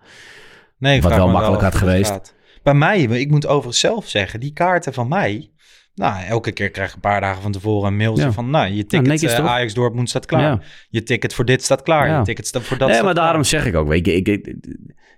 Nee, 0.80 0.96
ik 0.96 1.04
wat 1.04 1.16
wel 1.16 1.30
makkelijk 1.30 1.62
had 1.62 1.76
geweest. 1.76 2.12
gaat. 2.12 2.34
Bij 2.64 2.74
mij, 2.74 3.02
ik 3.02 3.32
moet 3.32 3.48
overigens 3.48 3.80
zelf 3.80 4.08
zeggen, 4.08 4.40
die 4.40 4.54
kaarten 4.54 4.94
van 4.94 5.08
mij. 5.08 5.52
Nou, 5.96 6.24
elke 6.26 6.52
keer 6.52 6.70
krijg 6.70 6.90
ik 6.90 6.96
een 6.96 7.02
paar 7.02 7.22
dagen 7.22 7.42
van 7.42 7.52
tevoren 7.52 7.88
een 7.88 7.98
mailtje 7.98 8.24
Ja. 8.24 8.32
van, 8.32 8.50
nou, 8.50 8.68
je 8.72 8.86
ticket 8.86 9.08
netjes 9.08 9.32
eh, 9.32 9.38
toch? 9.38 9.48
Ajax 9.48 9.74
Dortmund 9.74 10.10
staat 10.10 10.26
klaar. 10.26 10.42
Ja. 10.42 10.62
Je 10.90 11.04
ticket 11.04 11.34
voor 11.34 11.46
dit 11.46 11.64
staat 11.64 11.82
klaar. 11.84 12.08
Ja. 12.08 12.18
Je 12.18 12.24
ticket 12.24 12.48
staat 12.48 12.62
voor 12.64 12.78
dat 12.78 12.88
nee, 12.88 12.96
staat 12.96 13.06
maar 13.06 13.14
klaar. 13.16 13.26
daarom 13.26 13.44
zeg 13.44 13.66
ik 13.66 13.76
ook, 13.76 13.88
weet 13.88 14.06
je, 14.06 14.16
ik, 14.16 14.28
ik- 14.28 14.56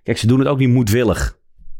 kijk, 0.03 0.17
ze 0.17 0.27
doen 0.27 0.39
het 0.39 0.47
ook 0.47 0.57
niet 0.57 0.69
moedwillig. 0.69 1.37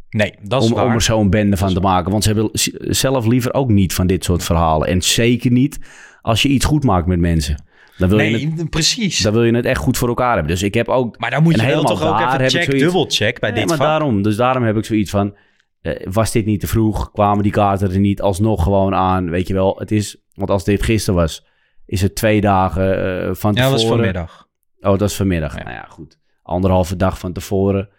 Nee, 0.10 0.34
dat 0.42 0.64
is 0.64 0.70
om, 0.70 0.76
waar. 0.76 0.86
om 0.86 0.92
er 0.94 1.02
zo'n 1.02 1.30
bende 1.30 1.58
van 1.58 1.74
te 1.74 1.80
maken. 1.80 2.12
Want 2.12 2.24
ze 2.24 2.34
hebben 2.34 2.50
zelf 2.96 3.26
liever 3.26 3.54
ook 3.54 3.70
niet 3.70 3.94
van 3.94 4.08
dit 4.08 4.24
soort 4.24 4.44
verhalen. 4.44 4.88
En 4.88 5.02
zeker 5.02 5.52
niet 5.52 5.80
als 6.22 6.42
je 6.42 6.50
iets 6.50 6.66
goed 6.66 6.84
maakt 6.84 7.08
met 7.08 7.20
mensen. 7.20 7.64
Dan 8.02 8.10
wil, 8.10 8.20
je, 8.20 8.32
nee, 8.48 8.54
het, 8.58 8.70
precies. 8.70 9.20
dan 9.20 9.34
wil 9.34 9.44
je 9.44 9.56
het 9.56 9.66
echt 9.66 9.82
goed 9.82 9.98
voor 9.98 10.08
elkaar 10.08 10.34
hebben. 10.34 10.52
Dus 10.52 10.64
ik 10.64 10.74
heb 10.74 10.88
ook... 10.88 11.20
maar 11.20 11.30
dan 11.32 11.44
moet 11.44 11.60
je 11.60 11.66
wel 11.66 11.84
toch 11.84 12.04
ook 12.04 12.20
even 12.20 12.50
check, 12.50 12.72
dubbelcheck 12.80 13.40
bij 13.40 13.50
Nee, 13.52 13.60
dit 13.60 13.68
maar 13.70 13.78
vak. 13.78 13.88
daarom, 13.88 14.22
dus 14.22 14.36
daarom 14.36 14.64
heb 14.64 14.78
ik 14.78 14.86
zoiets 14.86 15.12
van... 15.12 15.36
eh, 15.82 16.08
was 16.12 16.32
dit 16.32 16.46
niet 16.46 16.60
te 16.60 16.68
vroeg? 16.68 17.12
Kwamen 17.12 17.44
die 17.44 17.52
kaarten 17.52 17.92
er 17.92 18.00
niet 18.00 18.22
alsnog 18.22 18.64
gewoon 18.64 18.96
aan? 18.96 19.30
Weet 19.30 19.48
je 19.48 19.54
wel, 19.54 19.76
het 19.80 19.92
is... 19.92 20.18
Want 20.34 20.50
als 20.50 20.64
dit 20.64 20.84
gisteren 20.84 21.20
was, 21.20 21.46
is 21.86 22.02
het 22.02 22.16
twee 22.16 22.42
dagen 22.42 23.04
eh, 23.28 23.30
van 23.34 23.54
Ja, 23.54 23.62
tevoren. 23.62 23.72
dat 23.72 23.72
was 23.72 23.86
vanmiddag. 23.86 24.48
Oh, 24.80 24.98
dat 24.98 25.10
is 25.10 25.16
vanmiddag. 25.16 25.58
Ja. 25.58 25.64
Nou 25.64 25.76
ja, 25.76 25.86
goed. 25.90 26.20
Anderhalve 26.44 26.96
dag 26.96 27.20
van 27.20 27.34
tevoren. 27.34 27.90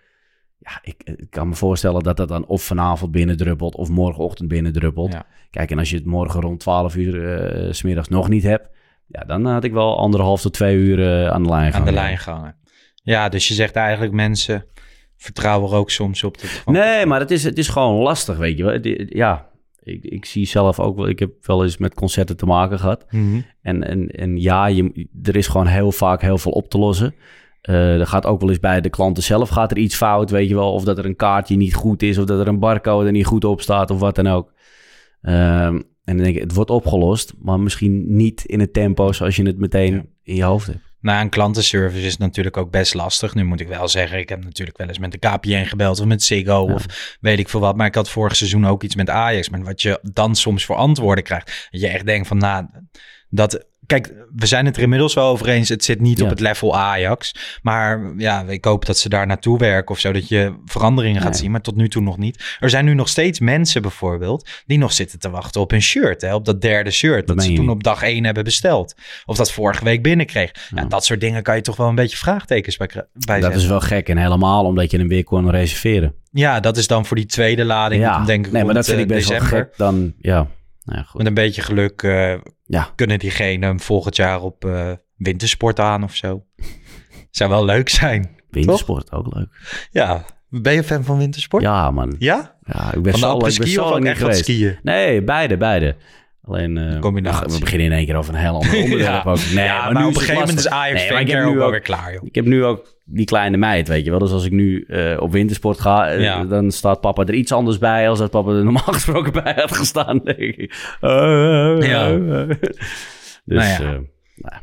Ja, 0.59 0.79
ik, 0.83 1.03
ik 1.05 1.31
kan 1.31 1.49
me 1.49 1.55
voorstellen 1.55 2.03
dat 2.03 2.17
dat 2.17 2.29
dan 2.29 2.47
of 2.47 2.62
vanavond 2.62 3.11
binnendruppelt 3.12 3.75
of 3.77 3.88
morgenochtend 3.88 4.49
binnendruppelt. 4.49 5.12
Ja. 5.12 5.27
Kijk, 5.51 5.71
en 5.71 5.79
als 5.79 5.91
je 5.91 5.97
het 5.97 6.05
morgen 6.07 6.41
rond 6.41 6.61
12 6.61 6.97
uur 6.97 7.35
eh, 7.38 7.73
s 7.73 7.77
smiddags 7.79 8.09
nog 8.09 8.29
niet 8.29 8.43
hebt, 8.43 8.69
ja, 9.12 9.25
dan 9.27 9.46
had 9.46 9.64
ik 9.64 9.72
wel 9.72 9.98
anderhalf 9.98 10.40
tot 10.40 10.53
twee 10.53 10.77
uur 10.77 11.01
eh, 11.01 11.29
aan 11.29 11.42
de 11.42 11.48
lijn 11.48 11.64
Aan 11.66 11.72
gaan. 11.72 11.85
de 11.85 11.92
lijn 11.92 12.18
gangen. 12.18 12.57
Ja, 12.94 13.29
dus 13.29 13.48
je 13.48 13.55
zegt 13.55 13.77
eigenlijk 13.77 14.12
mensen 14.12 14.64
vertrouwen 15.16 15.70
er 15.70 15.77
ook 15.77 15.90
soms 15.90 16.25
op. 16.25 16.40
Dat 16.40 16.75
Nee, 16.75 17.07
maar 17.07 17.20
het 17.20 17.31
is, 17.31 17.44
het 17.44 17.59
is 17.59 17.68
gewoon 17.68 18.03
lastig, 18.03 18.37
weet 18.37 18.59
je 18.59 18.64
wel. 18.64 18.79
Ja, 19.09 19.48
ik, 19.83 20.05
ik 20.05 20.25
zie 20.25 20.46
zelf 20.46 20.81
ook 20.81 20.96
wel, 20.96 21.09
ik 21.09 21.18
heb 21.18 21.31
wel 21.46 21.62
eens 21.62 21.77
met 21.77 21.94
concerten 21.94 22.37
te 22.37 22.46
maken 22.46 22.79
gehad. 22.79 23.05
Mhm. 23.11 23.40
En, 23.62 23.88
en, 23.88 24.09
en 24.09 24.37
ja, 24.40 24.66
je, 24.66 25.09
er 25.22 25.37
is 25.37 25.46
gewoon 25.46 25.66
heel 25.66 25.92
vaak 25.92 26.20
heel 26.22 26.38
veel 26.38 26.53
op 26.53 26.68
te 26.68 26.79
lossen. 26.79 27.14
Eh, 27.61 28.01
er 28.01 28.07
gaat 28.07 28.27
ook 28.27 28.40
wel 28.40 28.48
eens 28.48 28.59
bij 28.61 28.81
de 28.81 28.90
klanten 28.90 29.22
zelf 29.22 29.48
gaat 29.48 29.70
er 29.70 29.77
iets 29.77 29.96
fout, 29.96 30.31
weet 30.31 30.48
je 30.48 30.55
wel. 30.55 30.72
Of 30.72 30.85
dat 30.85 30.98
er 30.98 31.05
een 31.07 31.16
kaartje 31.16 31.57
niet 31.57 31.75
goed 31.75 32.03
is, 32.03 32.18
of 32.18 32.25
dat 32.25 32.40
er 32.40 32.48
een 32.48 32.59
barcode 32.59 33.07
er 33.07 33.12
niet 33.12 33.27
goed 33.27 33.44
op 33.44 33.61
staat, 33.61 33.90
of 33.90 33.98
wat 33.98 34.14
dan 34.14 34.27
ook. 34.27 34.53
Ehm, 35.22 35.81
en 36.05 36.17
dan 36.17 36.25
denk 36.25 36.37
ik, 36.37 36.43
het 36.43 36.55
wordt 36.55 36.71
opgelost, 36.71 37.33
maar 37.38 37.61
misschien 37.61 38.17
niet 38.17 38.45
in 38.45 38.61
het 38.61 38.73
tempo 38.73 39.12
zoals 39.12 39.37
je 39.37 39.43
het 39.43 39.59
meteen 39.59 40.09
in 40.23 40.35
je 40.35 40.43
hoofd 40.43 40.67
hebt. 40.67 40.91
Nou, 41.01 41.21
een 41.21 41.29
klantenservice 41.29 42.07
is 42.07 42.17
natuurlijk 42.17 42.57
ook 42.57 42.71
best 42.71 42.95
lastig. 42.95 43.35
Nu 43.35 43.45
moet 43.45 43.61
ik 43.61 43.69
wel 43.69 43.88
zeggen, 43.88 44.19
ik 44.19 44.29
heb 44.29 44.45
natuurlijk 44.45 44.79
wel 44.79 44.88
eens 44.88 44.99
met 44.99 45.12
de 45.12 45.19
KPN 45.19 45.65
gebeld 45.65 46.01
of 46.01 46.07
met 46.07 46.23
Ziggo 46.23 46.61
of 46.61 47.17
weet 47.21 47.38
ik 47.38 47.49
veel 47.49 47.61
wat. 47.61 47.77
Maar 47.77 47.87
ik 47.87 47.95
had 47.95 48.11
vorig 48.11 48.37
seizoen 48.37 48.67
ook 48.67 48.83
iets 48.83 48.95
met 48.95 49.11
Ajax. 49.11 49.49
Maar 49.49 49.62
wat 49.62 49.83
je 49.83 50.01
dan 50.12 50.35
soms 50.35 50.65
voor 50.65 50.77
antwoorden 50.77 51.25
krijgt, 51.25 51.69
dat 51.71 51.81
je 51.81 51.88
echt 51.88 52.07
denkt 52.07 52.29
van, 52.29 52.38
nou, 52.38 52.67
dat... 53.29 53.71
Kijk, 53.92 54.12
we 54.35 54.46
zijn 54.46 54.66
het 54.66 54.76
er 54.76 54.83
inmiddels 54.83 55.14
wel 55.14 55.26
over 55.28 55.48
eens. 55.48 55.68
Het 55.68 55.85
zit 55.85 56.00
niet 56.00 56.18
Ja. 56.18 56.24
op 56.24 56.31
het 56.31 56.40
level 56.40 56.76
Ajax. 56.76 57.35
Maar 57.62 58.12
ja, 58.16 58.44
ik 58.48 58.64
hoop 58.64 58.87
dat 58.87 58.98
ze 58.98 59.09
daar 59.09 59.26
naartoe 59.26 59.59
werken 59.59 59.94
of 59.94 60.00
zo. 60.00 60.12
Dat 60.12 60.28
je 60.28 60.55
veranderingen 60.64 61.20
gaat 61.20 61.31
Nee. 61.31 61.40
zien. 61.40 61.50
Maar 61.50 61.61
tot 61.61 61.76
nu 61.76 61.88
toe 61.88 62.02
nog 62.02 62.18
niet. 62.18 62.57
Er 62.61 62.70
zijn 62.70 62.85
nu 62.85 62.94
nog 62.94 63.09
steeds 63.09 63.40
mensen 63.40 63.83
bijvoorbeeld... 63.83 64.48
die 64.66 64.78
nog 64.78 64.92
zitten 64.92 65.18
te 65.18 65.31
wachten 65.31 65.61
op 65.61 65.72
een 65.72 65.83
shirt. 65.83 66.22
Hè, 66.22 66.35
op 66.35 66.44
dat 66.44 66.61
derde 66.61 66.90
shirt. 66.90 67.26
Dat 67.26 67.42
ze 67.42 67.52
toen 67.52 67.68
op 67.70 67.83
dag 67.83 68.02
één 68.02 68.24
hebben 68.24 68.44
besteld. 68.44 68.94
Of 69.24 69.37
dat 69.37 69.52
vorige 69.52 69.85
week 69.85 70.02
binnenkreeg. 70.02 70.50
Ja. 70.55 70.83
Ja. 70.83 70.88
dat 70.88 71.05
soort 71.05 71.20
dingen 71.20 71.42
kan 71.42 71.57
je 71.57 71.62
toch 71.62 71.76
wel 71.76 71.88
een 71.88 71.94
beetje 71.94 72.16
vraagtekens 72.16 72.76
bij, 72.76 72.87
bij 72.92 73.05
dat 73.12 73.42
zetten. 73.42 73.61
is 73.61 73.66
wel 73.66 73.81
gek 73.81 74.09
en 74.09 74.16
helemaal 74.18 74.64
omdat 74.64 74.90
je 74.90 74.98
hem 74.98 75.09
weer 75.09 75.24
kon 75.24 75.50
reserveren. 75.50 76.14
Ja, 76.31 76.61
dat 76.61 76.76
is 76.76 76.87
dan 76.87 77.07
voor 77.07 77.16
die 77.16 77.26
tweede 77.26 77.64
lading. 77.64 78.02
ja, 78.02 78.16
Dan 78.16 78.26
denk 78.26 78.46
ik 78.46 78.52
nee, 78.52 78.64
maar 78.64 78.74
dat 78.74 78.87
vind 78.87 78.98
ik 79.00 79.11
eh, 79.11 79.16
best 79.16 79.28
december. 79.28 79.52
wel 79.52 79.62
gek. 79.64 79.76
Dan, 79.76 80.12
ja, 80.18 80.46
nou 80.85 80.98
ja, 80.98 81.02
goed. 81.02 81.18
Met 81.18 81.26
een 81.26 81.35
beetje 81.35 81.62
geluk 81.62 82.02
eh, 82.02 82.35
Ja. 82.73 82.93
kunnen 82.95 83.19
diegenen 83.19 83.69
hem 83.69 83.81
volgend 83.81 84.17
jaar 84.17 84.43
op 84.43 84.65
eh, 84.65 84.91
wintersport 85.17 85.79
aan 85.81 86.03
of 86.05 86.15
zo. 86.15 86.45
Zou 87.31 87.51
wel 87.51 87.65
leuk 87.65 87.89
zijn. 87.89 88.37
Wintersport 88.51 89.13
ook 89.13 89.35
leuk. 89.35 89.49
Ja, 89.91 90.25
ben 90.49 90.73
je 90.73 90.85
fan 90.85 91.05
van 91.05 91.19
wintersport? 91.19 91.63
Ja, 91.63 91.91
man. 91.91 92.15
Ja? 92.19 92.57
Ja, 92.65 92.93
ik 92.93 93.03
ben 93.03 93.13
Van 93.13 93.21
de 93.21 93.27
zo, 93.27 93.33
of 93.33 93.77
lang 93.77 93.93
ook 93.93 93.99
niet 93.99 94.09
echt 94.09 94.19
geweest. 94.19 94.39
skiën? 94.39 94.79
Nee, 94.83 95.23
beide, 95.23 95.57
beide. 95.57 95.97
Alleen, 96.44 96.78
ach, 97.26 97.40
we 97.40 97.59
beginnen 97.59 97.87
in 97.87 97.92
één 97.92 98.07
keer 98.07 98.16
over 98.16 98.35
een 98.35 98.40
heel 98.40 98.55
ander 98.55 98.76
onderwerp 98.83 99.26
ook. 99.26 99.38
Nee, 99.55 99.64
ja, 99.64 99.90
maar, 99.90 100.02
nu 100.02 100.09
op 100.09 100.14
een 100.14 100.20
gegeven 100.20 100.40
moment 100.40 100.59
is. 100.59 100.68
Ajax 100.68 101.09
Nee, 101.09 101.20
ik 101.20 101.31
heb 101.31 101.44
nu 101.44 101.62
ook, 101.62 101.70
weer 101.70 101.81
klaar, 101.81 102.12
joh. 102.12 102.24
ik 102.24 102.35
heb 102.35 102.44
nu 102.44 102.64
ook 102.64 102.96
die 103.05 103.24
kleine 103.24 103.57
meid, 103.57 103.88
weet 103.88 104.05
je 104.05 104.11
wel. 104.11 104.18
Dus 104.18 104.31
als 104.31 104.44
ik 104.44 104.52
nu 104.52 104.85
eh, 104.88 105.20
op 105.20 105.33
wintersport 105.33 105.81
ga, 105.81 106.09
eh, 106.09 106.20
Ja. 106.20 106.44
dan 106.44 106.70
staat 106.70 107.00
papa 107.00 107.24
er 107.24 107.35
iets 107.35 107.52
anders 107.52 107.78
bij 107.78 108.09
als 108.09 108.18
dat 108.18 108.31
papa 108.31 108.50
er 108.50 108.64
normaal 108.64 108.92
gesproken 108.98 109.33
bij 109.33 109.52
had 109.57 109.76
gestaan, 109.76 110.18
denk 110.18 110.38
ik. 110.38 110.96
Ja. 111.00 112.16
dus, 112.16 112.57
Nou 113.44 113.68
ja. 113.68 113.78
nou, 113.81 114.61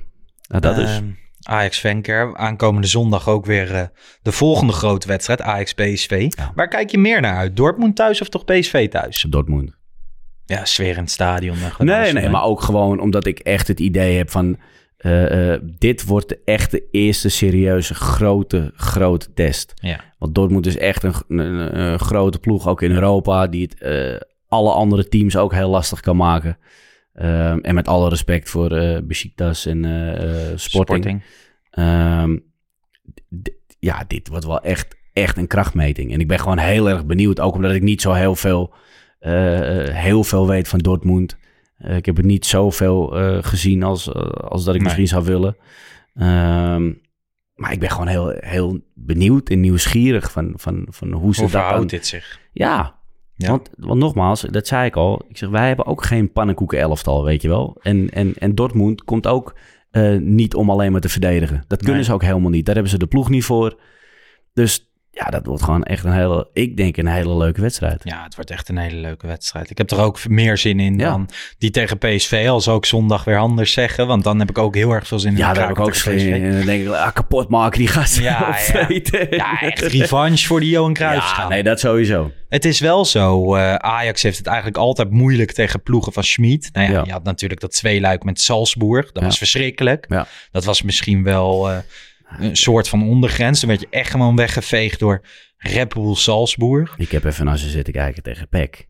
nou, 0.48 0.62
dat 0.62 0.78
is... 0.78 0.96
Ehm, 0.96 1.06
Ajax. 1.44 1.86
Aankomende 2.34 2.88
zondag 2.88 3.30
ook 3.30 3.46
weer 3.46 3.92
de 4.22 4.32
volgende 4.32 4.74
grote 4.74 5.08
wedstrijd. 5.08 5.42
Ajax 5.42 5.74
PSV. 5.74 6.28
Waar 6.56 6.68
kijk 6.68 6.90
je 6.90 6.98
meer 6.98 7.22
naar 7.22 7.36
uit? 7.36 7.56
Dortmund 7.56 7.96
thuis 7.96 8.22
of 8.22 8.30
toch 8.30 8.46
PSV 8.46 8.90
thuis? 8.90 9.26
Dortmund. 9.30 9.79
Ja, 10.50 10.66
stadion. 11.06 11.58
Nee, 11.78 12.14
nee, 12.14 12.30
maar 12.30 12.44
ook 12.44 12.62
gewoon 12.62 13.00
omdat 13.00 13.26
ik 13.26 13.40
echt 13.40 13.68
het 13.68 13.80
idee 13.80 14.18
heb 14.18 14.30
van... 14.32 14.58
eh, 14.98 15.54
eh, 15.54 15.62
dit 15.64 16.06
wordt 16.06 16.30
de 16.30 16.40
echte 16.46 16.84
eerste 16.92 17.30
serieuze 17.30 17.96
grote, 17.96 18.72
grote 18.76 19.34
test. 19.34 19.74
Ja. 19.76 20.00
Want 20.18 20.36
Dortmund 20.36 20.66
is 20.66 20.78
echt 20.78 21.04
een, 21.04 21.14
een, 21.28 21.80
een 21.80 22.00
grote 22.00 22.40
ploeg, 22.40 22.68
ook 22.68 22.82
in 22.82 22.92
Europa... 22.92 23.48
die 23.48 23.62
het 23.62 23.82
eh, 23.82 24.22
alle 24.48 24.72
andere 24.72 25.08
teams 25.08 25.38
ook 25.38 25.54
heel 25.54 25.70
lastig 25.70 26.00
kan 26.00 26.16
maken. 26.18 26.58
Ehm, 27.14 27.60
en 27.60 27.76
met 27.76 27.88
alle 27.88 28.10
respect 28.10 28.50
voor 28.50 28.72
eh 28.72 28.98
Besiktas 29.04 29.66
en 29.66 29.78
Sporting. 30.56 30.60
Sporting. 30.60 31.24
Ehm, 31.72 32.38
ja, 33.80 34.04
dit 34.08 34.28
wordt 34.28 34.46
wel 34.46 34.62
echt, 34.62 34.96
echt 35.14 35.38
een 35.38 35.48
krachtmeting. 35.48 36.14
En 36.14 36.20
ik 36.20 36.28
ben 36.28 36.40
gewoon 36.40 36.58
heel 36.58 36.90
erg 36.90 37.06
benieuwd. 37.06 37.40
Ook 37.40 37.56
omdat 37.56 37.72
ik 37.72 37.82
niet 37.82 38.02
zo 38.02 38.14
heel 38.14 38.36
veel, 38.36 38.74
heel 39.94 40.24
veel 40.24 40.48
weet 40.48 40.68
van 40.68 40.80
Dortmund. 40.80 41.38
Eh, 41.78 41.96
ik 41.96 42.06
heb 42.06 42.16
het 42.16 42.26
niet 42.26 42.46
zoveel 42.46 43.18
eh 43.20 43.38
gezien 43.42 43.84
als, 43.84 44.12
eh, 44.12 44.22
als 44.30 44.64
dat 44.64 44.74
ik 44.76 44.82
Nee. 44.82 44.84
misschien 44.84 45.08
zou 45.08 45.24
willen. 45.26 45.58
Ehm, 46.14 46.92
maar 47.56 47.72
ik 47.72 47.80
ben 47.80 47.90
gewoon 47.92 48.08
heel, 48.08 48.34
heel 48.40 48.80
benieuwd 48.94 49.50
en 49.50 49.60
nieuwsgierig 49.60 50.32
van, 50.32 50.54
van, 50.56 50.88
van 50.90 51.12
hoe 51.12 51.34
ze 51.36 51.42
Hoe 51.42 51.52
dat 51.52 51.90
dit 51.90 52.08
zich? 52.08 52.40
Ja, 52.52 52.98
Ja. 53.36 53.50
Want, 53.50 53.70
want 53.78 54.00
nogmaals, 54.00 54.42
dat 54.42 54.68
zei 54.68 54.86
ik 54.86 54.96
al. 54.96 55.26
Ik 55.30 55.38
zeg, 55.38 55.50
wij 55.50 55.68
hebben 55.68 55.86
ook 55.86 56.04
geen 56.04 56.32
pannenkoeken 56.32 56.80
elftal, 56.80 57.24
weet 57.24 57.42
je 57.42 57.48
wel. 57.48 57.78
En, 57.82 58.10
en, 58.10 58.34
en 58.38 58.56
Dortmund 58.56 59.04
komt 59.04 59.28
ook 59.28 59.56
eh, 59.92 60.18
niet 60.18 60.56
om 60.56 60.70
alleen 60.70 60.92
maar 60.92 61.02
te 61.02 61.10
verdedigen. 61.10 61.64
Dat 61.68 61.78
kunnen 61.78 61.96
Nee. 61.96 62.04
ze 62.04 62.14
ook 62.14 62.22
helemaal 62.24 62.50
niet. 62.50 62.66
Daar 62.66 62.74
hebben 62.74 62.92
ze 62.94 63.00
de 63.00 63.08
ploeg 63.08 63.30
niet 63.30 63.44
voor. 63.44 63.80
Dus 64.54 64.89
ja, 65.12 65.26
dat 65.26 65.46
wordt 65.46 65.64
gewoon 65.64 65.84
echt 65.84 66.04
een 66.04 66.12
hele, 66.12 66.48
ik 66.54 66.78
denk 66.78 66.98
een 66.98 67.08
hele 67.08 67.38
leuke 67.38 67.62
wedstrijd. 67.62 68.02
Ja, 68.04 68.24
het 68.24 68.36
wordt 68.36 68.52
echt 68.52 68.70
een 68.70 68.78
hele 68.78 68.96
leuke 69.00 69.28
wedstrijd. 69.28 69.70
Ik 69.70 69.78
heb 69.78 69.92
er 69.92 70.00
ook 70.00 70.28
meer 70.28 70.58
zin 70.58 70.80
in 70.80 70.98
Ja. 70.98 71.10
dan 71.10 71.30
die 71.58 71.70
tegen 71.72 71.98
PSV. 71.98 72.46
Als 72.50 72.68
ook 72.68 72.86
zondag 72.86 73.24
weer 73.24 73.38
anders 73.38 73.72
zeggen. 73.74 74.08
Want 74.08 74.24
dan 74.24 74.40
heb 74.40 74.50
ik 74.50 74.58
ook 74.58 74.76
heel 74.76 74.92
erg 74.92 75.08
veel 75.08 75.20
zin 75.20 75.32
in. 75.32 75.38
Ja, 75.38 75.54
daar 75.54 75.68
heb 75.68 75.78
ik 75.78 75.84
ook 75.84 75.96
zin 75.96 76.18
in. 76.18 76.44
En 76.44 76.52
dan 76.58 76.66
denk 76.66 76.82
ik, 76.86 76.90
ah, 76.94 77.14
kapot 77.14 77.50
maken 77.50 77.80
die 77.80 77.88
gasten 77.88 78.24
Ja, 78.24 78.58
ja. 78.74 78.88
Ja, 79.30 79.62
echt 79.62 79.82
revanche 79.82 80.48
voor 80.48 80.60
die 80.60 80.70
Johan 80.70 80.94
Cruijff 80.94 81.38
Ja, 81.38 81.48
nee, 81.48 81.64
dat 81.64 81.80
sowieso. 81.80 82.32
Het 82.50 82.66
is 82.66 82.80
wel 82.80 83.06
zo. 83.06 83.56
eh, 83.56 83.74
Ajax 83.76 84.22
heeft 84.24 84.38
het 84.38 84.48
eigenlijk 84.48 84.78
altijd 84.78 85.10
moeilijk 85.12 85.52
tegen 85.52 85.82
ploegen 85.84 86.14
van 86.14 86.24
Schmid. 86.24 86.70
Nou 86.74 86.92
ja, 86.92 87.04
je 87.06 87.12
had 87.12 87.24
natuurlijk 87.24 87.62
dat 87.62 87.72
tweeluik 87.72 88.24
met 88.24 88.42
Salzburg. 88.42 89.12
Dat 89.12 89.24
was 89.24 89.38
verschrikkelijk. 89.38 90.06
Ja. 90.10 90.28
Dat 90.52 90.64
was 90.66 90.82
misschien 90.82 91.24
wel 91.24 91.70
eh, 91.70 91.78
een 92.40 92.56
soort 92.58 92.88
van 92.90 93.04
ondergrens. 93.10 93.60
Dan 93.60 93.70
werd 93.70 93.82
je 93.82 93.88
echt 93.90 94.12
gewoon 94.12 94.36
weggeveegd 94.36 95.00
door 95.00 95.22
Red 95.58 95.94
Bull 95.94 96.16
Salzburg. 96.16 96.94
Ik 96.98 97.12
heb 97.12 97.24
even 97.24 97.46
naar 97.46 97.58
ze 97.58 97.70
zitten 97.70 97.94
kijken 97.94 98.24
tegen 98.24 98.48
PEC. 98.50 98.88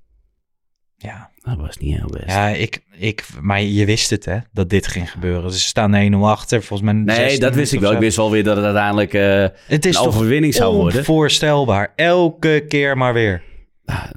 Ja, 0.98 1.30
Dat 1.42 1.58
was 1.58 1.78
niet 1.78 1.98
heel 1.98 2.10
best. 2.12 2.26
Ja, 2.26 2.48
ik, 2.48 2.80
ik, 2.98 3.24
maar 3.42 3.62
je 3.62 3.86
wist 3.86 4.10
het, 4.10 4.26
hè, 4.26 4.38
dat 4.52 4.70
dit 4.70 4.88
ging 4.88 5.12
gebeuren. 5.12 5.52
Ze 5.52 5.60
staan 5.60 6.14
1-0 6.14 6.16
achter, 6.16 6.64
volgens 6.64 6.92
mij. 6.92 7.02
nee, 7.02 7.16
16 7.16 7.40
dat 7.40 7.56
wist 7.56 7.74
ik 7.74 7.80
wel. 7.80 7.92
Ik 7.92 8.00
wist 8.00 8.18
wel 8.18 8.32
weer 8.32 8.44
dat 8.44 8.56
het 8.56 8.66
uiteindelijk 8.66 9.14
eh, 9.14 9.46
Het 9.68 9.86
is 9.86 9.96
een 9.98 10.06
overwinning 10.06 10.54
zou 10.54 10.76
worden. 10.76 11.00
onvoorstelbaar. 11.00 11.94
Elke 11.96 12.66
keer 12.68 12.98
maar 12.98 13.14
weer. 13.14 13.44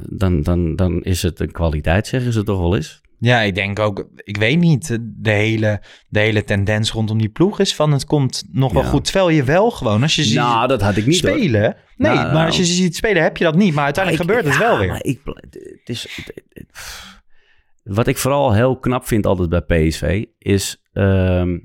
Dan, 0.08 0.42
dan, 0.42 0.76
dan 0.76 1.02
is 1.02 1.22
het 1.22 1.40
een 1.40 1.52
kwaliteit, 1.52 2.06
zeggen 2.06 2.32
ze 2.32 2.42
toch 2.42 2.58
wel 2.58 2.76
eens. 2.76 3.00
Ja, 3.24 3.40
ik 3.40 3.54
denk 3.54 3.78
ook, 3.78 4.08
ik 4.16 4.36
weet 4.36 4.58
niet, 4.58 4.98
de 5.02 5.30
hele, 5.30 5.82
de 6.08 6.18
hele 6.20 6.44
tendens 6.44 6.90
rondom 6.90 7.18
die 7.18 7.28
ploeg 7.28 7.60
is 7.60 7.74
van 7.74 7.92
het 7.92 8.04
komt 8.04 8.44
nog 8.52 8.72
wel 8.72 8.82
Ja. 8.82 8.88
goed. 8.88 9.04
Terwijl 9.04 9.28
je 9.28 9.44
wel 9.44 9.70
gewoon, 9.70 10.02
als 10.02 10.14
je 10.14 10.24
ziet 10.24 10.34
Nou, 10.36 10.68
dat 10.68 10.80
had 10.82 10.96
ik 10.96 11.06
niet. 11.06 11.20
hoor. 11.22 11.30
spelen. 11.30 11.76
Nee, 11.96 12.14
Nou, 12.14 12.32
maar 12.32 12.46
als 12.46 12.56
je 12.56 12.64
ze 12.64 12.72
ziet 12.72 12.96
spelen 12.96 13.22
heb 13.22 13.36
je 13.36 13.44
dat 13.44 13.54
niet. 13.54 13.74
Maar 13.74 13.84
uiteindelijk 13.84 14.24
Ik- 14.24 14.30
gebeurt 14.36 14.54
het 14.54 14.64
wel 14.68 14.78
weer. 14.78 15.04
ik, 15.04 15.20
het 15.24 15.88
is, 15.88 16.20
wat 17.82 18.06
ik 18.06 18.16
vooral 18.18 18.52
heel 18.52 18.78
knap 18.78 19.06
vind 19.06 19.26
altijd 19.26 19.48
bij 19.48 19.60
PSV 19.88 20.24
is 20.38 20.82
ehm, 20.92 21.58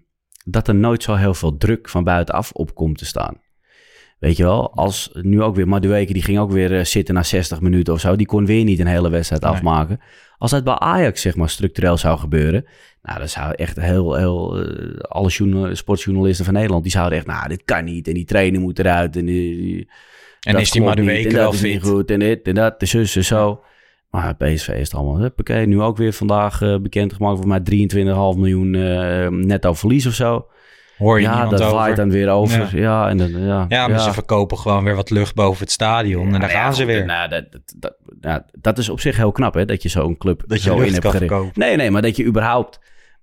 dat 0.46 0.68
er 0.68 0.76
nooit 0.76 1.04
zo 1.04 1.14
heel 1.16 1.34
veel 1.34 1.58
druk 1.58 1.90
van 1.90 2.04
buitenaf 2.04 2.52
op 2.52 2.76
komt 2.76 2.98
te 2.98 3.06
staan. 3.06 3.42
Weet 4.20 4.38
je 4.38 4.44
wel, 4.44 4.74
als 4.74 5.10
nu 5.14 5.42
ook 5.42 5.56
weer 5.56 5.68
Madueke, 5.68 6.14
die 6.14 6.22
ging 6.24 6.40
ook 6.40 6.52
weer 6.52 6.78
eh, 6.78 6.84
zitten 6.86 7.16
na 7.16 7.24
60 7.24 7.62
minuten 7.62 7.94
of 7.94 8.00
zo. 8.00 8.16
Die 8.16 8.26
kon 8.26 8.46
weer 8.46 8.64
niet 8.64 8.80
een 8.80 8.88
hele 8.88 9.10
wedstrijd 9.10 9.42
Nee. 9.42 9.52
afmaken. 9.52 10.00
Als 10.38 10.52
dat 10.52 10.64
bij 10.64 10.74
Ajax 10.74 11.22
zeg 11.22 11.36
maar 11.36 11.50
structureel 11.50 11.98
zou 11.98 12.20
gebeuren, 12.20 12.66
nou 13.02 13.20
dan 13.20 13.30
zou 13.30 13.54
echt 13.56 13.80
heel, 13.82 14.16
heel 14.16 14.60
eh, 14.60 15.00
alle 15.02 15.30
journal- 15.30 15.76
sportjournalisten 15.76 16.46
van 16.46 16.54
Nederland, 16.54 16.84
die 16.84 16.92
zouden 16.92 17.18
echt, 17.18 17.28
nou 17.28 17.48
dit 17.48 17.62
kan 17.66 17.84
niet 17.86 18.08
en 18.08 18.14
die 18.14 18.26
trainer 18.26 18.62
moet 18.62 18.80
eruit 18.80 19.16
en 19.16 19.26
die, 19.26 19.90
En 20.42 20.56
is 20.58 20.72
die 20.72 20.82
Madueke 20.82 21.36
wel 21.36 21.52
is 21.54 21.60
fit? 21.60 21.84
goed 21.84 22.12
en 22.12 22.20
dit 22.20 22.42
en 22.48 22.54
dat, 22.56 22.80
de 22.80 22.86
zus 22.86 23.16
en 23.16 23.26
zo. 23.26 23.62
Maar 24.10 24.36
PSV 24.36 24.68
is 24.68 24.80
het 24.80 24.94
allemaal, 24.94 25.18
huppakee, 25.20 25.66
nu 25.66 25.82
ook 25.82 25.98
weer 25.98 26.14
vandaag 26.14 26.62
eh 26.62 26.78
bekendgemaakt 26.78 27.38
voor 27.38 27.48
mij 27.48 27.60
23,5 27.60 28.38
miljoen 28.40 28.76
eh, 28.76 29.28
netto 29.28 29.74
verlies 29.74 30.06
of 30.06 30.14
zo. 30.14 30.46
Hoor 30.98 31.18
je 31.20 31.26
ja, 31.26 31.32
niemand 31.32 31.52
dat 31.52 31.62
over. 31.62 31.76
waait 31.76 31.96
dan 31.96 32.10
weer 32.10 32.30
over. 32.30 32.78
Ja, 32.80 33.10
en 33.10 33.18
dan, 33.18 33.46
ja, 33.46 33.66
Ja, 33.70 33.88
maar 33.88 34.00
ze 34.00 34.14
verkopen 34.14 34.58
gewoon 34.58 34.84
weer 34.84 34.96
wat 34.96 35.10
lucht 35.10 35.36
boven 35.36 35.64
het 35.64 35.72
stadion. 35.72 36.26
en 36.26 36.32
dan 36.32 36.42
ja, 36.42 36.48
gaan 36.48 36.76
ze 36.76 36.86
weer. 36.86 37.06
Nou, 37.06 37.30
dat, 37.30 37.52
dat, 37.52 37.62
dat, 37.76 37.96
nou, 38.20 38.42
dat 38.52 38.78
is 38.78 38.90
op 38.90 39.00
zich 39.00 39.18
heel 39.18 39.32
knap, 39.32 39.54
hè? 39.54 39.66
Dat 39.66 39.82
je 39.82 39.90
zo'n 39.90 40.18
club 40.18 40.44
Dat 40.48 40.60
zo 40.60 40.80
in 40.80 40.94
hebt 40.94 41.10
verkopen. 41.10 41.52
Nee, 41.60 41.76
nee, 41.76 41.92
maar 41.92 42.02
dat 42.02 42.16
je 42.16 42.26
überhaupt 42.26 42.80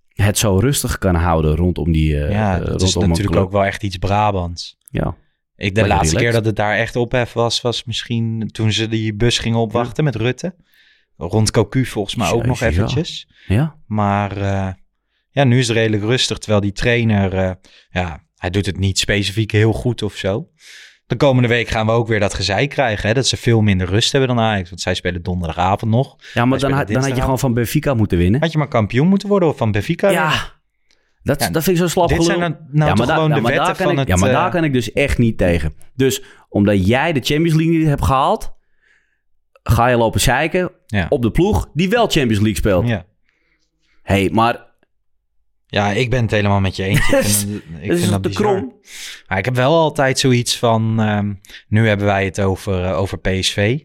het 0.08 0.38
zo 0.38 0.58
rustig 0.58 0.98
kan 0.98 1.14
houden 1.14 1.56
rondom 1.56 1.92
die 1.92 2.24
eh, 2.24 2.30
ja, 2.30 2.60
eh, 2.60 2.66
dat 2.66 2.82
is 2.82 2.94
natuurlijk 2.94 3.36
ook 3.36 3.52
wel 3.52 3.64
echt 3.64 3.82
iets 3.82 3.96
Brabants. 3.96 4.76
Ja. 4.90 5.16
Ik, 5.56 5.74
de 5.74 5.80
Lekker 5.80 5.96
laatste 5.96 6.16
keer 6.16 6.32
dat 6.32 6.44
het 6.44 6.56
daar 6.56 6.76
echt 6.76 6.96
ophef 6.96 7.32
was, 7.32 7.60
was 7.60 7.84
misschien 7.84 8.48
toen 8.52 8.72
ze 8.72 8.88
die 8.88 9.14
bus 9.14 9.38
gingen 9.38 9.58
opwachten 9.58 10.04
met 10.04 10.14
Rutte. 10.14 10.54
Rond 11.16 11.50
Cocu 11.50 11.84
volgens 11.84 12.14
mij 12.14 12.30
ook 12.30 12.46
nog 12.46 12.60
Jezus, 12.60 12.76
ja. 12.76 12.82
eventjes. 12.82 13.28
Ja? 13.46 13.76
Maar 13.86 14.36
eh, 14.36 14.68
ja, 15.34 15.44
nu 15.44 15.58
is 15.58 15.68
het 15.68 15.76
redelijk 15.76 16.02
rustig. 16.02 16.38
Terwijl 16.38 16.60
die 16.60 16.72
trainer, 16.72 17.34
eh, 17.34 17.50
ja, 17.90 18.22
hij 18.36 18.50
doet 18.50 18.66
het 18.66 18.78
niet 18.78 18.98
specifiek 18.98 19.50
heel 19.52 19.72
goed 19.72 20.02
of 20.02 20.14
zo. 20.14 20.48
De 21.06 21.16
komende 21.16 21.48
week 21.48 21.68
gaan 21.68 21.86
we 21.86 21.92
ook 21.92 22.08
weer 22.08 22.20
dat 22.20 22.34
gezeik 22.34 22.68
krijgen. 22.70 23.08
Hè? 23.08 23.14
Dat 23.14 23.26
ze 23.26 23.36
veel 23.36 23.60
minder 23.60 23.86
rust 23.86 24.12
hebben 24.12 24.36
dan 24.36 24.44
Ajax. 24.44 24.68
Want 24.68 24.80
zij 24.80 24.94
spelen 24.94 25.22
donderdagavond 25.22 25.90
nog. 25.90 26.16
Ja, 26.34 26.44
maar 26.44 26.58
dan, 26.58 26.70
dan 26.70 27.02
had 27.02 27.16
je 27.16 27.20
gewoon 27.22 27.38
van 27.38 27.54
Benfica 27.54 27.94
moeten 27.94 28.18
winnen. 28.18 28.40
Had 28.40 28.52
je 28.52 28.58
maar 28.58 28.68
kampioen 28.68 29.08
moeten 29.08 29.28
worden 29.28 29.48
of 29.48 29.56
van 29.56 29.72
Benfica? 29.72 30.08
winnen? 30.08 30.26
Ja, 30.26 30.52
dat, 31.22 31.40
Ja, 31.40 31.50
dat 31.50 31.62
vind 31.62 31.76
ik 31.76 31.82
zo 31.82 31.88
slap 31.88 32.08
dit 32.08 32.16
gelul. 32.22 32.38
zijn 32.38 32.50
nou- 32.50 32.62
nou 32.70 32.90
ja, 32.90 33.04
daar- 33.06 33.14
gewoon 33.14 33.32
de 33.32 33.40
maar 33.40 33.52
wetten 33.52 33.76
van 33.76 33.92
ik, 33.92 33.98
het, 33.98 34.08
Ja, 34.08 34.16
maar 34.16 34.28
eh, 34.28 34.34
daar 34.34 34.50
kan 34.50 34.64
ik 34.64 34.72
dus 34.72 34.92
echt 34.92 35.18
niet 35.18 35.38
tegen. 35.38 35.74
Dus 35.94 36.22
omdat 36.48 36.86
jij 36.86 37.12
de 37.12 37.20
Champions 37.20 37.54
League 37.54 37.76
niet 37.78 37.86
hebt 37.86 38.04
gehaald... 38.04 38.52
ga 39.62 39.86
je 39.88 39.96
lopen 39.96 40.20
zeiken 40.20 40.70
Ja. 40.86 41.06
op 41.08 41.22
de 41.22 41.30
ploeg 41.30 41.68
die 41.74 41.88
wel 41.88 42.02
Champions 42.06 42.38
League 42.38 42.56
speelt. 42.56 42.88
Ja. 42.88 43.04
hey, 44.02 44.30
maar 44.32 44.72
Ja, 45.74 45.90
ik 45.90 46.10
ben 46.10 46.22
het 46.22 46.30
helemaal 46.30 46.60
met 46.60 46.76
je 46.76 46.82
eens. 46.84 46.98
Ik 46.98 47.04
vind, 47.24 47.24
het- 47.52 47.62
ik 47.80 47.98
vind 47.98 48.10
dat 48.10 48.22
te 48.22 48.28
bizar. 48.28 48.42
krom? 48.44 48.72
Maar 49.28 49.38
ik 49.38 49.44
heb 49.44 49.54
wel 49.54 49.74
altijd 49.78 50.18
zoiets 50.18 50.58
van... 50.58 51.00
ehm, 51.00 51.32
nu 51.68 51.88
hebben 51.88 52.06
wij 52.06 52.24
het 52.24 52.40
over, 52.40 52.84
eh, 52.84 52.98
over 52.98 53.18
PSV. 53.18 53.78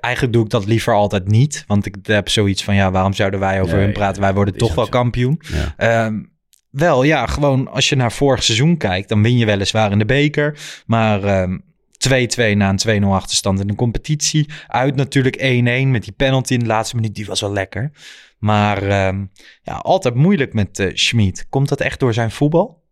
Eigenlijk 0.00 0.32
doe 0.34 0.44
ik 0.44 0.50
dat 0.50 0.66
liever 0.66 0.94
altijd 0.94 1.28
niet. 1.28 1.64
Want 1.66 1.86
ik 1.86 1.96
heb 2.02 2.28
zoiets 2.28 2.64
van... 2.64 2.74
Ja, 2.74 2.90
waarom 2.90 3.12
zouden 3.12 3.40
wij 3.40 3.60
over 3.60 3.74
Nee, 3.76 3.84
hun 3.84 3.92
praten? 3.92 4.22
Wij 4.22 4.34
worden 4.34 4.56
toch 4.56 4.74
wel 4.74 4.84
zo. 4.84 4.90
kampioen. 4.90 5.40
Ja. 5.52 5.74
Ehm, 6.06 6.22
wel, 6.70 7.02
ja, 7.02 7.26
gewoon 7.26 7.68
als 7.70 7.88
je 7.88 7.96
naar 7.96 8.12
vorig 8.12 8.42
seizoen 8.42 8.76
kijkt... 8.76 9.08
dan 9.08 9.22
win 9.22 9.36
je 9.38 9.46
weliswaar 9.46 9.90
in 9.92 9.98
de 9.98 10.04
beker. 10.04 10.58
Maar 10.86 11.22
ehm, 11.24 11.58
2-2 12.52 12.56
na 12.56 12.74
een 12.84 13.02
2-0 13.02 13.06
achterstand 13.06 13.60
in 13.60 13.66
de 13.66 13.74
competitie. 13.74 14.48
Uit 14.66 14.96
natuurlijk 14.96 15.36
1-1 15.36 15.42
met 15.88 16.04
die 16.04 16.12
penalty 16.16 16.52
in 16.52 16.58
de 16.60 16.66
laatste 16.66 16.96
minuut. 16.96 17.14
Die 17.14 17.26
was 17.26 17.40
wel 17.40 17.52
lekker. 17.52 17.90
Maar 18.44 18.82
ehm, 18.82 19.24
ja, 19.62 19.74
altijd 19.74 20.14
moeilijk 20.14 20.52
met 20.54 20.78
eh 20.78 20.90
Schmid. 20.94 21.46
Komt 21.48 21.68
dat 21.68 21.80
echt 21.80 22.00
door 22.00 22.14
zijn 22.14 22.30
voetbal? 22.30 22.82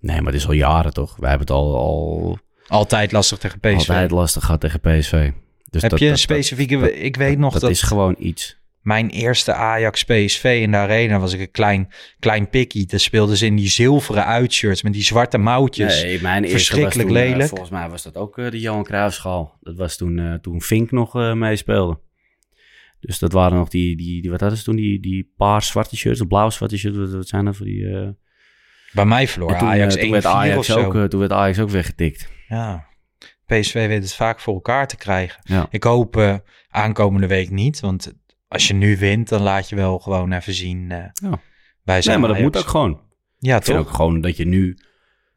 Nee, 0.00 0.16
maar 0.20 0.32
het 0.32 0.40
is 0.40 0.46
al 0.46 0.52
jaren 0.52 0.92
toch? 0.92 1.16
Wij 1.16 1.28
hebben 1.28 1.46
het 1.46 1.56
al, 1.56 1.76
al 1.76 2.38
Altijd 2.66 3.12
lastig 3.12 3.38
tegen 3.38 3.60
PSV. 3.60 3.74
altijd 3.88 4.10
lastig 4.10 4.44
gehad 4.44 4.60
tegen 4.60 4.80
PSV. 4.80 5.30
Dus 5.70 5.82
Heb 5.82 5.90
dat- 5.90 5.98
je 6.00 6.04
een 6.04 6.10
dat- 6.10 6.20
specifieke... 6.20 6.78
dat- 6.78 6.90
ik 6.94 7.16
weet 7.16 7.38
nog 7.38 7.52
dat, 7.52 7.60
dat, 7.60 7.70
is 7.70 7.82
gewoon 7.82 8.14
iets. 8.18 8.58
mijn 8.80 9.08
eerste 9.10 9.52
Ajax 9.52 10.04
PSV 10.04 10.58
in 10.62 10.70
de 10.70 10.76
arena 10.76 11.18
was 11.18 11.32
ik 11.32 11.40
een 11.40 11.50
klein, 11.50 11.88
klein 12.18 12.48
pikkie. 12.48 12.86
Daar 12.86 13.00
speelden 13.00 13.36
ze 13.36 13.46
in 13.46 13.56
die 13.56 13.68
zilveren 13.68 14.24
uitshirts 14.24 14.82
met 14.82 14.92
die 14.92 15.02
zwarte 15.02 15.38
mouwtjes. 15.38 16.02
Nee, 16.02 16.22
mijn 16.22 16.42
eerste 16.44 16.52
was 16.56 16.66
verschrikkelijk 16.66 17.08
toen, 17.08 17.16
eh, 17.18 17.28
lelijk. 17.28 17.48
volgens 17.48 17.70
mij 17.70 17.88
was 17.88 18.02
dat 18.02 18.16
ook 18.16 18.38
eh, 18.38 18.50
de 18.50 18.60
Johan 18.60 18.84
Cruijffschaal. 18.84 19.56
Dat 19.60 19.76
was 19.76 19.96
toen, 19.96 20.18
eh, 20.18 20.34
toen 20.34 20.62
Fink 20.62 20.90
nog 20.90 21.34
meespeelde. 21.34 21.98
Dus 23.00 23.18
dat 23.18 23.32
waren 23.32 23.58
nog 23.58 23.68
die, 23.68 23.96
die, 23.96 24.22
die 24.22 24.30
wat 24.30 24.40
hadden 24.40 24.58
ze 24.58 24.64
toen? 24.64 24.76
Die, 24.76 25.00
die 25.00 25.32
paars-zwarte 25.36 25.96
shirts, 25.96 26.20
of 26.20 26.26
blauw-zwarte 26.28 26.78
shirts. 26.78 26.98
Wat, 26.98 27.10
wat 27.10 27.28
zijn 27.28 27.44
dat 27.44 27.56
voor 27.56 27.66
die... 27.66 27.88
eh, 27.88 28.08
Bij 28.92 29.04
mij 29.06 29.28
verloor 29.28 29.50
en 29.52 29.58
toen, 29.58 29.68
Ajax 29.68 29.94
eh, 29.94 30.00
1-4 30.00 30.02
toen 30.02 30.10
werd 30.12 30.24
Ajax 30.26 30.70
ook, 30.76 30.94
eh, 30.94 31.04
Toen 31.04 31.20
werd 31.20 31.32
Ajax 31.32 31.58
ook 31.58 31.70
weggetikt. 31.70 32.28
Ja. 32.48 32.86
PSV 33.46 33.72
weet 33.86 34.02
het 34.02 34.14
vaak 34.14 34.40
voor 34.40 34.54
elkaar 34.54 34.86
te 34.86 34.96
krijgen. 34.96 35.40
Ja. 35.44 35.66
Ik 35.70 35.84
hoop 35.84 36.40
aankomende 36.68 37.26
week 37.26 37.50
niet. 37.50 37.80
Want 37.80 38.14
als 38.48 38.68
je 38.68 38.74
nu 38.74 38.96
wint, 38.98 39.28
dan 39.28 39.42
laat 39.42 39.68
je 39.68 39.76
wel 39.76 39.98
gewoon 39.98 40.32
even 40.32 40.52
zien. 40.52 40.88
Ja. 40.88 41.12
Wij 41.82 42.02
zijn 42.02 42.18
Nee, 42.20 42.26
maar 42.26 42.34
dat 42.36 42.44
moet 42.44 42.56
ook 42.58 42.66
gewoon. 42.68 43.00
Ja, 43.38 43.56
Ik 43.56 43.62
toch? 43.62 43.76
ook 43.76 43.90
gewoon 43.90 44.20
dat 44.20 44.36
je 44.36 44.46
nu 44.46 44.78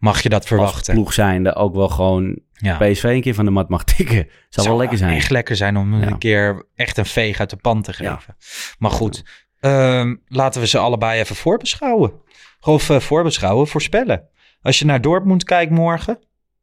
Mag 0.01 0.21
je 0.23 0.29
dat 0.29 0.39
als 0.39 0.47
verwachten? 0.47 0.93
ploeg 0.93 1.13
zijnde 1.13 1.55
ook 1.55 1.75
wel 1.75 1.89
gewoon 1.89 2.39
Ja. 2.53 2.77
PSV 2.77 3.03
een 3.03 3.21
keer 3.21 3.33
van 3.33 3.45
de 3.45 3.51
mat 3.51 3.69
mag 3.69 3.83
tikken. 3.83 4.27
Zou 4.49 4.67
wel 4.67 4.77
lekker 4.77 4.97
zijn. 4.97 5.15
echt 5.15 5.29
lekker 5.29 5.55
zijn 5.55 5.77
om 5.77 5.99
Ja. 5.99 6.07
een 6.07 6.17
keer 6.17 6.65
echt 6.75 6.97
een 6.97 7.05
veeg 7.05 7.39
uit 7.39 7.49
de 7.49 7.55
pan 7.55 7.81
te 7.81 7.93
geven. 7.93 8.35
Maar 8.79 8.91
goed, 8.91 9.23
ehm, 9.59 10.15
laten 10.27 10.61
we 10.61 10.67
ze 10.67 10.77
allebei 10.77 11.19
even 11.19 11.35
voorbeschouwen. 11.35 12.13
Of 12.61 12.89
eh, 12.89 12.99
voorbeschouwen, 12.99 13.67
voorspellen. 13.67 14.27
Als 14.61 14.79
je 14.79 14.85
naar 14.85 15.01
Dortmund 15.01 15.43
kijkt 15.43 15.71
morgen, 15.71 16.19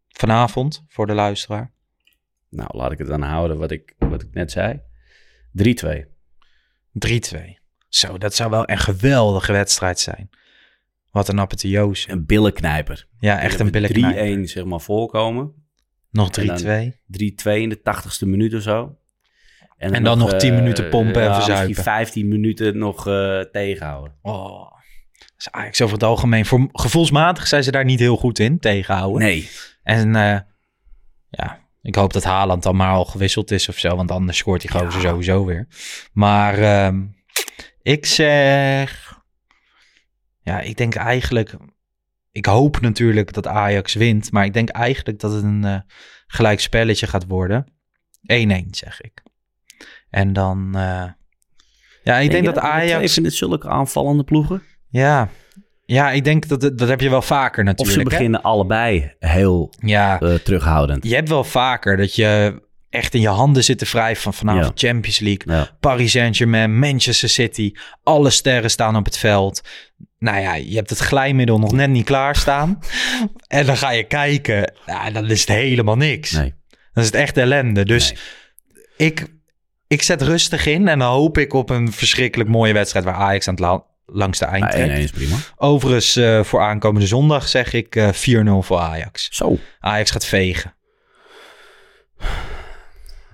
vanavond, 0.08 0.84
voor 0.88 1.06
de 1.06 1.14
luisteraar. 1.14 1.72
Nou, 2.50 2.68
laat 2.72 2.92
ik 2.92 2.98
het 2.98 3.08
dan 3.08 3.22
houden 3.22 3.58
wat 3.58 3.70
ik, 3.70 3.94
wat 3.98 4.22
ik 4.22 4.28
net 4.32 4.50
zei. 4.50 4.80
3-2. 5.52 6.04
3-2. 6.92 7.58
Zo, 7.88 8.18
dat 8.18 8.34
zou 8.34 8.50
wel 8.50 8.70
een 8.70 8.78
geweldige 8.78 9.52
wedstrijd 9.52 10.00
zijn. 10.00 10.30
Wat 11.10 11.28
een 11.28 11.40
apotheose. 11.40 12.10
Een 12.10 12.26
billenknijper. 12.26 13.08
Ja, 13.18 13.40
echt 13.40 13.60
een 13.60 13.70
billenknijper. 13.70 14.38
3-1 14.38 14.40
zeg 14.42 14.64
maar 14.64 14.80
voorkomen. 14.80 15.52
Nog 16.10 16.30
En 16.30 16.46
dan 16.46 16.92
3-2. 16.92 16.94
3-2 16.94 17.60
in 17.60 17.68
de 17.68 17.78
80ste 17.78 18.26
minuut 18.26 18.54
of 18.54 18.62
zo. 18.62 18.96
En 19.76 20.02
dan 20.02 20.18
nog 20.18 20.34
10 20.34 20.50
eh, 20.50 20.58
minuten 20.58 20.88
pompen 20.88 21.22
en 21.22 21.28
ja, 21.28 21.34
verzuipen. 21.34 21.66
Misschien 21.66 21.92
15 21.92 22.28
minuten 22.28 22.78
nog 22.78 23.06
eh, 23.06 23.40
tegenhouden. 23.40 24.14
Oh. 24.22 24.76
Dat 25.18 25.46
is 25.46 25.50
Ajax 25.50 25.80
over 25.80 25.94
het 25.94 26.04
algemeen. 26.04 26.46
Voor, 26.46 26.68
gevoelsmatig 26.72 27.46
zijn 27.46 27.64
ze 27.64 27.70
daar 27.70 27.84
niet 27.84 27.98
heel 27.98 28.16
goed 28.16 28.38
in, 28.38 28.58
tegenhouden. 28.58 29.22
Nee. 29.22 29.48
En 29.82 30.16
eh, 30.16 30.38
ja, 31.28 31.58
ik 31.82 31.94
hoop 31.94 32.12
dat 32.12 32.24
Haaland 32.24 32.62
dan 32.62 32.76
maar 32.76 32.92
al 32.92 33.04
gewisseld 33.04 33.50
is 33.50 33.68
of 33.68 33.78
zo. 33.78 33.96
Want 33.96 34.10
anders 34.10 34.38
scoort 34.38 34.60
die 34.60 34.70
gozer 34.70 35.00
sowieso 35.00 35.44
weer. 35.44 35.68
Maar 36.12 36.58
ehm, 36.58 37.06
ik 37.82 38.06
zeg... 38.06 39.07
Ja, 40.48 40.60
ik 40.60 40.76
denk 40.76 40.94
eigenlijk... 40.94 41.54
Ik 42.32 42.46
hoop 42.46 42.80
natuurlijk 42.80 43.32
dat 43.32 43.46
Ajax 43.46 43.94
wint. 43.94 44.32
Maar 44.32 44.44
ik 44.44 44.52
denk 44.52 44.68
eigenlijk 44.68 45.18
dat 45.20 45.32
het 45.32 45.42
een 45.42 45.64
eh 45.64 45.80
gelijk 46.26 46.60
spelletje 46.60 47.06
gaat 47.06 47.24
worden. 47.28 47.72
1-1 48.32 48.70
zeg 48.70 49.00
ik. 49.00 49.22
En 50.10 50.32
dan... 50.32 50.70
eh, 50.74 51.04
ja, 52.02 52.16
ik 52.18 52.30
denk 52.30 52.44
dat 52.44 52.58
Ajax... 52.58 53.14
Vind 53.14 53.26
het 53.26 53.34
zulke 53.34 53.68
aanvallende 53.68 54.24
ploegen. 54.24 54.62
Ja, 54.88 55.28
ja 55.84 56.10
ik 56.10 56.24
denk 56.24 56.48
dat 56.48 56.60
dat 56.60 56.88
heb 56.88 57.00
je 57.00 57.10
wel 57.10 57.22
vaker 57.22 57.60
Of 57.60 57.66
natuurlijk. 57.66 57.96
ze 57.96 58.02
hè? 58.02 58.04
beginnen 58.08 58.42
allebei 58.42 59.14
heel 59.18 59.72
Ja, 59.78 60.20
eh, 60.20 60.34
terughoudend. 60.34 61.04
je 61.04 61.14
hebt 61.14 61.28
wel 61.28 61.44
vaker 61.44 61.96
dat 61.96 62.14
je 62.14 62.62
echt 62.88 63.14
in 63.14 63.20
je 63.20 63.28
handen 63.28 63.64
zit 63.64 63.78
te 63.78 63.88
wrijven 63.92 64.22
van 64.22 64.34
vanavond 64.34 64.78
Champions 64.80 65.18
League, 65.18 65.54
Ja. 65.54 65.76
Paris 65.80 66.10
Saint-Germain, 66.10 66.78
Manchester 66.78 67.28
City. 67.28 67.72
Alle 68.02 68.30
sterren 68.30 68.70
staan 68.70 68.96
op 68.96 69.04
het 69.04 69.18
veld. 69.18 69.60
Nou 70.18 70.40
ja, 70.40 70.54
je 70.54 70.74
hebt 70.76 70.90
het 70.90 70.98
glijmiddel 70.98 71.58
nog 71.58 71.72
net 71.72 71.90
niet 71.90 72.04
klaarstaan. 72.04 72.78
en 73.46 73.66
dan 73.66 73.76
ga 73.76 73.90
je 73.90 74.04
kijken. 74.04 74.72
Ja, 74.86 75.10
dan 75.10 75.30
is 75.30 75.40
het 75.40 75.48
helemaal 75.48 75.96
niks. 75.96 76.30
Nee. 76.32 76.54
Dan 76.92 77.02
is 77.02 77.06
het 77.06 77.14
echt 77.20 77.36
ellende. 77.36 77.84
Dus 77.84 78.10
Nee. 78.12 78.86
ik, 79.08 79.26
ik 79.86 80.02
zet 80.02 80.22
rustig 80.22 80.66
in 80.66 80.88
en 80.88 80.98
dan 80.98 81.10
hoop 81.12 81.38
ik 81.38 81.52
op 81.52 81.70
een 81.70 81.92
verschrikkelijk 81.92 82.50
mooie 82.50 82.72
wedstrijd 82.72 83.04
waar 83.04 83.14
Ajax 83.14 83.48
aan 83.48 83.54
het 83.54 83.62
la- 83.62 83.84
langs 84.06 84.38
de 84.38 84.44
eind 84.44 84.64
Ja, 84.64 84.70
trekt. 84.70 84.90
1-1 84.98 85.02
is 85.02 85.10
prima. 85.10 85.36
Overigens, 85.56 86.16
eh, 86.16 86.42
voor 86.44 86.60
aankomende 86.60 87.06
zondag 87.06 87.48
zeg 87.48 87.72
ik 87.72 87.96
eh 87.96 88.12
4-0 88.12 88.62
voor 88.62 88.78
Ajax. 88.78 89.28
Zo. 89.30 89.58
Ajax 89.80 90.10
gaat 90.10 90.24
vegen. 90.24 90.74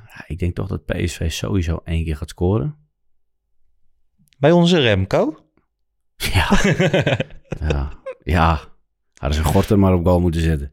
Ja, 0.07 0.25
ik 0.27 0.39
denk 0.39 0.55
toch 0.55 0.69
dat 0.69 0.85
PSV 0.85 1.31
sowieso 1.31 1.81
één 1.85 2.05
keer 2.05 2.17
gaat 2.17 2.29
scoren. 2.31 2.77
Bij 4.39 4.51
onze 4.53 4.79
Remco. 4.81 5.44
Ja. 6.17 6.49
ja. 7.69 7.93
Ja. 8.23 8.61
Hadden 9.15 9.39
ze 9.39 9.45
Gorter 9.45 9.79
maar 9.79 9.95
op 9.95 10.05
goal 10.05 10.21
moeten 10.21 10.41
zetten. 10.41 10.73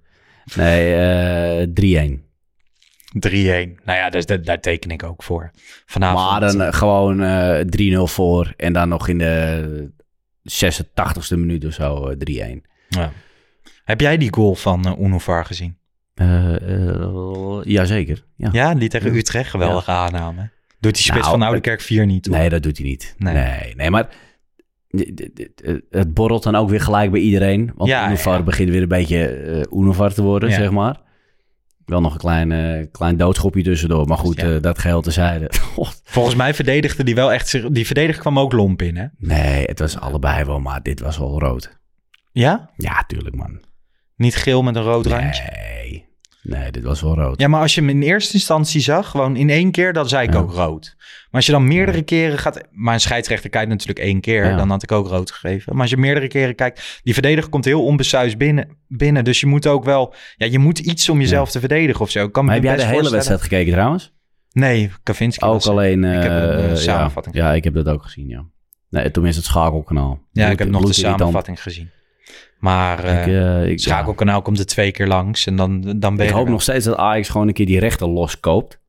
Nee, 0.56 0.96
eh 0.96 2.10
3-1. 2.10 2.20
3-1. 3.30 3.84
Nou 3.84 3.98
ja, 3.98 4.10
dus 4.10 4.26
daar, 4.26 4.42
daar 4.42 4.60
teken 4.60 4.92
ik 4.92 5.04
ook 5.04 5.24
voor. 5.24 5.52
Vanavond. 5.86 6.30
Maar 6.30 6.40
dan 6.40 6.62
eh, 6.62 6.74
gewoon 6.74 7.22
eh 7.24 8.00
3-0 8.00 8.02
voor. 8.04 8.54
En 8.58 8.74
dan 8.74 8.90
nog 8.90 9.08
in 9.08 9.18
de 9.18 9.92
86e 10.44 11.38
minuut 11.38 11.66
of 11.66 11.74
zo 11.74 12.08
eh 12.08 12.56
3-1. 12.56 12.62
Ja. 12.90 13.12
Heb 13.84 14.02
jij 14.02 14.18
die 14.18 14.34
goal 14.34 14.56
van 14.56 14.88
uh, 14.88 15.06
Unovar 15.06 15.46
gezien? 15.46 15.78
Eh, 16.14 16.56
eh, 16.56 17.60
jazeker. 17.64 18.24
Ja. 18.36 18.50
Ja, 18.52 18.74
die 18.74 18.90
tegen 18.90 19.16
Utrecht. 19.16 19.50
Geweldige 19.50 19.92
aanname. 19.92 20.50
Doet 20.80 20.94
die 20.94 21.04
spits 21.04 21.20
Nou, 21.20 21.32
van 21.32 21.42
Oudekerk 21.42 21.82
4 21.82 22.06
niet, 22.06 22.26
hoor. 22.26 22.38
Nee, 22.38 22.50
dat 22.50 22.64
doet 22.64 22.78
hij 22.78 22.88
niet. 22.88 23.16
Nee. 23.18 23.34
Nee, 23.34 23.76
nee, 23.76 23.90
maar 23.90 24.10
het 25.90 26.14
borrelt 26.14 26.44
dan 26.44 26.56
ook 26.56 26.70
weer 26.70 26.82
gelijk 26.82 27.12
bij 27.12 27.20
iedereen. 27.22 27.72
Want 27.76 27.90
Ja, 27.90 28.08
Unovar 28.08 28.38
ja. 28.38 28.44
begint 28.44 28.70
weer 28.70 28.82
een 28.82 28.88
beetje 28.88 29.26
eh 29.28 29.80
Unovar 29.80 30.14
te 30.14 30.22
worden, 30.22 30.50
Ja. 30.50 30.56
zeg 30.56 30.72
maar. 30.72 31.00
Wel 31.86 32.02
nog 32.02 32.14
een 32.14 32.20
klein, 32.20 32.52
eh, 32.52 32.86
klein 32.92 33.18
doodschopje 33.18 33.64
tussendoor. 33.64 34.08
Maar 34.08 34.18
goed, 34.18 34.42
Ja. 34.42 34.56
eh, 34.56 34.62
dat 34.62 34.80
geheel 34.80 35.02
tezijde. 35.02 35.52
Volgens 36.04 36.36
mij 36.36 36.54
verdedigde 36.54 37.04
die 37.04 37.16
wel 37.16 37.32
echt... 37.34 37.48
zich- 37.48 37.70
Die 37.70 37.86
verdediger 37.86 38.22
kwam 38.22 38.40
ook 38.40 38.52
lomp 38.52 38.82
in, 38.82 38.98
hè? 38.98 39.06
Nee, 39.18 39.64
het 39.66 39.80
was 39.80 40.00
allebei 40.00 40.44
wel, 40.46 40.60
maar 40.60 40.82
dit 40.82 41.00
was 41.00 41.18
wel 41.18 41.40
rood. 41.40 41.80
Ja? 42.32 42.70
Ja, 42.78 43.04
tuurlijk 43.08 43.36
man. 43.36 43.62
Niet 44.16 44.36
geel 44.36 44.62
met 44.64 44.76
een 44.76 44.84
rood 44.84 45.06
randje? 45.06 45.44
Nee, 45.52 46.06
nee, 46.42 46.72
dit 46.72 46.84
was 46.84 47.02
wel 47.02 47.16
rood. 47.16 47.40
Ja, 47.40 47.48
maar 47.48 47.62
als 47.62 47.76
je 47.76 47.82
hem 47.82 47.90
in 47.90 48.02
eerste 48.02 48.34
instantie 48.34 48.82
zag, 48.82 49.10
gewoon 49.10 49.36
in 49.36 49.50
één 49.50 49.72
keer, 49.72 49.94
dan 49.94 50.08
zei 50.08 50.28
ik 50.28 50.34
Ja. 50.34 50.40
ook 50.40 50.52
rood. 50.52 50.96
Maar 50.98 51.30
als 51.32 51.46
je 51.46 51.52
dan 51.52 51.68
meerdere 51.68 52.02
keren 52.02 52.38
gaat... 52.38 52.62
Maar 52.72 52.94
een 52.94 53.00
scheidsrechter 53.00 53.50
kijkt 53.50 53.70
natuurlijk 53.70 54.00
één 54.00 54.22
keer, 54.22 54.46
Ja. 54.46 54.56
dan 54.58 54.70
had 54.70 54.84
ik 54.84 54.92
ook 54.92 55.08
rood 55.08 55.32
gegeven. 55.32 55.72
Maar 55.74 55.82
als 55.82 55.90
je 55.90 55.98
meerdere 55.98 56.28
keren 56.28 56.56
kijkt, 56.56 57.00
die 57.04 57.14
verdediger 57.14 57.50
komt 57.50 57.66
heel 57.66 57.84
onbesuisd 57.86 58.38
binnen, 58.38 58.78
binnen. 58.88 59.24
Dus 59.24 59.40
je 59.40 59.46
moet 59.46 59.68
ook 59.68 59.84
wel... 59.84 60.14
Ja, 60.36 60.46
je 60.46 60.60
moet 60.60 60.80
iets 60.80 61.10
om 61.10 61.20
jezelf 61.20 61.52
te 61.52 61.60
verdedigen 61.60 62.02
of 62.02 62.10
zo. 62.10 62.26
Ik 62.26 62.32
Kan 62.32 62.46
Maar 62.46 62.54
heb 62.54 62.64
jij 62.64 62.76
de 62.76 62.86
hele 62.86 63.10
wedstrijd 63.10 63.42
gekeken 63.42 63.72
trouwens? 63.72 64.14
Nee, 64.52 64.92
Kavinski 65.04 65.46
Ook 65.46 65.66
alleen... 65.66 66.04
Ik 66.04 66.22
heb 66.22 66.32
een, 66.32 66.58
eh, 66.58 66.72
eh, 66.72 66.76
samenvatting 66.76 67.36
Ja, 67.36 67.48
ja, 67.48 67.54
ik 67.54 67.64
heb 67.64 67.74
dat 67.74 67.88
ook 67.88 68.04
gezien, 68.04 68.28
ja. 68.28 68.46
Nee, 68.90 69.12
tenminste 69.12 69.42
het 69.42 69.50
schakelkanaal. 69.50 70.20
Ja, 70.32 70.42
Bloed- 70.44 70.54
ik 70.54 70.60
heb 70.60 70.70
nog 70.70 70.86
de 70.86 70.94
samenvatting 70.94 71.62
gezien. 71.62 71.90
Maar 72.62 73.00
Ik, 73.06 73.28
eh, 73.28 73.66
ik, 73.70 73.80
schakelkanaal 73.80 74.42
komt 74.42 74.60
er 74.60 74.66
twee 74.66 74.92
keer 74.92 75.08
langs 75.08 75.46
en 75.48 75.56
dan, 75.56 75.82
dan 75.82 76.16
ben 76.16 76.26
ik 76.26 76.32
je 76.32 76.38
hoop 76.38 76.46
er 76.46 76.52
nog 76.52 76.62
steeds 76.62 76.86
dat 76.86 76.98
Ajax 76.98 77.30
gewoon 77.30 77.48
een 77.48 77.54
keer 77.54 77.66
die 77.66 77.80
rechter 77.80 78.08
loskoopt. 78.10 78.80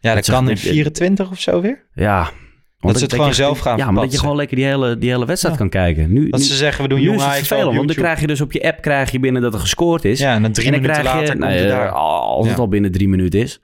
Ja, 0.00 0.14
dat 0.14 0.24
dat 0.26 0.34
kan 0.34 0.50
in 0.50 0.56
zegt- 0.58 0.72
24 0.74 1.30
of 1.30 1.40
zo 1.40 1.60
weer. 1.60 1.84
Ja. 1.94 2.30
Want 2.78 2.96
ze 2.98 3.02
het 3.04 3.12
gewoon 3.14 3.34
zelf 3.34 3.58
gaan 3.58 3.76
Ja, 3.76 3.90
maar 3.90 4.02
dat 4.02 4.12
je 4.12 4.18
gewoon 4.18 4.36
lekker 4.36 4.56
die 4.56 4.64
hele, 4.64 4.98
die 4.98 5.10
hele 5.10 5.26
wedstrijd 5.26 5.54
Ja. 5.54 5.60
kan 5.60 5.70
kijken. 5.70 6.12
Nu, 6.12 6.28
Dat 6.28 6.40
nu, 6.40 6.46
ze 6.46 6.54
zeggen, 6.56 6.82
we 6.82 6.88
doen 6.88 7.00
jong 7.00 7.20
Ajax 7.20 7.52
op 7.52 7.58
want 7.74 7.86
dan 7.86 7.96
krijg 7.96 8.20
je 8.20 8.26
dus 8.26 8.40
op 8.40 8.52
je 8.52 8.62
app 8.62 8.80
krijg 8.82 9.10
je 9.10 9.20
binnen 9.20 9.42
dat 9.42 9.54
er 9.54 9.60
gescoord 9.60 10.04
is. 10.04 10.18
Ja, 10.18 10.34
en 10.34 10.42
dan 10.42 10.52
drie 10.52 10.66
en 10.66 10.72
dan 10.72 10.80
minuten 10.80 11.02
krijg 11.02 11.16
je, 11.16 11.20
later 11.26 11.38
nou, 11.40 11.52
het 11.52 11.62
eh, 11.62 11.68
daar. 11.68 11.90
als 11.90 12.48
het 12.48 12.58
al 12.58 12.68
binnen 12.68 12.92
drie 12.92 13.08
minuten 13.08 13.40
is, 13.40 13.60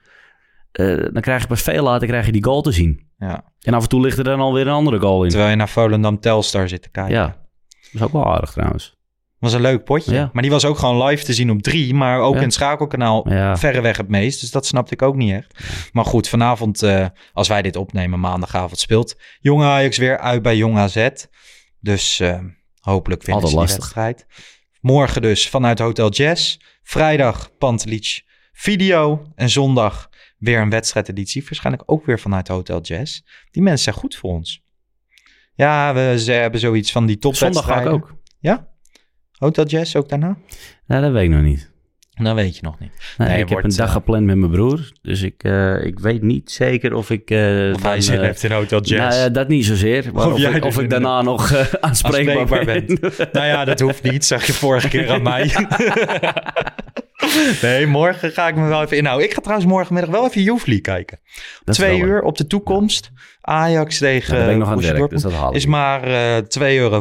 dan 1.12 1.20
krijg 1.20 1.40
je 1.42 1.46
pas 1.48 1.62
veel 1.62 1.82
later 1.82 2.06
krijg 2.08 2.26
je 2.26 2.32
die 2.32 2.44
goal 2.44 2.62
te 2.62 2.72
zien. 2.72 3.06
Ja. 3.18 3.44
En 3.60 3.74
af 3.74 3.82
en 3.82 3.88
toe 3.88 4.00
ligt 4.00 4.18
er 4.18 4.24
dan 4.24 4.40
alweer 4.40 4.66
een 4.66 4.72
andere 4.72 4.98
goal 4.98 5.22
in. 5.24 5.28
Terwijl 5.28 5.50
je 5.50 5.56
naar 5.56 5.68
Volendam 5.68 6.20
Telstar 6.20 6.68
zit 6.68 6.82
te 6.82 6.90
kijken. 6.90 7.14
Ja, 7.14 7.26
dat 7.26 7.36
is 7.92 8.02
ook 8.02 8.12
wel 8.12 8.26
aardig 8.34 8.52
trouwens. 8.52 8.97
Was 9.38 9.52
een 9.52 9.60
leuk 9.60 9.84
potje. 9.84 10.12
Ja. 10.14 10.30
Maar 10.32 10.42
die 10.42 10.50
was 10.52 10.64
ook 10.64 10.78
gewoon 10.78 11.04
live 11.06 11.24
te 11.24 11.34
zien 11.34 11.50
op 11.50 11.62
drie, 11.62 11.94
maar 11.94 12.20
ook 12.20 12.32
Ja. 12.34 12.38
in 12.38 12.44
het 12.44 12.54
schakelkanaal 12.54 13.30
Ja. 13.32 13.56
verreweg 13.56 13.96
het 13.96 14.08
meest. 14.08 14.40
Dus 14.40 14.50
dat 14.50 14.66
snapte 14.66 14.94
ik 14.94 15.02
ook 15.02 15.14
niet 15.16 15.32
echt. 15.32 15.54
Maar 15.92 16.04
goed, 16.04 16.28
vanavond, 16.28 16.82
eh, 16.82 17.06
als 17.32 17.48
wij 17.48 17.62
dit 17.62 17.76
opnemen, 17.76 18.20
maandagavond 18.20 18.78
speelt 18.78 19.16
Jong 19.40 19.62
Ajax 19.62 19.96
weer 19.98 20.18
uit 20.18 20.42
bij 20.42 20.56
Jong 20.56 20.78
AZ. 20.78 21.08
Dus 21.80 22.20
eh, 22.20 22.38
hopelijk 22.80 23.22
winnen 23.22 23.44
Altijd 23.44 23.68
ze 23.68 23.74
die 23.74 23.76
lastig. 23.78 23.94
wedstrijd. 23.94 24.26
Morgen 24.80 25.22
dus 25.22 25.48
vanuit 25.48 25.78
Hotel 25.78 26.10
Jazz. 26.10 26.56
Vrijdag 26.82 27.56
Pantelic 27.58 28.22
video. 28.52 29.26
En 29.34 29.50
zondag 29.50 30.08
weer 30.38 30.60
een 30.60 30.70
wedstrijdeditie. 30.70 31.42
Waarschijnlijk 31.44 31.82
ook 31.90 32.06
weer 32.06 32.20
vanuit 32.20 32.48
Hotel 32.48 32.80
Jazz. 32.80 33.20
Die 33.50 33.62
mensen 33.62 33.84
zijn 33.84 33.96
goed 33.96 34.16
voor 34.16 34.30
ons. 34.30 34.62
Ja, 35.54 35.94
we, 35.94 36.14
ze 36.18 36.32
hebben 36.32 36.60
zoiets 36.60 36.92
van 36.92 37.06
die 37.06 37.16
Zondag 37.20 37.38
ga 37.40 37.46
ik 37.46 37.52
topwedstrijden. 37.52 37.92
ook. 37.92 38.14
Ja? 38.40 38.68
Hotel 39.38 39.64
Jazz 39.66 39.96
ook 39.96 40.08
daarna? 40.08 40.36
Nou, 40.86 41.02
dat 41.02 41.12
weet 41.12 41.24
ik 41.24 41.30
nog 41.30 41.42
niet. 41.42 41.70
Dat 42.14 42.34
weet 42.34 42.56
je 42.56 42.62
nog 42.62 42.78
niet. 42.78 42.90
Nee, 43.18 43.28
Nee, 43.28 43.42
ik 43.42 43.48
heb 43.48 43.64
een 43.64 43.70
dag 43.76 43.86
eh, 43.88 43.92
gepland 43.92 44.24
met 44.24 44.36
mijn 44.36 44.50
broer. 44.50 44.90
Dus 45.02 45.22
ik, 45.22 45.42
eh, 45.44 45.84
ik 45.84 45.98
weet 45.98 46.22
niet 46.22 46.50
zeker 46.50 46.94
of 46.94 47.10
ik... 47.10 47.22
Of 47.74 47.82
hij 47.82 48.00
zin 48.00 48.20
heeft 48.20 48.42
in 48.44 48.52
Hotel 48.52 48.80
Jazz. 48.80 49.18
Nou, 49.18 49.30
dat 49.30 49.48
niet 49.48 49.64
zozeer. 49.64 50.10
Maar 50.12 50.32
Of 50.32 50.38
ik, 50.38 50.64
of 50.64 50.76
ik 50.76 50.82
in 50.82 50.88
daarna 50.98 51.22
nog 51.22 51.54
aanspreekbaar, 51.80 52.38
Aanspreekbaar 52.38 52.64
ben. 52.64 52.98
nou 53.32 53.46
ja, 53.46 53.64
dat 53.64 53.80
hoeft 53.80 54.02
niet, 54.02 54.24
zag 54.24 54.46
je 54.46 54.52
vorige 54.52 54.88
keer 54.88 55.10
aan 55.10 55.22
mij. 55.22 55.50
nee, 57.62 57.86
morgen 57.86 58.30
ga 58.30 58.48
ik 58.48 58.54
me 58.54 58.68
wel 58.68 58.82
even 58.82 58.96
inhouden. 58.96 59.26
Ik 59.26 59.34
ga 59.34 59.40
trouwens 59.40 59.70
morgenmiddag 59.70 60.10
wel 60.10 60.24
even 60.24 60.42
Youth 60.42 60.66
League 60.66 60.80
kijken. 60.80 61.20
Dat 61.64 61.74
Twee 61.74 62.00
uur 62.00 62.22
op 62.22 62.36
de 62.36 62.46
toekomst. 62.46 63.10
Ajax 63.40 63.98
tegen 63.98 64.50
Ja, 64.50 64.56
nog 64.56 64.68
aan 64.68 64.80
werk, 64.80 65.10
dus 65.10 65.22
dat 65.22 65.54
Is 65.54 65.66
maar 65.66 66.02
eh 66.02 66.42
2,50 66.58 66.62
euro. 66.62 67.00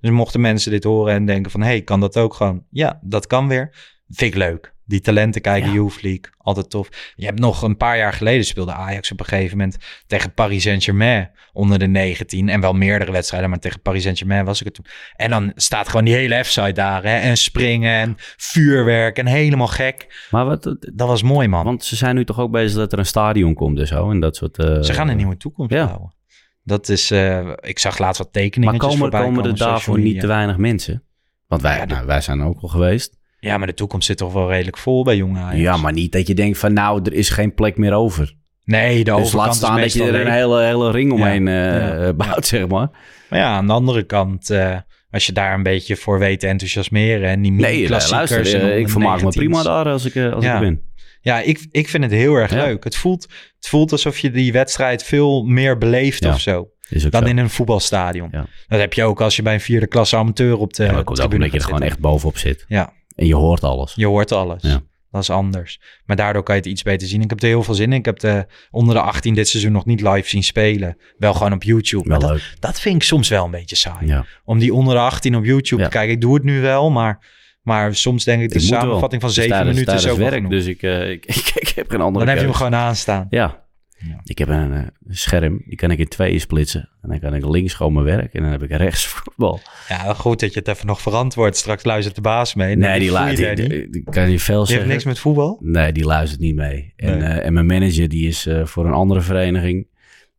Dus 0.00 0.10
mochten 0.10 0.40
mensen 0.40 0.70
dit 0.70 0.84
horen 0.84 1.14
en 1.14 1.26
denken 1.26 1.50
van... 1.50 1.62
hey, 1.62 1.82
kan 1.82 2.00
dat 2.00 2.16
ook 2.16 2.34
gewoon? 2.34 2.64
Ja, 2.70 3.00
dat 3.02 3.26
kan 3.26 3.48
weer. 3.48 3.70
Vind 4.08 4.32
ik 4.34 4.38
leuk. 4.38 4.72
Die 4.90 5.00
talenten 5.00 5.40
kijken, 5.40 5.68
Ja. 5.68 5.74
Youth 5.74 6.02
League, 6.02 6.24
altijd 6.38 6.70
tof. 6.70 6.88
Je 7.14 7.24
hebt 7.24 7.38
nog 7.38 7.62
een 7.62 7.76
paar 7.76 7.96
jaar 7.96 8.12
geleden 8.12 8.44
speelde 8.44 8.72
Ajax 8.72 9.12
op 9.12 9.20
een 9.20 9.26
gegeven 9.26 9.56
moment 9.56 9.76
tegen 10.06 10.34
Paris 10.34 10.62
Saint-Germain 10.62 11.30
onder 11.52 11.78
de 11.78 11.86
19. 11.86 12.48
En 12.48 12.60
wel 12.60 12.72
meerdere 12.72 13.12
wedstrijden, 13.12 13.50
maar 13.50 13.58
tegen 13.58 13.80
Paris 13.80 14.02
Saint-Germain 14.02 14.44
was 14.44 14.58
ik 14.60 14.64
het 14.64 14.74
toen. 14.74 14.84
En 15.16 15.30
dan 15.30 15.52
staat 15.54 15.88
gewoon 15.88 16.04
die 16.04 16.14
hele 16.14 16.44
F-site 16.44 16.72
daar. 16.72 17.02
Hè? 17.02 17.16
En 17.18 17.36
springen 17.36 17.92
en 17.92 18.14
vuurwerk 18.36 19.18
en 19.18 19.26
helemaal 19.26 19.66
gek. 19.66 20.26
Maar 20.30 20.44
wat, 20.44 20.62
Dat 20.94 21.08
was 21.08 21.22
mooi, 21.22 21.48
man. 21.48 21.64
want 21.64 21.84
ze 21.84 21.96
zijn 21.96 22.14
nu 22.14 22.24
toch 22.24 22.38
ook 22.38 22.50
bezig 22.50 22.76
dat 22.78 22.92
er 22.92 22.98
een 22.98 23.06
stadion 23.06 23.54
komt 23.54 23.78
en 23.78 23.86
zo. 23.86 24.10
En 24.10 24.20
dat 24.20 24.36
soort... 24.36 24.58
eh, 24.58 24.80
Ze 24.82 24.92
gaan 24.92 25.08
een 25.08 25.16
nieuwe 25.16 25.36
toekomst 25.36 25.72
ja. 25.72 25.86
bouwen. 25.86 26.14
Dat 26.62 26.88
is, 26.88 27.10
eh, 27.10 27.50
ik 27.60 27.78
zag 27.78 27.98
laatst 27.98 28.18
wat 28.22 28.32
tekeningen 28.32 28.70
Maar 28.74 28.80
komen, 28.82 28.98
voorbij 28.98 29.22
komen 29.22 29.44
er 29.44 29.56
daarvoor 29.56 29.98
niet 29.98 30.20
te 30.20 30.26
weinig 30.26 30.56
mensen? 30.56 31.02
Want 31.46 31.62
wij, 31.62 31.76
Ja, 31.76 31.84
nou, 31.84 32.06
wij 32.06 32.20
zijn 32.20 32.42
ook 32.42 32.60
al 32.60 32.68
geweest. 32.68 33.18
Ja, 33.40 33.58
maar 33.58 33.66
de 33.66 33.74
toekomst 33.74 34.06
zit 34.06 34.16
toch 34.16 34.32
wel 34.32 34.48
redelijk 34.50 34.78
vol 34.78 35.04
bij 35.04 35.16
jonge 35.16 35.38
Ajax. 35.40 35.56
Ja, 35.60 35.76
maar 35.76 35.92
niet 35.92 36.12
dat 36.12 36.26
je 36.26 36.34
denkt 36.34 36.58
van 36.58 36.72
nou, 36.72 37.00
er 37.04 37.12
is 37.12 37.28
geen 37.28 37.54
plek 37.54 37.76
meer 37.76 37.92
over. 37.92 38.34
Nee, 38.64 39.04
de 39.04 39.14
Dus 39.14 39.32
laat 39.32 39.54
staan 39.54 39.80
dat 39.80 39.92
je 39.92 40.02
er 40.04 40.14
een 40.26 40.32
hele, 40.32 40.62
hele 40.62 40.90
ring 40.90 41.12
omheen 41.12 41.48
eh, 41.48 41.54
Ja. 41.54 41.92
eh, 42.06 42.12
bouwt, 42.14 42.46
zeg 42.46 42.68
maar. 42.68 42.88
Maar 43.28 43.38
ja, 43.38 43.46
aan 43.54 43.66
de 43.66 43.72
andere 43.72 44.02
kant, 44.02 44.50
eh, 44.50 44.76
als 45.10 45.26
je 45.26 45.32
daar 45.32 45.54
een 45.54 45.62
beetje 45.62 45.96
voor 45.96 46.18
weet 46.18 46.40
te 46.40 46.46
enthousiasmeren 46.46 47.28
en 47.28 47.42
die 47.42 47.52
Nee, 47.52 47.86
klassiekers 47.86 48.30
luister, 48.30 48.70
eh, 48.70 48.78
ik 48.78 48.88
vermaak 48.88 49.22
me 49.22 49.28
prima 49.28 49.62
daar 49.62 49.86
als 49.86 50.04
ik, 50.04 50.16
als 50.32 50.44
Ja. 50.44 50.54
ik 50.54 50.60
ben. 50.60 50.80
Ja, 51.22 51.40
ik, 51.40 51.66
ik 51.70 51.88
vind 51.88 52.02
het 52.04 52.12
heel 52.12 52.34
erg 52.34 52.50
Ja. 52.54 52.64
leuk. 52.64 52.84
Het 52.84 52.96
voelt, 52.96 53.22
het 53.56 53.68
voelt 53.68 53.92
alsof 53.92 54.18
je 54.18 54.30
die 54.30 54.52
wedstrijd 54.52 55.04
veel 55.04 55.44
meer 55.44 55.78
beleeft 55.78 56.26
of 56.26 56.40
zo. 56.40 56.68
Dan 57.10 57.22
zo. 57.22 57.28
in 57.28 57.38
een 57.38 57.50
voetbalstadion. 57.50 58.28
Ja. 58.32 58.46
Dat 58.68 58.80
heb 58.80 58.92
je 58.92 59.04
ook 59.04 59.20
als 59.20 59.36
je 59.36 59.42
bij 59.42 59.54
een 59.54 59.60
vierde 59.60 59.86
klasse 59.86 60.16
amateur 60.16 60.58
op 60.58 60.72
de 60.74 60.84
Ja, 60.84 60.92
dat 60.92 61.04
komt 61.04 61.20
ook 61.20 61.32
omdat 61.32 61.52
je 61.52 61.58
er 61.58 61.64
gewoon 61.64 61.82
echt 61.82 61.98
bovenop 61.98 62.38
zit. 62.38 62.64
Ja, 62.68 62.92
En 63.20 63.26
je 63.26 63.34
hoort 63.34 63.64
alles. 63.64 63.92
je 63.96 64.06
hoort 64.06 64.32
alles. 64.32 64.62
Ja. 64.62 64.80
Dat 65.10 65.22
is 65.22 65.30
anders. 65.30 65.80
Maar 66.04 66.16
daardoor 66.16 66.42
kan 66.42 66.54
je 66.54 66.60
het 66.60 66.70
iets 66.70 66.82
beter 66.82 67.08
zien. 67.08 67.22
Ik 67.22 67.30
heb 67.30 67.40
er 67.42 67.48
heel 67.48 67.62
veel 67.62 67.74
zin 67.74 67.92
in. 67.92 67.98
Ik 67.98 68.04
heb 68.04 68.18
de 68.18 68.46
onder 68.70 68.94
de 68.94 69.00
18 69.00 69.34
dit 69.34 69.48
seizoen 69.48 69.72
nog 69.72 69.84
niet 69.86 70.00
live 70.00 70.28
zien 70.28 70.42
spelen. 70.42 70.96
Wel 71.18 71.34
gewoon 71.34 71.52
op 71.52 71.62
YouTube. 71.62 72.08
Wel 72.08 72.18
Maar 72.18 72.28
dat, 72.28 72.36
leuk. 72.36 72.54
dat 72.60 72.80
vind 72.80 72.94
ik 72.94 73.02
soms 73.02 73.28
wel 73.28 73.44
een 73.44 73.50
beetje 73.50 73.76
saai. 73.76 74.06
Ja. 74.06 74.24
Om 74.44 74.58
die 74.58 74.74
onder 74.74 74.94
de 74.94 75.00
18 75.00 75.36
op 75.36 75.44
YouTube 75.44 75.82
Ja. 75.82 75.88
te 75.88 75.96
kijken. 75.96 76.14
Ik 76.14 76.20
doe 76.20 76.34
het 76.34 76.42
nu 76.44 76.60
wel, 76.60 76.90
maar, 76.90 77.26
maar 77.62 77.94
soms 77.94 78.24
denk 78.24 78.42
ik 78.42 78.48
de 78.48 78.54
Ik 78.54 78.60
moet 78.60 78.70
wel. 78.70 78.80
samenvatting 78.80 79.20
van 79.20 79.30
Het 79.30 79.38
is 79.38 79.44
7 79.44 79.58
tijdens- 79.64 79.78
minuten 79.86 80.06
is 80.06 80.12
ook 80.12 80.18
werk, 80.18 80.34
genoeg. 80.34 80.50
dus 80.50 80.66
ik, 80.66 80.82
eh, 80.82 81.10
ik, 81.10 81.26
ik, 81.26 81.50
ik 81.68 81.68
heb 81.74 81.90
geen 81.90 82.00
andere 82.00 82.24
Dan 82.24 82.34
heb 82.34 82.42
je 82.42 82.48
hem 82.50 82.54
gewoon 82.60 82.74
aanstaan. 82.74 83.26
Ja. 83.30 83.68
Ja. 84.08 84.20
Ik 84.24 84.38
heb 84.38 84.48
een, 84.48 84.72
eh, 84.72 84.82
scherm, 85.08 85.62
die 85.66 85.76
kan 85.76 85.90
ik 85.90 85.98
in 85.98 86.08
tweeën 86.08 86.40
splitsen. 86.40 86.88
En 87.02 87.08
dan 87.08 87.18
kan 87.20 87.34
ik 87.34 87.46
links 87.46 87.74
gewoon 87.74 87.92
mijn 87.92 88.04
werk 88.04 88.34
en 88.34 88.42
dan 88.42 88.50
heb 88.50 88.62
ik 88.62 88.70
rechts 88.70 89.06
voetbal. 89.12 89.60
Ja, 89.88 90.14
goed 90.14 90.40
dat 90.40 90.52
je 90.52 90.58
het 90.58 90.68
even 90.68 90.86
nog 90.86 91.00
verantwoordt. 91.00 91.56
Straks 91.56 91.84
luistert 91.84 92.14
de 92.14 92.20
baas 92.20 92.54
mee. 92.54 92.76
Nee, 92.76 92.98
die, 93.00 93.10
luistert. 93.10 93.56
Die, 93.56 93.68
niet. 93.90 94.10
kan 94.10 94.30
je 94.30 94.38
veel 94.40 94.64
Die 94.64 94.74
heeft 94.76 94.86
niks 94.86 95.04
met 95.04 95.18
voetbal. 95.18 95.58
Nee, 95.62 95.92
die 95.92 96.04
luistert 96.04 96.40
niet 96.40 96.54
mee. 96.54 96.92
En, 96.96 97.18
Nee. 97.18 97.28
eh, 97.28 97.46
en 97.46 97.52
mijn 97.52 97.66
manager, 97.66 98.08
die 98.08 98.28
is 98.28 98.46
eh, 98.46 98.64
voor 98.64 98.86
een 98.86 98.92
andere 98.92 99.20
vereniging. 99.20 99.86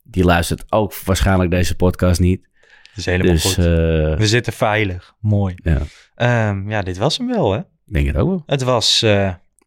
Die 0.03 0.24
luistert 0.24 0.64
ook 0.70 0.95
waarschijnlijk 0.95 1.51
deze 1.51 1.76
podcast 1.76 2.20
niet. 2.20 2.41
Dat 2.41 2.97
is 2.97 3.05
helemaal 3.05 3.34
Dus 3.34 3.43
goed. 3.43 3.55
We 3.55 4.18
zitten 4.28 4.53
veilig. 4.53 5.14
Mooi. 5.20 5.55
ja, 5.64 5.82
Ehm, 6.16 6.70
ja, 6.70 6.82
dit 6.82 6.97
was 6.97 7.18
hem 7.18 7.28
wel, 7.28 7.51
hè? 7.51 7.57
ik 7.59 7.66
denk 7.93 8.07
het 8.07 8.16
ook 8.16 8.28
wel. 8.30 8.43
Het 8.45 8.62
was... 8.64 8.99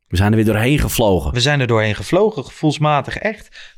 We 0.09 0.20
zijn 0.20 0.30
er 0.30 0.36
weer 0.36 0.45
doorheen 0.47 0.78
gevlogen. 0.78 1.32
we 1.32 1.40
zijn 1.40 1.61
er 1.61 1.66
doorheen 1.66 1.95
gevlogen, 1.95 2.45
gevoelsmatig 2.45 3.16
echt. 3.16 3.74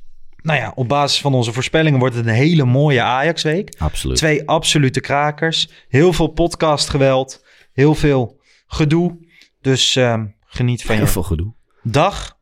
Nou 0.46 0.58
ja, 0.58 0.72
op 0.74 0.88
basis 0.88 1.20
van 1.20 1.34
onze 1.34 1.52
voorspellingen 1.52 1.98
wordt 1.98 2.14
het 2.14 2.26
een 2.26 2.32
hele 2.32 2.64
mooie 2.64 3.02
Ajax-week. 3.02 3.74
Absoluut. 3.78 4.16
Twee 4.16 4.48
absolute 4.48 5.00
krakers. 5.00 5.68
Heel 5.88 6.12
veel 6.12 6.26
podcastgeweld. 6.26 7.44
Heel 7.72 7.94
veel 7.94 8.40
gedoe. 8.66 9.18
Dus 9.60 9.96
ehm, 9.96 10.26
geniet 10.46 10.84
van 10.84 10.94
Heel 10.94 11.04
je 11.04 11.10
veel 11.10 11.22
gedoe. 11.22 11.52
dag. 11.82 12.34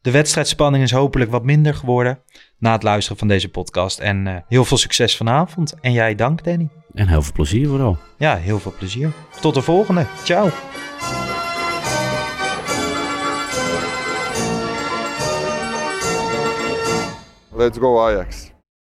De 0.00 0.10
wedstrijdspanning 0.10 0.84
is 0.84 0.90
hopelijk 0.90 1.30
wat 1.30 1.44
minder 1.44 1.74
geworden 1.74 2.22
na 2.58 2.72
het 2.72 2.82
luisteren 2.82 3.18
van 3.18 3.28
deze 3.28 3.48
podcast. 3.48 3.98
En 3.98 4.26
eh, 4.26 4.36
heel 4.48 4.64
veel 4.64 4.76
succes 4.76 5.16
vanavond. 5.16 5.74
En 5.80 5.92
jij 5.92 6.14
dank, 6.14 6.44
Danny. 6.44 6.68
En 6.94 7.08
heel 7.08 7.22
veel 7.22 7.32
plezier 7.32 7.68
vooral. 7.68 7.98
Ja, 8.18 8.36
heel 8.36 8.58
veel 8.58 8.74
plezier. 8.78 9.12
Tot 9.40 9.54
de 9.54 9.62
volgende. 9.62 10.06
Ciao. 10.24 10.50
Let's 17.56 17.78
go 17.78 18.06
Ajax. 18.06 18.55